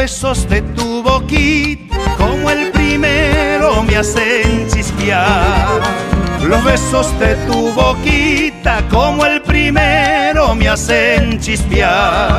Los 0.02 0.10
besos 0.10 0.48
de 0.48 0.62
tu 0.62 1.00
boquita 1.00 1.96
como 2.18 2.50
el 2.50 2.72
primero 2.72 3.84
me 3.84 3.98
hacen 3.98 4.66
chispear. 4.68 5.80
Los 6.42 6.64
besos 6.64 7.16
de 7.20 7.36
tu 7.46 7.70
boquita 7.70 8.82
como 8.90 9.24
el 9.24 9.40
primero 9.42 10.56
me 10.56 10.68
hacen 10.68 11.38
chispear. 11.38 12.32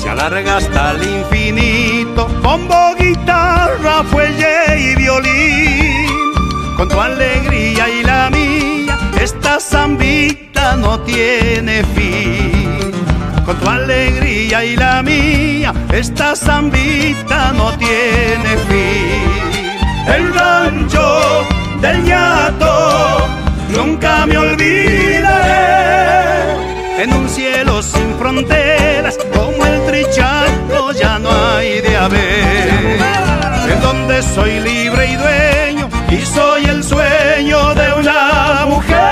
Se 0.00 0.08
alarga 0.08 0.56
hasta 0.56 0.92
el 0.92 1.02
infinito, 1.02 2.26
bombo, 2.42 2.94
guitarra, 2.98 4.02
fuelle 4.04 4.78
y 4.78 4.96
violín. 4.96 6.06
Con 6.78 6.88
tu 6.88 6.98
alegría 6.98 7.90
y 7.90 8.02
la 8.02 8.30
mía 8.30 8.98
esta 9.20 9.60
zambita 9.60 10.76
no 10.76 10.98
tiene 11.00 11.84
fin. 11.94 12.89
Con 13.50 13.58
tu 13.58 13.68
alegría 13.68 14.64
y 14.64 14.76
la 14.76 15.02
mía, 15.02 15.74
esta 15.92 16.36
zambita 16.36 17.50
no 17.52 17.72
tiene 17.78 18.56
fin. 18.68 20.06
del 20.06 20.32
rancho 20.32 21.44
del 21.80 22.04
ñato. 22.04 23.26
Nunca 23.70 24.24
me 24.26 24.38
olvidaré 24.38 25.32
en 27.02 27.12
un 27.12 27.28
cielo 27.28 27.82
sin 27.82 28.14
fronteras 28.20 29.18
como 29.34 29.66
el 29.66 29.84
trichaco 29.84 30.92
ya 30.92 31.18
no 31.18 31.30
hay 31.56 31.80
de 31.80 31.96
haber. 31.96 33.00
En 33.68 33.80
donde 33.82 34.22
soy 34.22 34.60
libre 34.60 35.10
y 35.10 35.16
dueño 35.16 35.88
y 36.08 36.24
soy 36.24 36.66
el 36.66 36.84
sueño 36.84 37.74
de 37.74 37.94
una 37.94 38.64
mujer. 38.68 39.09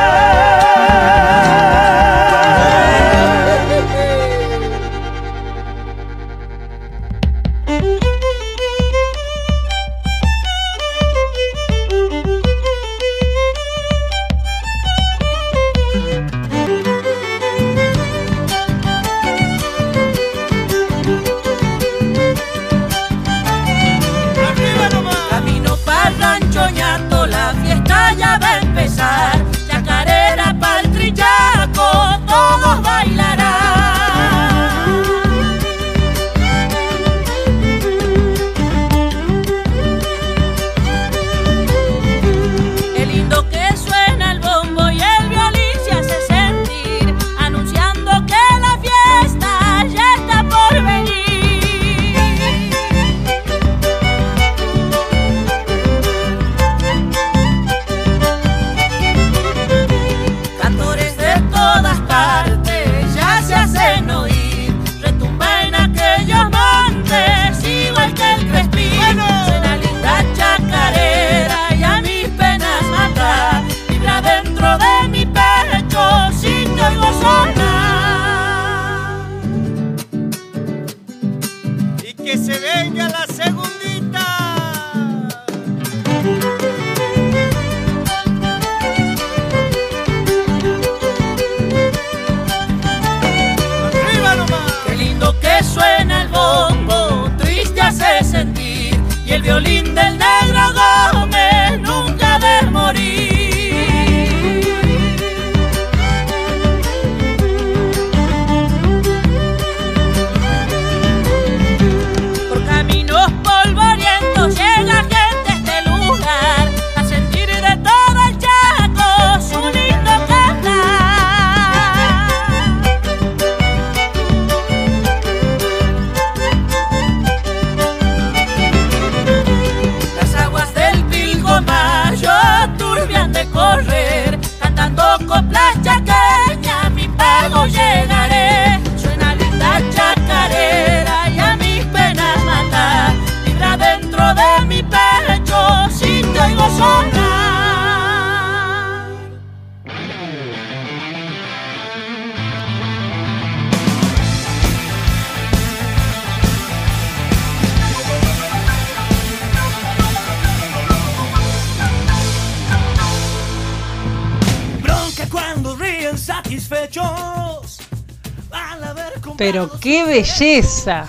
Belleza. 170.19 171.07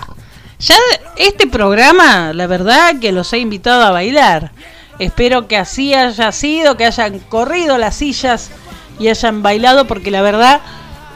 Ya 0.58 0.76
este 1.16 1.46
programa, 1.46 2.32
la 2.32 2.46
verdad 2.46 3.00
que 3.00 3.12
los 3.12 3.32
he 3.32 3.38
invitado 3.38 3.82
a 3.82 3.90
bailar. 3.90 4.52
Espero 4.98 5.48
que 5.48 5.56
así 5.56 5.94
haya 5.94 6.30
sido, 6.32 6.76
que 6.76 6.84
hayan 6.84 7.18
corrido 7.18 7.78
las 7.78 7.96
sillas 7.96 8.50
y 8.98 9.08
hayan 9.08 9.42
bailado, 9.42 9.86
porque 9.86 10.10
la 10.10 10.22
verdad 10.22 10.60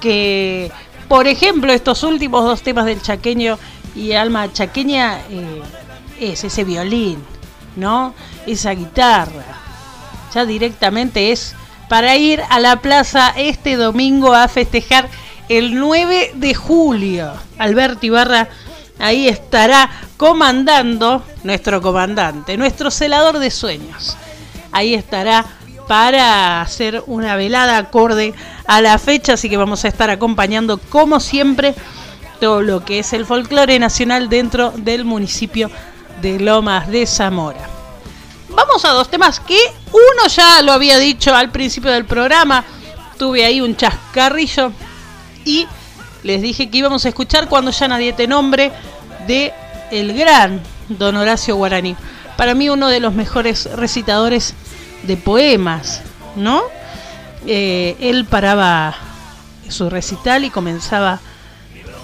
que, 0.00 0.72
por 1.08 1.26
ejemplo, 1.28 1.72
estos 1.72 2.02
últimos 2.02 2.44
dos 2.44 2.62
temas 2.62 2.86
del 2.86 3.02
chaqueño 3.02 3.58
y 3.94 4.12
alma 4.12 4.52
chaqueña 4.52 5.20
eh, 5.30 5.62
es 6.18 6.42
ese 6.44 6.64
violín, 6.64 7.22
¿no? 7.76 8.14
Esa 8.46 8.72
guitarra. 8.72 9.44
Ya 10.34 10.46
directamente 10.46 11.30
es 11.30 11.54
para 11.88 12.16
ir 12.16 12.40
a 12.48 12.58
la 12.58 12.80
plaza 12.80 13.34
este 13.36 13.76
domingo 13.76 14.34
a 14.34 14.48
festejar 14.48 15.08
el 15.50 15.78
9 15.78 16.32
de 16.34 16.54
julio. 16.54 17.32
Alberto 17.58 18.06
Ibarra 18.06 18.48
ahí 18.98 19.28
estará 19.28 19.90
comandando 20.16 21.24
nuestro 21.42 21.82
comandante, 21.82 22.56
nuestro 22.56 22.90
celador 22.90 23.38
de 23.38 23.50
sueños. 23.50 24.16
Ahí 24.72 24.94
estará 24.94 25.44
para 25.86 26.62
hacer 26.62 27.02
una 27.06 27.36
velada 27.36 27.76
acorde 27.76 28.34
a 28.66 28.80
la 28.80 28.98
fecha, 28.98 29.34
así 29.34 29.50
que 29.50 29.56
vamos 29.56 29.84
a 29.84 29.88
estar 29.88 30.10
acompañando 30.10 30.78
como 30.78 31.20
siempre 31.20 31.74
todo 32.40 32.62
lo 32.62 32.84
que 32.84 33.00
es 33.00 33.12
el 33.12 33.26
folclore 33.26 33.78
nacional 33.78 34.28
dentro 34.28 34.72
del 34.76 35.04
municipio 35.04 35.70
de 36.20 36.40
Lomas 36.40 36.88
de 36.88 37.06
Zamora. 37.06 37.68
Vamos 38.48 38.84
a 38.84 38.90
dos 38.90 39.10
temas 39.10 39.40
que 39.40 39.58
uno 39.92 40.28
ya 40.28 40.62
lo 40.62 40.72
había 40.72 40.98
dicho 40.98 41.34
al 41.34 41.50
principio 41.50 41.90
del 41.90 42.04
programa, 42.04 42.64
tuve 43.18 43.44
ahí 43.44 43.60
un 43.60 43.76
chascarrillo 43.76 44.72
y 45.44 45.66
les 46.24 46.42
dije 46.42 46.70
que 46.70 46.78
íbamos 46.78 47.04
a 47.04 47.08
escuchar 47.08 47.48
cuando 47.48 47.70
ya 47.70 47.86
nadie 47.86 48.12
te 48.12 48.26
nombre 48.26 48.72
de 49.28 49.52
el 49.92 50.16
gran 50.16 50.60
Don 50.88 51.16
Horacio 51.16 51.54
Guaraní. 51.54 51.96
Para 52.36 52.54
mí 52.54 52.68
uno 52.68 52.88
de 52.88 52.98
los 52.98 53.14
mejores 53.14 53.70
recitadores 53.76 54.54
de 55.04 55.16
poemas, 55.16 56.02
¿no? 56.34 56.62
Eh, 57.46 57.96
él 58.00 58.24
paraba 58.24 58.94
su 59.68 59.90
recital 59.90 60.44
y 60.44 60.50
comenzaba 60.50 61.20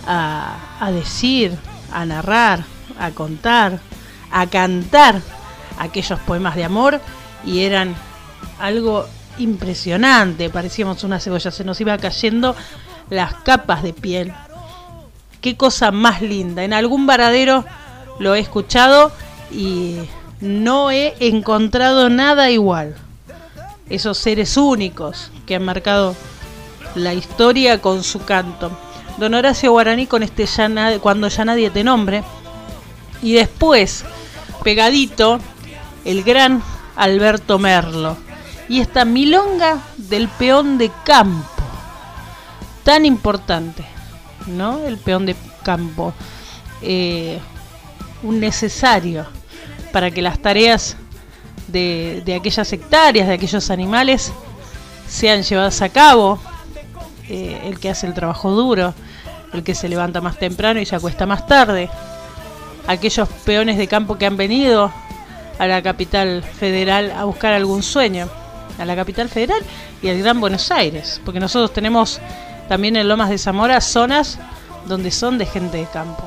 a, 0.06 0.56
a 0.78 0.92
decir, 0.92 1.56
a 1.92 2.04
narrar, 2.04 2.64
a 2.98 3.10
contar, 3.12 3.80
a 4.30 4.46
cantar 4.46 5.20
aquellos 5.78 6.20
poemas 6.20 6.56
de 6.56 6.64
amor 6.64 7.00
y 7.44 7.60
eran 7.60 7.96
algo 8.60 9.06
impresionante, 9.38 10.50
parecíamos 10.50 11.02
una 11.04 11.18
cebolla, 11.18 11.50
se 11.50 11.64
nos 11.64 11.80
iba 11.80 11.96
cayendo 11.96 12.54
las 13.10 13.34
capas 13.34 13.82
de 13.82 13.92
piel. 13.92 14.32
Qué 15.40 15.56
cosa 15.56 15.90
más 15.90 16.22
linda. 16.22 16.64
En 16.64 16.72
algún 16.72 17.06
varadero 17.06 17.64
lo 18.18 18.34
he 18.34 18.40
escuchado 18.40 19.12
y 19.50 19.96
no 20.40 20.90
he 20.90 21.14
encontrado 21.20 22.08
nada 22.08 22.50
igual. 22.50 22.96
Esos 23.88 24.18
seres 24.18 24.56
únicos 24.56 25.30
que 25.46 25.56
han 25.56 25.64
marcado 25.64 26.14
la 26.94 27.14
historia 27.14 27.80
con 27.80 28.02
su 28.02 28.24
canto. 28.24 28.70
Don 29.18 29.34
Horacio 29.34 29.72
Guaraní 29.72 30.06
con 30.06 30.22
este 30.22 30.46
ya 30.46 30.98
cuando 31.00 31.28
ya 31.28 31.44
nadie 31.44 31.70
te 31.70 31.84
nombre. 31.84 32.22
Y 33.22 33.34
después, 33.34 34.04
pegadito, 34.62 35.40
el 36.04 36.22
gran 36.22 36.62
Alberto 36.96 37.58
Merlo. 37.58 38.16
Y 38.68 38.80
esta 38.80 39.04
milonga 39.04 39.78
del 39.96 40.28
peón 40.28 40.78
de 40.78 40.90
campo, 41.04 41.49
tan 42.82 43.06
importante, 43.06 43.84
¿no? 44.46 44.86
El 44.86 44.98
peón 44.98 45.26
de 45.26 45.36
campo, 45.62 46.12
eh, 46.82 47.38
un 48.22 48.40
necesario 48.40 49.26
para 49.92 50.10
que 50.10 50.22
las 50.22 50.38
tareas 50.38 50.96
de, 51.68 52.34
aquellas 52.38 52.72
hectáreas, 52.72 53.28
de 53.28 53.34
aquellos 53.34 53.70
animales, 53.70 54.32
sean 55.08 55.42
llevadas 55.42 55.82
a 55.82 55.88
cabo. 55.88 56.38
Eh, 57.28 57.60
el 57.64 57.78
que 57.78 57.90
hace 57.90 58.06
el 58.08 58.14
trabajo 58.14 58.50
duro, 58.50 58.92
el 59.52 59.62
que 59.62 59.74
se 59.74 59.88
levanta 59.88 60.20
más 60.20 60.36
temprano 60.36 60.80
y 60.80 60.86
se 60.86 60.96
acuesta 60.96 61.26
más 61.26 61.46
tarde. 61.46 61.88
Aquellos 62.86 63.28
peones 63.44 63.78
de 63.78 63.86
campo 63.86 64.18
que 64.18 64.26
han 64.26 64.36
venido 64.36 64.92
a 65.58 65.66
la 65.66 65.82
capital 65.82 66.42
federal 66.42 67.12
a 67.12 67.24
buscar 67.24 67.52
algún 67.52 67.82
sueño. 67.82 68.28
A 68.78 68.84
la 68.84 68.96
capital 68.96 69.28
federal 69.28 69.62
y 70.00 70.08
al 70.08 70.18
Gran 70.18 70.40
Buenos 70.40 70.70
Aires. 70.70 71.20
Porque 71.24 71.38
nosotros 71.38 71.72
tenemos 71.72 72.18
también 72.70 72.94
en 72.94 73.08
Lomas 73.08 73.30
de 73.30 73.36
Zamora 73.36 73.80
zonas 73.80 74.38
donde 74.86 75.10
son 75.10 75.38
de 75.38 75.44
gente 75.44 75.78
de 75.78 75.86
campo. 75.86 76.22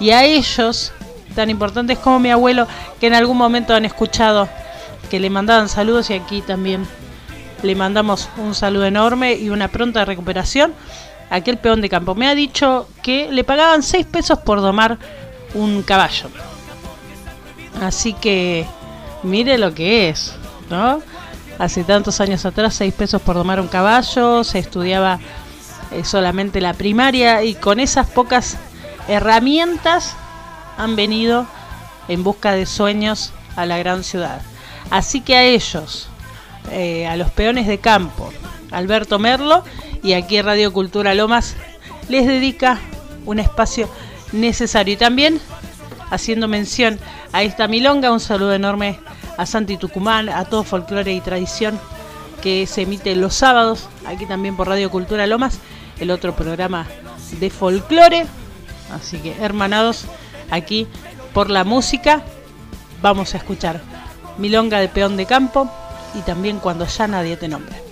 Y 0.00 0.10
a 0.10 0.24
ellos, 0.24 0.90
tan 1.36 1.48
importantes 1.48 1.96
como 2.00 2.18
mi 2.18 2.28
abuelo, 2.32 2.66
que 2.98 3.06
en 3.06 3.14
algún 3.14 3.38
momento 3.38 3.72
han 3.72 3.84
escuchado 3.84 4.48
que 5.08 5.20
le 5.20 5.30
mandaban 5.30 5.68
saludos 5.68 6.10
y 6.10 6.14
aquí 6.14 6.42
también 6.42 6.84
le 7.62 7.76
mandamos 7.76 8.28
un 8.36 8.52
saludo 8.56 8.84
enorme 8.86 9.34
y 9.34 9.48
una 9.48 9.68
pronta 9.68 10.04
recuperación. 10.04 10.74
Aquel 11.30 11.58
peón 11.58 11.80
de 11.80 11.88
campo 11.88 12.16
me 12.16 12.26
ha 12.26 12.34
dicho 12.34 12.88
que 13.00 13.30
le 13.30 13.44
pagaban 13.44 13.84
6 13.84 14.06
pesos 14.06 14.40
por 14.40 14.60
domar 14.60 14.98
un 15.54 15.84
caballo. 15.84 16.30
Así 17.80 18.12
que 18.12 18.66
mire 19.22 19.56
lo 19.56 19.72
que 19.72 20.08
es, 20.08 20.34
¿no? 20.68 21.00
Hace 21.60 21.84
tantos 21.84 22.20
años 22.20 22.44
atrás 22.44 22.74
6 22.74 22.92
pesos 22.94 23.22
por 23.22 23.36
domar 23.36 23.60
un 23.60 23.68
caballo, 23.68 24.42
se 24.42 24.58
estudiaba 24.58 25.20
eh, 25.94 26.04
solamente 26.04 26.60
la 26.60 26.74
primaria 26.74 27.42
y 27.44 27.54
con 27.54 27.78
esas 27.78 28.08
pocas 28.08 28.56
herramientas 29.08 30.16
han 30.76 30.96
venido 30.96 31.46
en 32.08 32.24
busca 32.24 32.52
de 32.52 32.66
sueños 32.66 33.32
a 33.56 33.64
la 33.64 33.78
gran 33.78 34.02
ciudad. 34.02 34.40
Así 34.90 35.20
que 35.20 35.36
a 35.36 35.44
ellos, 35.44 36.08
eh, 36.70 37.06
a 37.06 37.16
los 37.16 37.30
peones 37.30 37.66
de 37.66 37.78
campo, 37.78 38.32
Alberto 38.70 39.18
Merlo, 39.18 39.62
y 40.02 40.14
aquí 40.14 40.40
Radio 40.42 40.72
Cultura 40.72 41.14
Lomas 41.14 41.54
les 42.08 42.26
dedica 42.26 42.80
un 43.24 43.38
espacio 43.38 43.88
necesario. 44.32 44.94
Y 44.94 44.96
también 44.96 45.40
haciendo 46.10 46.48
mención 46.48 46.98
a 47.32 47.42
esta 47.42 47.68
milonga, 47.68 48.12
un 48.12 48.20
saludo 48.20 48.52
enorme 48.52 48.98
a 49.38 49.46
Santi 49.46 49.76
Tucumán, 49.76 50.28
a 50.28 50.44
todo 50.44 50.64
folclore 50.64 51.12
y 51.12 51.20
tradición 51.20 51.78
que 52.42 52.66
se 52.66 52.82
emite 52.82 53.16
los 53.16 53.34
sábados, 53.34 53.88
aquí 54.04 54.26
también 54.26 54.56
por 54.56 54.68
Radio 54.68 54.90
Cultura 54.90 55.26
Lomas, 55.26 55.60
el 55.98 56.10
otro 56.10 56.34
programa 56.34 56.86
de 57.40 57.50
folclore. 57.50 58.26
Así 58.92 59.18
que 59.18 59.34
hermanados, 59.40 60.04
aquí 60.50 60.86
por 61.32 61.50
la 61.50 61.64
música, 61.64 62.22
vamos 63.02 63.34
a 63.34 63.38
escuchar 63.38 63.80
Milonga 64.38 64.78
de 64.80 64.88
Peón 64.88 65.16
de 65.16 65.26
Campo 65.26 65.70
y 66.14 66.20
también 66.20 66.58
cuando 66.58 66.86
ya 66.86 67.08
nadie 67.08 67.36
te 67.36 67.48
nombre. 67.48 67.84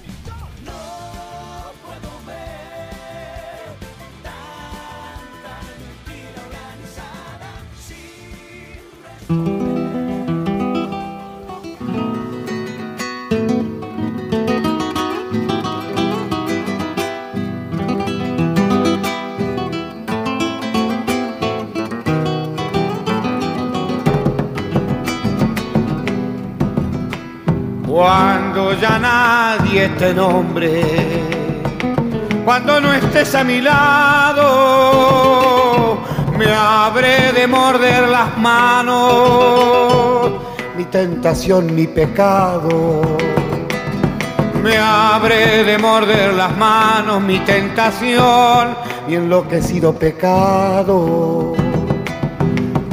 Cuando 28.03 28.74
ya 28.81 28.99
nadie 28.99 29.89
te 29.91 30.12
nombre, 30.12 30.83
cuando 32.45 32.81
no 32.81 32.93
estés 32.93 33.33
a 33.37 33.45
mi 33.45 33.61
lado, 33.61 34.43
me 36.37 36.53
habré 36.53 37.33
de 37.33 37.47
morder 37.47 38.09
las 38.09 38.37
manos, 38.39 40.33
mi 40.77 40.85
tentación, 40.87 41.73
mi 41.77 41.87
pecado. 41.87 43.03
Me 44.65 44.77
habré 44.79 45.62
de 45.62 45.79
morder 45.79 46.35
las 46.35 46.57
manos, 46.57 47.23
mi 47.23 47.39
tentación, 47.39 48.77
mi 49.07 49.15
enloquecido 49.15 49.95
pecado. 49.95 51.53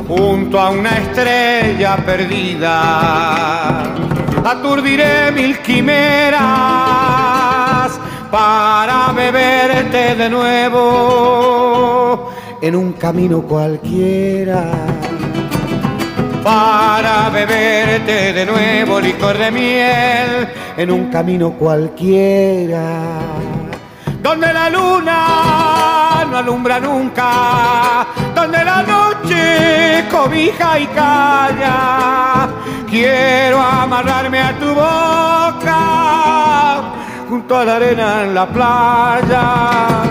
Junto 0.08 0.60
a 0.60 0.70
una 0.70 0.92
estrella 1.00 1.98
perdida, 2.06 3.86
aturdiré 4.46 5.32
mil 5.32 5.58
quimeras 5.60 6.40
para 8.32 9.12
beberte 9.14 10.16
de 10.16 10.30
nuevo 10.30 11.80
en 12.62 12.76
un 12.76 12.94
camino 12.94 13.42
cualquiera. 13.42 14.72
Para 16.44 17.30
beberte 17.30 18.34
de 18.34 18.46
nuevo 18.46 19.00
licor 19.00 19.38
de 19.38 19.52
miel 19.52 20.48
en 20.78 20.92
un 20.92 21.10
camino 21.10 21.52
cualquiera. 21.52 23.20
Donde 24.22 24.54
la 24.54 24.70
luna 24.70 26.26
no 26.30 26.38
alumbra 26.38 26.80
nunca, 26.80 28.08
donde 28.36 28.64
la 28.64 28.84
noche 28.84 30.06
cobija 30.10 30.80
y 30.80 30.88
calla. 30.88 32.50
Quiero 32.90 33.60
amarrarme 33.62 34.40
a 34.40 34.58
tu 34.58 34.74
boca 34.74 35.80
junto 37.30 37.56
a 37.56 37.64
la 37.64 37.76
arena 37.76 38.24
en 38.24 38.34
la 38.34 38.48
playa. 38.48 40.02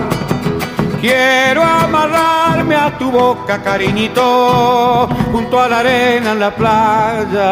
Quiero 1.01 1.61
amarrarme 1.61 2.75
a 2.75 2.97
tu 2.97 3.11
boca, 3.11 3.61
cariñito, 3.61 5.09
junto 5.31 5.59
a 5.59 5.67
la 5.67 5.79
arena 5.79 6.31
en 6.31 6.39
la 6.39 6.51
playa. 6.55 7.49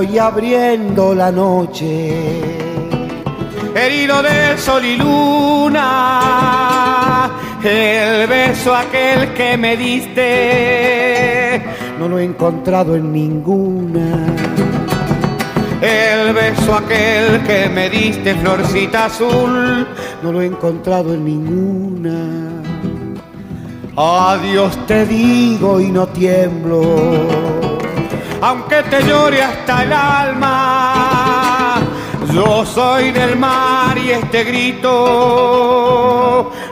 Voy 0.00 0.16
abriendo 0.18 1.14
la 1.14 1.30
noche, 1.30 2.40
herido 3.74 4.22
de 4.22 4.56
sol 4.56 4.82
y 4.82 4.96
luna, 4.96 5.78
el 7.62 8.26
beso 8.26 8.74
aquel 8.74 9.34
que 9.34 9.58
me 9.58 9.76
diste, 9.76 11.62
no 11.98 12.08
lo 12.08 12.18
he 12.18 12.24
encontrado 12.24 12.96
en 12.96 13.12
ninguna. 13.12 14.24
El 15.82 16.32
beso 16.32 16.74
aquel 16.76 17.42
que 17.42 17.68
me 17.68 17.90
diste, 17.90 18.34
florcita 18.36 19.04
azul, 19.04 19.86
no 20.22 20.32
lo 20.32 20.40
he 20.40 20.46
encontrado 20.46 21.12
en 21.12 21.26
ninguna. 21.26 22.62
Adiós 23.96 24.78
te 24.86 25.04
digo 25.04 25.78
y 25.78 25.90
no 25.90 26.06
tiemblo 26.06 27.59
aunque 28.42 28.82
te 28.84 29.02
llore 29.04 29.42
hasta 29.42 29.82
el 29.84 29.92
alma. 29.92 31.76
Yo 32.32 32.64
soy 32.64 33.10
del 33.10 33.36
mar 33.36 33.98
y 33.98 34.10
este 34.12 34.44
grito 34.44 34.90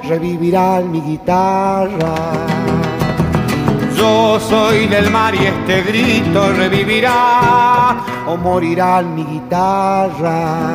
revivirá 0.05 0.78
en 0.78 0.93
mi 0.93 1.01
guitarra. 1.01 2.15
Yo 3.97 4.39
soy 4.39 4.86
del 4.86 5.11
mar 5.11 5.35
y 5.35 5.47
este 5.47 5.82
grito 5.82 6.53
revivirá 6.53 7.97
o 8.27 8.36
morirá 8.36 9.01
en 9.01 9.15
mi 9.16 9.24
guitarra. 9.24 10.73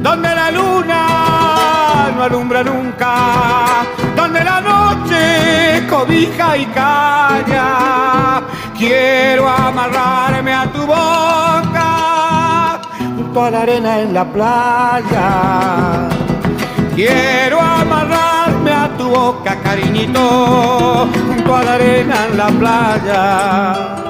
Donde 0.00 0.34
la 0.34 0.50
luna 0.50 2.10
no 2.16 2.22
alumbra 2.22 2.62
nunca, 2.62 3.84
donde 4.16 4.42
la 4.42 4.60
noche 4.60 5.86
cobija 5.88 6.56
y 6.56 6.64
calla. 6.66 8.42
Quiero 8.86 9.48
amarrarme 9.48 10.52
a 10.52 10.70
tu 10.70 10.80
boca 10.84 12.80
junto 13.16 13.42
a 13.42 13.50
la 13.50 13.62
arena 13.62 14.00
en 14.00 14.12
la 14.12 14.24
playa. 14.26 15.30
Quiero 16.94 17.62
amarrarme 17.62 18.70
a 18.70 18.90
tu 18.98 19.08
boca, 19.08 19.56
cariñito, 19.62 21.08
junto 21.26 21.56
a 21.56 21.62
la 21.62 21.74
arena 21.76 22.26
en 22.26 22.36
la 22.36 22.48
playa. 22.48 24.03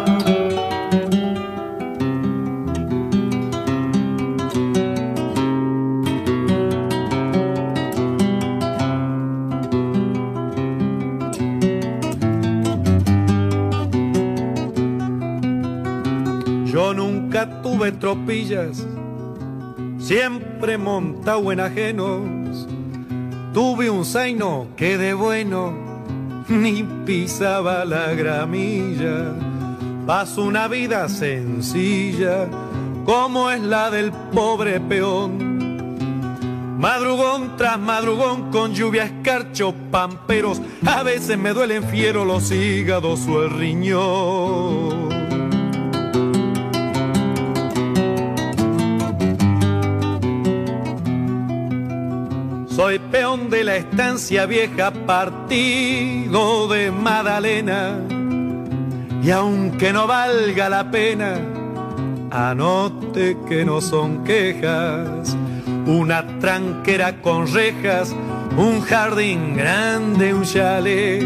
Tuve 17.85 17.93
tropillas, 17.93 18.86
siempre 19.98 20.78
montado 20.78 21.52
en 21.52 21.61
ajenos. 21.61 22.66
Tuve 23.52 23.90
un 23.90 24.06
zaino 24.06 24.69
que 24.74 24.97
de 24.97 25.12
bueno 25.12 25.74
ni 26.48 26.82
pisaba 27.05 27.85
la 27.85 28.15
gramilla. 28.15 29.35
Paso 30.06 30.44
una 30.44 30.66
vida 30.66 31.09
sencilla, 31.11 32.48
como 33.05 33.51
es 33.51 33.61
la 33.61 33.90
del 33.90 34.12
pobre 34.32 34.81
peón. 34.81 36.78
Madrugón 36.78 37.56
tras 37.59 37.78
madrugón 37.78 38.51
con 38.51 38.74
lluvia, 38.74 39.05
escarcho, 39.05 39.74
pamperos. 39.90 40.61
A 40.86 41.02
veces 41.02 41.36
me 41.36 41.52
duelen 41.52 41.85
fiero 41.85 42.24
los 42.24 42.51
hígados 42.51 43.27
o 43.28 43.43
el 43.43 43.51
riñón. 43.51 45.24
Soy 52.75 52.99
peón 52.99 53.51
de 53.51 53.63
la 53.63 53.77
estancia 53.77 54.47
vieja, 54.47 54.91
partido 54.91 56.67
de 56.67 56.91
Madalena. 56.91 58.01
Y 59.23 59.31
aunque 59.31 59.93
no 59.93 60.09
valga 60.09 60.69
la 60.69 60.91
pena, 60.91 61.37
anote 62.33 63.37
que 63.49 63.65
no 63.65 63.81
son 63.81 64.25
quejas. 64.25 65.37
Una 65.87 66.41
tranquera 66.41 67.23
con 67.23 67.47
rejas, 67.47 68.13
un 68.57 68.81
jardín 68.81 69.57
grande, 69.57 70.35
un 70.35 70.43
chalet. 70.43 71.23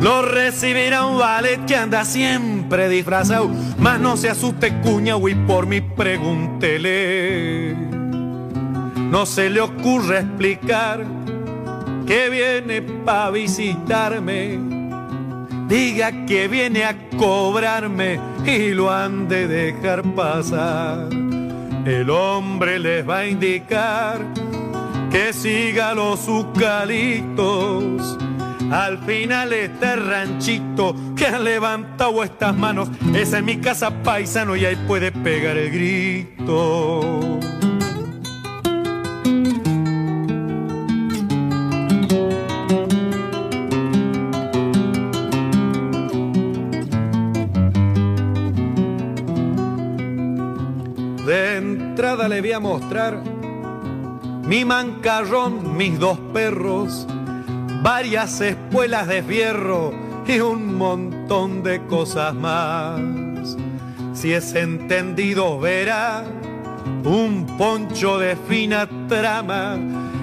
Lo 0.00 0.22
recibirá 0.22 1.04
un 1.04 1.18
ballet 1.18 1.62
que 1.66 1.76
anda 1.76 2.06
siempre 2.06 2.88
disfrazado. 2.88 3.50
Mas 3.76 4.00
no 4.00 4.16
se 4.16 4.30
asuste, 4.30 4.80
cuña, 4.80 5.16
y 5.28 5.34
por 5.34 5.66
mí 5.66 5.82
pregúntele. 5.82 8.01
No 9.12 9.26
se 9.26 9.50
le 9.50 9.60
ocurre 9.60 10.20
explicar 10.20 11.04
que 12.06 12.30
viene 12.30 12.80
pa' 12.80 13.28
visitarme. 13.28 14.58
Diga 15.68 16.24
que 16.24 16.48
viene 16.48 16.84
a 16.84 16.96
cobrarme 17.18 18.18
y 18.46 18.70
lo 18.70 18.90
han 18.90 19.28
de 19.28 19.46
dejar 19.46 20.02
pasar. 20.14 21.10
El 21.84 22.08
hombre 22.08 22.78
les 22.78 23.06
va 23.06 23.18
a 23.18 23.26
indicar 23.26 24.22
que 25.10 25.34
siga 25.34 25.92
los 25.92 26.26
eucaliptos. 26.26 28.18
Al 28.70 28.96
final 29.04 29.52
este 29.52 29.94
ranchito 29.94 30.96
que 31.14 31.26
han 31.26 31.44
levantado 31.44 32.24
estas 32.24 32.56
manos, 32.56 32.88
esa 33.14 33.36
es 33.36 33.44
mi 33.44 33.58
casa 33.58 33.90
paisano 34.02 34.56
y 34.56 34.64
ahí 34.64 34.76
puede 34.88 35.12
pegar 35.12 35.58
el 35.58 35.70
grito. 35.70 37.40
Le 52.32 52.40
voy 52.40 52.52
a 52.52 52.60
mostrar 52.60 53.22
mi 54.46 54.64
mancarrón, 54.64 55.76
mis 55.76 55.98
dos 55.98 56.18
perros, 56.32 57.06
varias 57.82 58.40
espuelas 58.40 59.06
de 59.06 59.22
fierro 59.22 59.92
y 60.26 60.40
un 60.40 60.78
montón 60.78 61.62
de 61.62 61.84
cosas 61.86 62.34
más. 62.34 62.98
Si 64.14 64.32
es 64.32 64.54
entendido 64.54 65.60
verá 65.60 66.24
un 67.04 67.46
poncho 67.58 68.18
de 68.18 68.34
fina 68.48 68.88
trama 69.08 69.76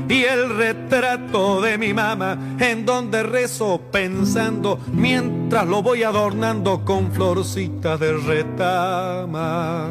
y 0.08 0.24
el 0.24 0.50
retrato 0.58 1.62
de 1.62 1.78
mi 1.78 1.94
mamá 1.94 2.56
en 2.60 2.88
donde 2.88 3.22
rezo 3.22 3.80
pensando 3.92 4.80
mientras 4.92 5.68
lo 5.68 5.84
voy 5.84 6.02
adornando 6.02 6.84
con 6.84 7.12
florcitas 7.12 8.00
de 8.00 8.14
retamas. 8.14 9.90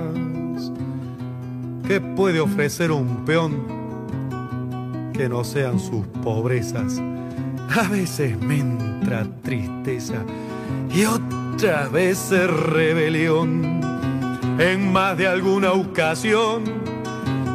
¿Qué 1.88 2.02
puede 2.02 2.38
ofrecer 2.38 2.92
un 2.92 3.24
peón 3.24 3.64
que 5.14 5.26
no 5.26 5.42
sean 5.42 5.80
sus 5.80 6.06
pobrezas? 6.22 7.00
A 7.74 7.88
veces 7.88 8.38
me 8.38 8.58
entra 8.58 9.26
tristeza 9.42 10.16
y 10.94 11.06
otras 11.06 11.90
veces 11.90 12.46
rebelión. 12.50 13.80
En 14.58 14.92
más 14.92 15.16
de 15.16 15.28
alguna 15.28 15.72
ocasión 15.72 16.64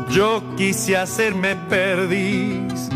yo 0.10 0.42
quise 0.58 0.98
hacerme 0.98 1.56
perdiz 1.70 2.90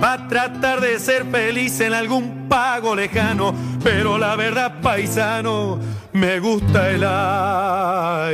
para 0.00 0.26
tratar 0.26 0.80
de 0.80 0.98
ser 0.98 1.24
feliz 1.26 1.78
en 1.78 1.92
algún 1.92 2.48
pago 2.48 2.96
lejano, 2.96 3.54
pero 3.84 4.18
la 4.18 4.34
verdad 4.34 4.80
paisano 4.80 5.78
me 6.12 6.40
gusta 6.40 6.90
el 6.90 7.04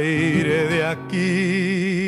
aire 0.01 0.69
de 0.69 0.87
aquí. 0.87 2.04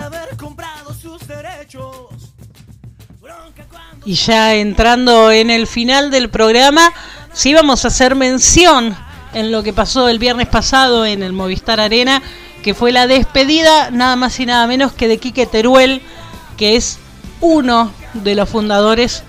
Haber 0.00 0.36
comprado 0.36 0.94
sus 0.94 1.26
derechos. 1.26 2.06
Y 4.04 4.14
ya 4.14 4.54
entrando 4.54 5.30
en 5.30 5.50
el 5.50 5.66
final 5.66 6.10
del 6.10 6.30
programa, 6.30 6.92
sí 7.32 7.52
vamos 7.52 7.84
a 7.84 7.88
hacer 7.88 8.14
mención 8.14 8.96
en 9.34 9.52
lo 9.52 9.62
que 9.62 9.72
pasó 9.74 10.08
el 10.08 10.18
viernes 10.18 10.48
pasado 10.48 11.04
en 11.04 11.22
el 11.22 11.32
Movistar 11.32 11.78
Arena, 11.78 12.22
que 12.62 12.74
fue 12.74 12.90
la 12.92 13.06
despedida 13.06 13.90
nada 13.90 14.16
más 14.16 14.40
y 14.40 14.46
nada 14.46 14.66
menos 14.66 14.92
que 14.92 15.08
de 15.08 15.18
Quique 15.18 15.46
Teruel, 15.46 16.00
que 16.56 16.76
es 16.76 16.98
uno 17.40 17.92
de 18.14 18.34
los 18.34 18.48
fundadores 18.48 19.24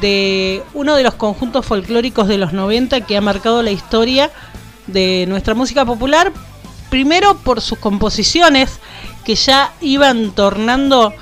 de 0.00 0.62
uno 0.74 0.94
de 0.94 1.02
los 1.02 1.14
conjuntos 1.14 1.66
folclóricos 1.66 2.28
de 2.28 2.38
los 2.38 2.52
90 2.52 3.00
que 3.02 3.16
ha 3.16 3.20
marcado 3.20 3.62
la 3.62 3.72
historia 3.72 4.30
de 4.86 5.24
nuestra 5.28 5.54
música 5.54 5.84
popular, 5.84 6.32
primero 6.90 7.38
por 7.38 7.60
sus 7.60 7.78
composiciones 7.78 8.80
que 9.24 9.34
ya 9.34 9.72
iban 9.80 10.32
tornando 10.32 11.14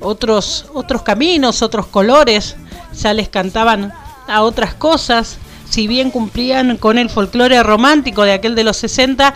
otros 0.00 0.66
otros 0.74 1.02
caminos, 1.02 1.62
otros 1.62 1.86
colores, 1.86 2.56
ya 2.94 3.12
les 3.12 3.28
cantaban 3.28 3.92
a 4.28 4.42
otras 4.42 4.74
cosas, 4.74 5.38
si 5.68 5.86
bien 5.88 6.10
cumplían 6.10 6.76
con 6.76 6.98
el 6.98 7.10
folclore 7.10 7.62
romántico 7.62 8.22
de 8.22 8.32
aquel 8.32 8.54
de 8.54 8.64
los 8.64 8.76
60, 8.76 9.34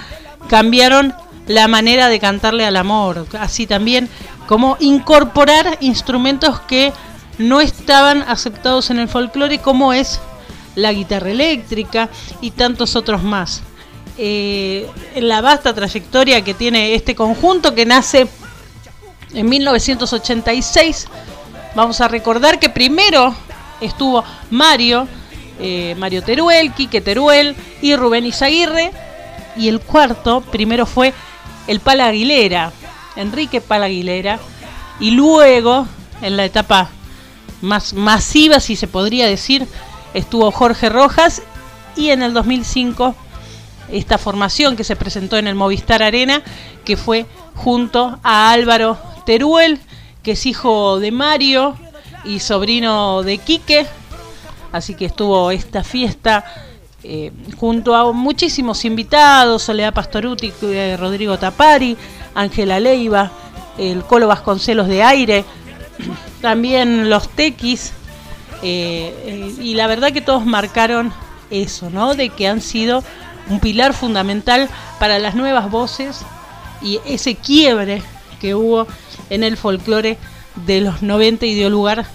cambiaron 0.49 1.15
la 1.47 1.69
manera 1.69 2.09
de 2.09 2.21
cantarle 2.21 2.65
al 2.65 2.77
amor, 2.77 3.27
así 3.39 3.67
también 3.67 4.09
como 4.47 4.77
incorporar 4.81 5.79
instrumentos 5.81 6.61
que 6.61 6.93
no 7.39 7.61
estaban 7.61 8.23
aceptados 8.23 8.91
en 8.91 8.99
el 8.99 9.09
folclore 9.09 9.59
como 9.59 9.93
es 9.93 10.21
la 10.75 10.93
guitarra 10.93 11.31
eléctrica 11.31 12.09
y 12.41 12.53
tantos 12.53 12.97
otros 12.97 13.23
más. 13.23 13.63
Eh, 14.19 14.87
en 15.15 15.29
la 15.29 15.41
vasta 15.41 15.73
trayectoria 15.73 16.45
que 16.45 16.53
tiene 16.53 16.95
este 16.95 17.15
conjunto 17.15 17.75
que 17.75 17.87
nace 17.87 18.29
en 19.33 19.49
1986, 19.49 21.07
vamos 21.75 22.01
a 22.03 22.09
recordar 22.09 22.59
que 22.59 22.69
primero 22.69 23.35
estuvo 23.81 24.23
Mario, 24.51 25.09
eh, 25.59 25.95
Mario 25.99 26.23
Teruel, 26.23 26.75
Quique 26.75 27.01
Teruel 27.01 27.57
y 27.81 27.97
Rubén 27.97 28.27
Izaguirre, 28.27 28.93
y 29.57 29.69
el 29.69 29.81
cuarto 29.81 30.43
primero 30.43 30.85
fue 30.85 31.15
el 31.67 31.81
Pala 31.81 32.09
Aguilera, 32.09 32.71
Enrique 33.17 33.63
Pala 33.63 33.87
Aguilera, 33.87 34.39
y 35.01 35.13
luego 35.13 35.87
en 36.21 36.37
la 36.37 36.45
etapa 36.45 36.91
más 37.63 37.95
masiva, 37.95 38.61
si 38.61 38.77
se 38.77 38.89
podría 38.89 39.27
decir, 39.27 39.67
estuvo 40.13 40.51
Jorge 40.51 40.91
Rojas 40.91 41.43
y 41.97 42.11
en 42.11 42.23
el 42.23 42.35
2005 42.35 43.15
esta 43.93 44.19
formación 44.19 44.75
que 44.75 44.85
se 44.85 44.97
presentó 44.97 45.37
en 45.37 45.47
el 45.47 45.55
Movistar 45.55 46.03
Arena, 46.03 46.43
que 46.85 46.97
fue 46.97 47.27
junto 47.55 48.19
a 48.23 48.51
Álvaro 48.51 48.99
Teruel, 49.25 49.79
que 50.23 50.33
es 50.33 50.47
hijo 50.47 50.99
de 50.99 51.13
Mario 51.13 51.77
y 52.25 52.41
sobrino 52.41 53.23
de 53.23 53.39
Quique. 53.39 53.87
Así 54.73 54.95
que 54.95 55.05
estuvo 55.05 55.51
esta 55.51 55.85
fiesta 55.85 56.45
eh, 57.05 57.33
junto 57.59 57.95
a 57.95 58.13
muchísimos 58.13 58.85
invitados, 58.85 59.63
Soledad 59.63 59.93
Pastoruti, 59.93 60.53
eh, 60.63 60.97
Rodrigo 60.99 61.39
Tapari, 61.39 61.97
Ángela 62.35 62.81
Leiva, 62.81 63.31
el 63.77 64.05
Colo 64.05 64.29
Vasconcelos 64.29 64.89
de 64.89 65.03
Aire, 65.03 65.45
también 66.41 67.11
los 67.11 67.29
Tequis, 67.29 67.93
eh, 68.63 69.53
y 69.61 69.75
la 69.75 69.89
verdad 69.89 70.13
que 70.13 70.21
todos 70.21 70.47
marcaron 70.47 71.13
eso, 71.51 71.91
¿no? 71.91 72.15
De 72.15 72.29
que 72.31 72.47
han 72.47 72.61
sido 72.61 73.03
un 73.53 73.61
pilar 73.61 73.93
fundamental 73.93 74.69
para 74.99 75.19
las 75.19 75.35
nuevas 75.35 75.71
voces 75.71 76.23
y 76.81 77.01
ese 77.05 77.35
quiebre 77.35 78.03
que 78.41 78.55
hubo 78.55 78.87
en 79.31 79.45
el 79.45 79.57
folclore 79.57 80.19
de 80.67 80.81
los 80.81 81.03
90 81.03 81.47
y 81.47 81.55
dio 81.55 81.71
lugar 81.71 82.07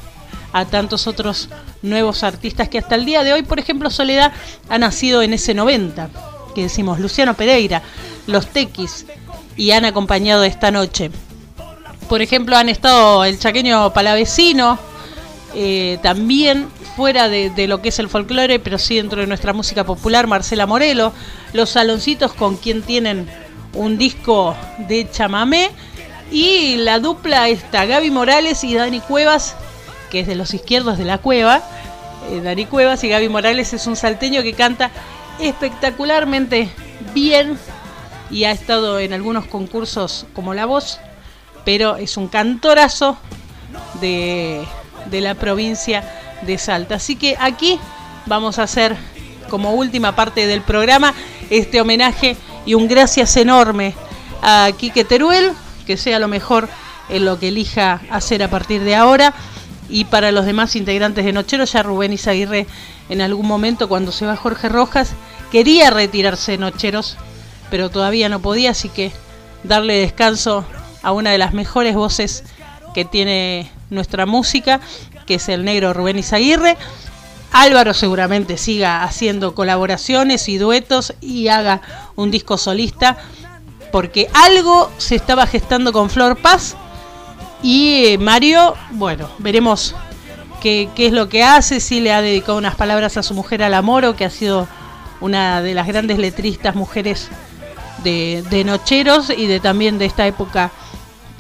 a 0.52 0.66
tantos 0.66 1.08
otros 1.08 1.50
nuevos 1.82 2.24
artistas 2.24 2.70
que 2.70 2.80
hasta 2.80 2.96
el 2.96 3.06
día 3.06 3.24
de 3.24 3.34
hoy, 3.34 3.44
por 3.44 3.60
ejemplo, 3.60 3.90
Soledad 3.90 4.34
ha 4.70 4.78
nacido 4.78 5.22
en 5.22 5.34
ese 5.34 5.54
90, 5.54 6.10
que 6.56 6.64
decimos 6.64 7.00
Luciano 7.00 7.36
Pereira, 7.36 7.84
Los 8.26 8.48
Tequis, 8.48 9.06
y 9.56 9.72
han 9.72 9.86
acompañado 9.86 10.44
esta 10.44 10.72
noche. 10.72 11.12
Por 12.10 12.22
ejemplo, 12.22 12.58
han 12.58 12.70
estado 12.70 13.24
el 13.26 13.38
chaqueño 13.38 13.94
palavecino, 13.94 14.80
eh, 15.54 16.00
también 16.02 16.68
fuera 16.98 17.30
de, 17.30 17.68
lo 17.68 17.80
que 17.80 17.90
es 17.90 18.00
el 18.00 18.10
folclore, 18.10 18.58
pero 18.58 18.80
sí 18.80 18.96
dentro 18.96 19.22
de 19.22 19.28
nuestra 19.28 19.54
música 19.54 19.84
popular, 19.84 20.26
Marcela 20.26 20.66
Morelo, 20.66 21.14
los 21.54 21.70
saloncitos 21.70 22.34
con 22.34 22.58
quien 22.58 22.82
tienen 22.82 23.30
un 23.74 24.00
disco 24.00 24.56
de 24.80 25.08
chamamé, 25.08 25.70
y 26.32 26.78
la 26.78 26.98
dupla 26.98 27.50
está 27.50 27.86
Gaby 27.86 28.10
Morales 28.10 28.64
y 28.64 28.74
Dani 28.74 29.00
Cuevas, 29.00 29.56
que 30.10 30.22
es 30.22 30.28
de 30.28 30.34
los 30.34 30.56
izquierdos 30.56 30.98
de 30.98 31.06
la 31.06 31.20
cueva. 31.20 31.62
Eh, 32.32 32.42
Dani 32.42 32.66
Cuevas 32.66 33.04
y 33.04 33.10
Gaby 33.10 33.30
Morales 33.30 33.74
es 33.74 33.86
un 33.86 33.96
salteño 33.96 34.42
que 34.42 34.54
canta 34.54 34.90
espectacularmente 35.40 36.72
bien 37.14 37.60
y 38.32 38.46
ha 38.46 38.52
estado 38.52 38.98
en 38.98 39.14
algunos 39.14 39.46
concursos 39.46 40.26
como 40.34 40.56
La 40.56 40.66
Voz, 40.66 41.00
pero 41.64 41.98
es 41.98 42.18
un 42.18 42.28
cantorazo 42.28 43.20
de, 44.02 44.66
de 45.12 45.22
la 45.22 45.36
provincia 45.36 46.04
de 46.42 46.58
Salta. 46.58 46.96
Así 46.96 47.16
que 47.16 47.36
aquí 47.40 47.80
vamos 48.26 48.60
a 48.60 48.64
hacer 48.64 48.96
como 49.50 49.74
última 49.74 50.16
parte 50.16 50.46
del 50.48 50.62
programa 50.62 51.14
este 51.50 51.80
homenaje 51.80 52.36
y 52.66 52.74
un 52.74 52.88
gracias 52.88 53.38
enorme 53.38 53.94
a 54.42 54.70
Quique 54.78 55.06
Teruel, 55.06 55.54
que 55.86 55.98
sea 55.98 56.20
lo 56.20 56.28
mejor 56.28 56.68
en 57.10 57.26
lo 57.26 57.40
que 57.40 57.48
elija 57.48 58.02
hacer 58.10 58.44
a 58.44 58.50
partir 58.50 58.84
de 58.84 58.96
ahora. 58.96 59.34
Y 59.90 60.06
para 60.06 60.32
los 60.34 60.46
demás 60.46 60.76
integrantes 60.76 61.24
de 61.24 61.32
Nocheros, 61.32 61.72
ya 61.72 61.82
Rubén 61.82 62.12
Izaguirre 62.12 62.68
en 63.10 63.22
algún 63.22 63.48
momento 63.48 63.88
cuando 63.88 64.12
se 64.12 64.26
va 64.26 64.36
Jorge 64.36 64.68
Rojas 64.68 65.14
quería 65.52 65.90
retirarse 65.90 66.54
de 66.54 66.58
Nocheros, 66.58 67.18
pero 67.70 67.90
todavía 67.90 68.28
no 68.28 68.42
podía, 68.42 68.72
así 68.72 68.90
que 68.90 69.12
darle 69.64 69.96
descanso 69.96 70.66
a 71.04 71.12
una 71.14 71.32
de 71.32 71.38
las 71.38 71.54
mejores 71.54 71.96
voces 71.96 72.44
que 72.94 73.06
tiene 73.06 73.72
nuestra 73.90 74.26
música, 74.26 74.82
que 75.28 75.36
es 75.36 75.50
el 75.50 75.64
negro 75.64 75.94
Rubén 75.94 76.18
Izaguirre. 76.18 76.78
Álvaro 77.52 77.94
seguramente 77.94 78.58
siga 78.58 79.04
haciendo 79.04 79.54
colaboraciones 79.54 80.50
y 80.50 80.58
duetos 80.58 81.14
y 81.22 81.50
haga 81.50 81.82
un 82.16 82.32
disco 82.32 82.58
solista, 82.58 83.18
porque 83.92 84.28
algo 84.34 84.92
se 84.98 85.16
estaba 85.16 85.46
gestando 85.46 85.94
con 85.94 86.10
Flor 86.10 86.38
Paz 86.38 86.76
y 87.62 88.06
eh, 88.06 88.18
Mario, 88.18 88.76
bueno, 88.92 89.30
veremos 89.40 89.96
qué, 90.62 90.90
qué, 90.96 91.08
es 91.08 91.14
lo 91.14 91.30
que 91.30 91.44
hace, 91.44 91.80
si 91.80 92.00
le 92.00 92.14
ha 92.14 92.22
dedicado 92.22 92.58
unas 92.58 92.76
palabras 92.76 93.18
a 93.18 93.24
su 93.24 93.34
mujer 93.34 93.64
Alamoro, 93.64 94.16
que 94.16 94.26
ha 94.26 94.30
sido 94.30 94.68
una 95.20 95.62
de 95.62 95.74
las 95.74 95.88
grandes 95.88 96.20
letristas 96.20 96.76
mujeres 96.76 97.30
de, 98.04 98.44
de 98.50 98.64
Nocheros 98.64 99.32
y 99.32 99.48
de 99.48 99.60
también 99.60 99.98
de 99.98 100.06
esta 100.06 100.28
época 100.28 100.72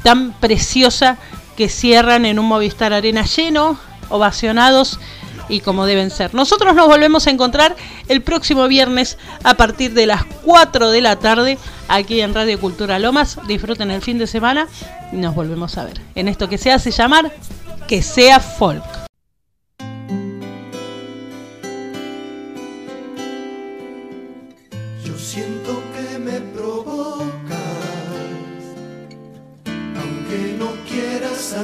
tan 0.03 0.31
preciosa 0.33 1.17
que 1.57 1.67
cierran 1.67 2.25
en 2.25 2.39
un 2.39 2.45
Movistar 2.45 2.93
Arena 2.93 3.25
lleno, 3.25 3.77
ovacionados 4.09 4.99
y 5.49 5.61
como 5.61 5.85
deben 5.85 6.11
ser. 6.11 6.33
Nosotros 6.33 6.75
nos 6.75 6.87
volvemos 6.87 7.27
a 7.27 7.31
encontrar 7.31 7.75
el 8.07 8.21
próximo 8.21 8.67
viernes 8.67 9.17
a 9.43 9.55
partir 9.55 9.93
de 9.93 10.05
las 10.05 10.23
4 10.45 10.91
de 10.91 11.01
la 11.01 11.17
tarde 11.17 11.57
aquí 11.87 12.21
en 12.21 12.33
Radio 12.33 12.59
Cultura 12.59 12.99
Lomas. 12.99 13.39
Disfruten 13.47 13.91
el 13.91 14.01
fin 14.01 14.17
de 14.17 14.27
semana 14.27 14.67
y 15.11 15.17
nos 15.17 15.35
volvemos 15.35 15.77
a 15.77 15.85
ver 15.85 15.99
en 16.15 16.27
esto 16.27 16.47
que 16.47 16.57
se 16.57 16.71
hace 16.71 16.91
llamar 16.91 17.33
Que 17.87 18.01
sea 18.01 18.39
folk. 18.39 19.06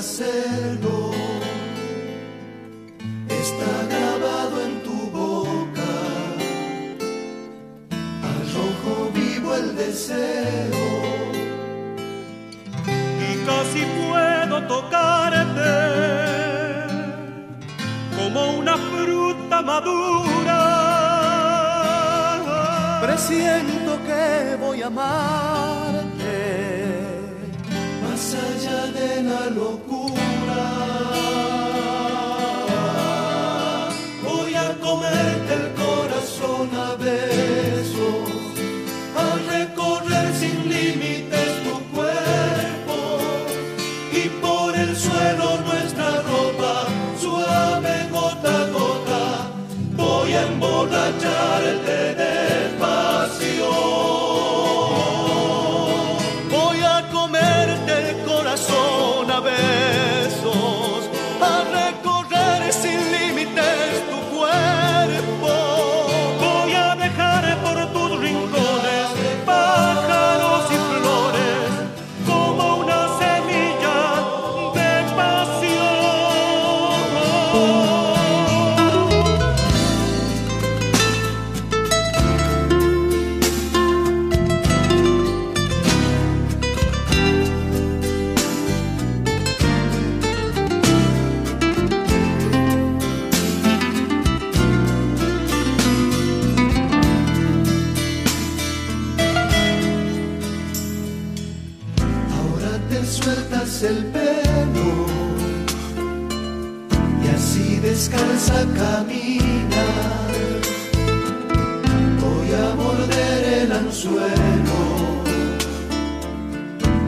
Hacerlo. 0.04 1.12
Está 3.42 3.74
grabado 3.92 4.56
en 4.68 4.74
tu 4.88 4.98
boca, 5.20 5.92
al 8.30 8.40
rojo 8.56 8.94
vivo 9.14 9.50
el 9.56 9.68
deseo. 9.78 10.86
Y 13.28 13.30
casi 13.48 13.82
puedo 14.00 14.56
tocarte 14.76 15.74
como 18.18 18.40
una 18.62 18.76
fruta 18.90 19.58
madura. 19.62 20.62
Presiento 23.06 23.92
que 24.08 24.58
voy 24.60 24.82
a 24.82 24.88
amarte 24.88 25.83
más 28.34 28.44
allá 28.44 28.88
de 28.92 29.24
la 29.24 29.50
locura. 29.50 30.64
Voy 34.24 34.56
a 34.56 34.74
comerte 34.80 35.54
el 35.54 35.74
corazón 35.74 36.70
a 36.76 36.96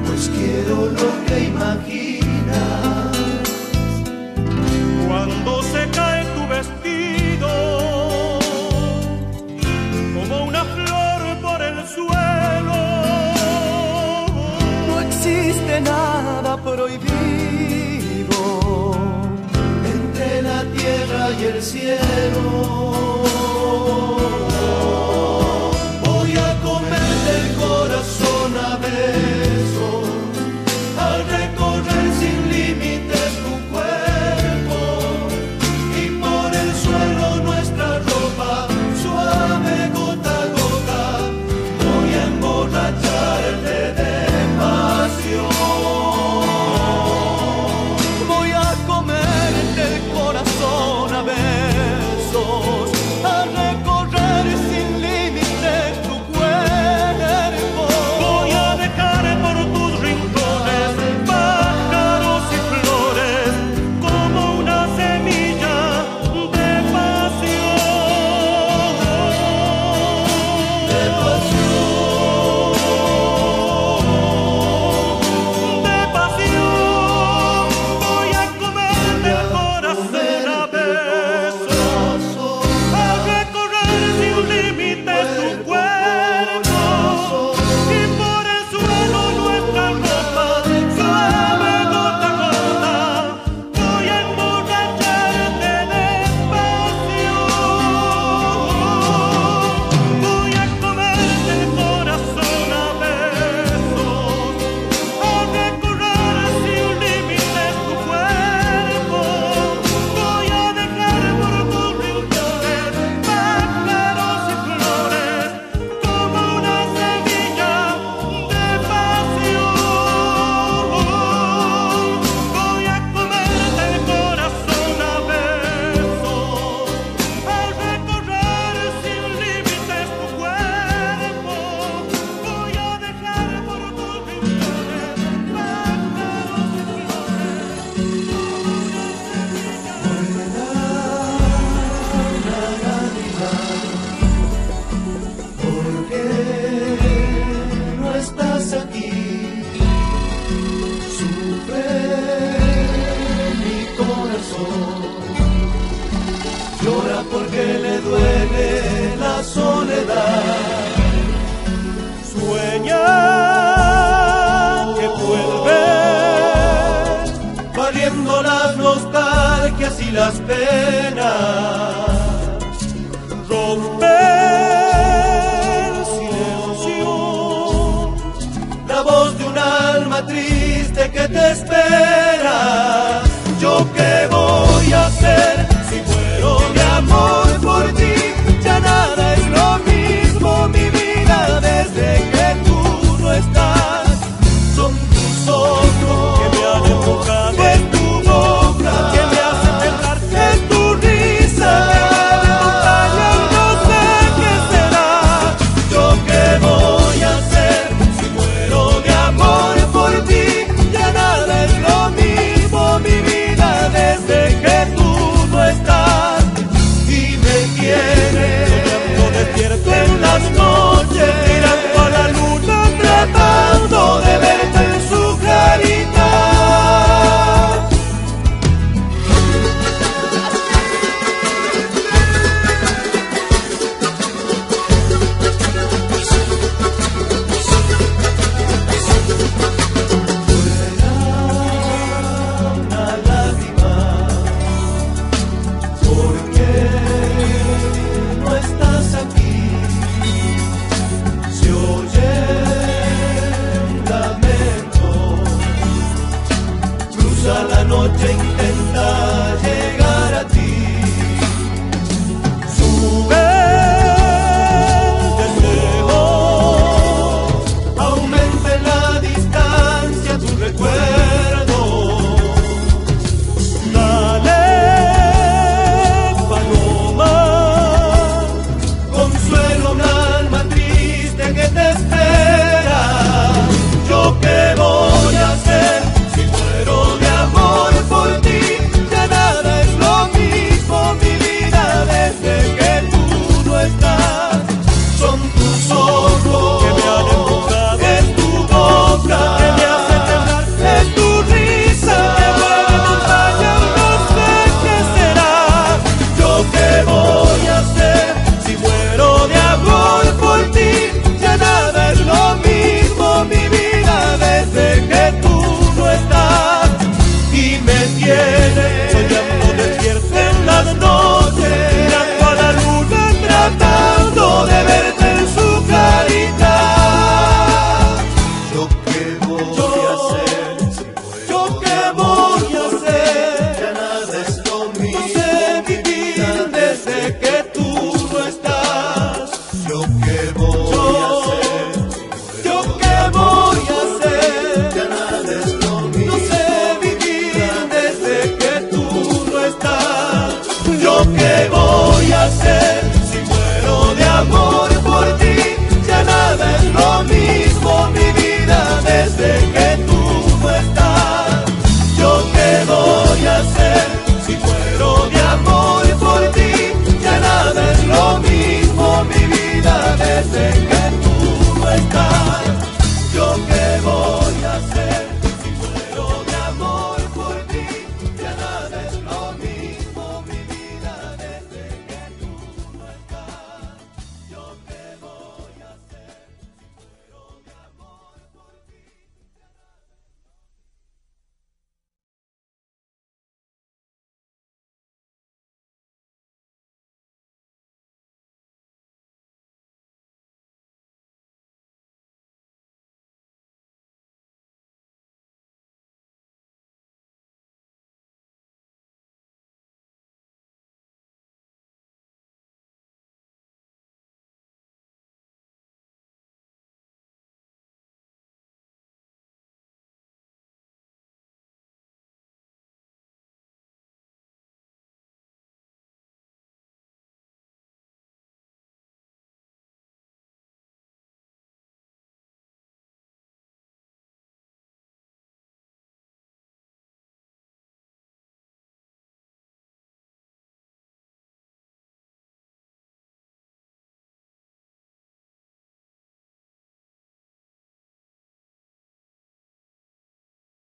pues 0.06 0.32
quiero 0.34 0.86
lo 0.86 1.26
que 1.26 1.46
imaginas. 1.46 2.85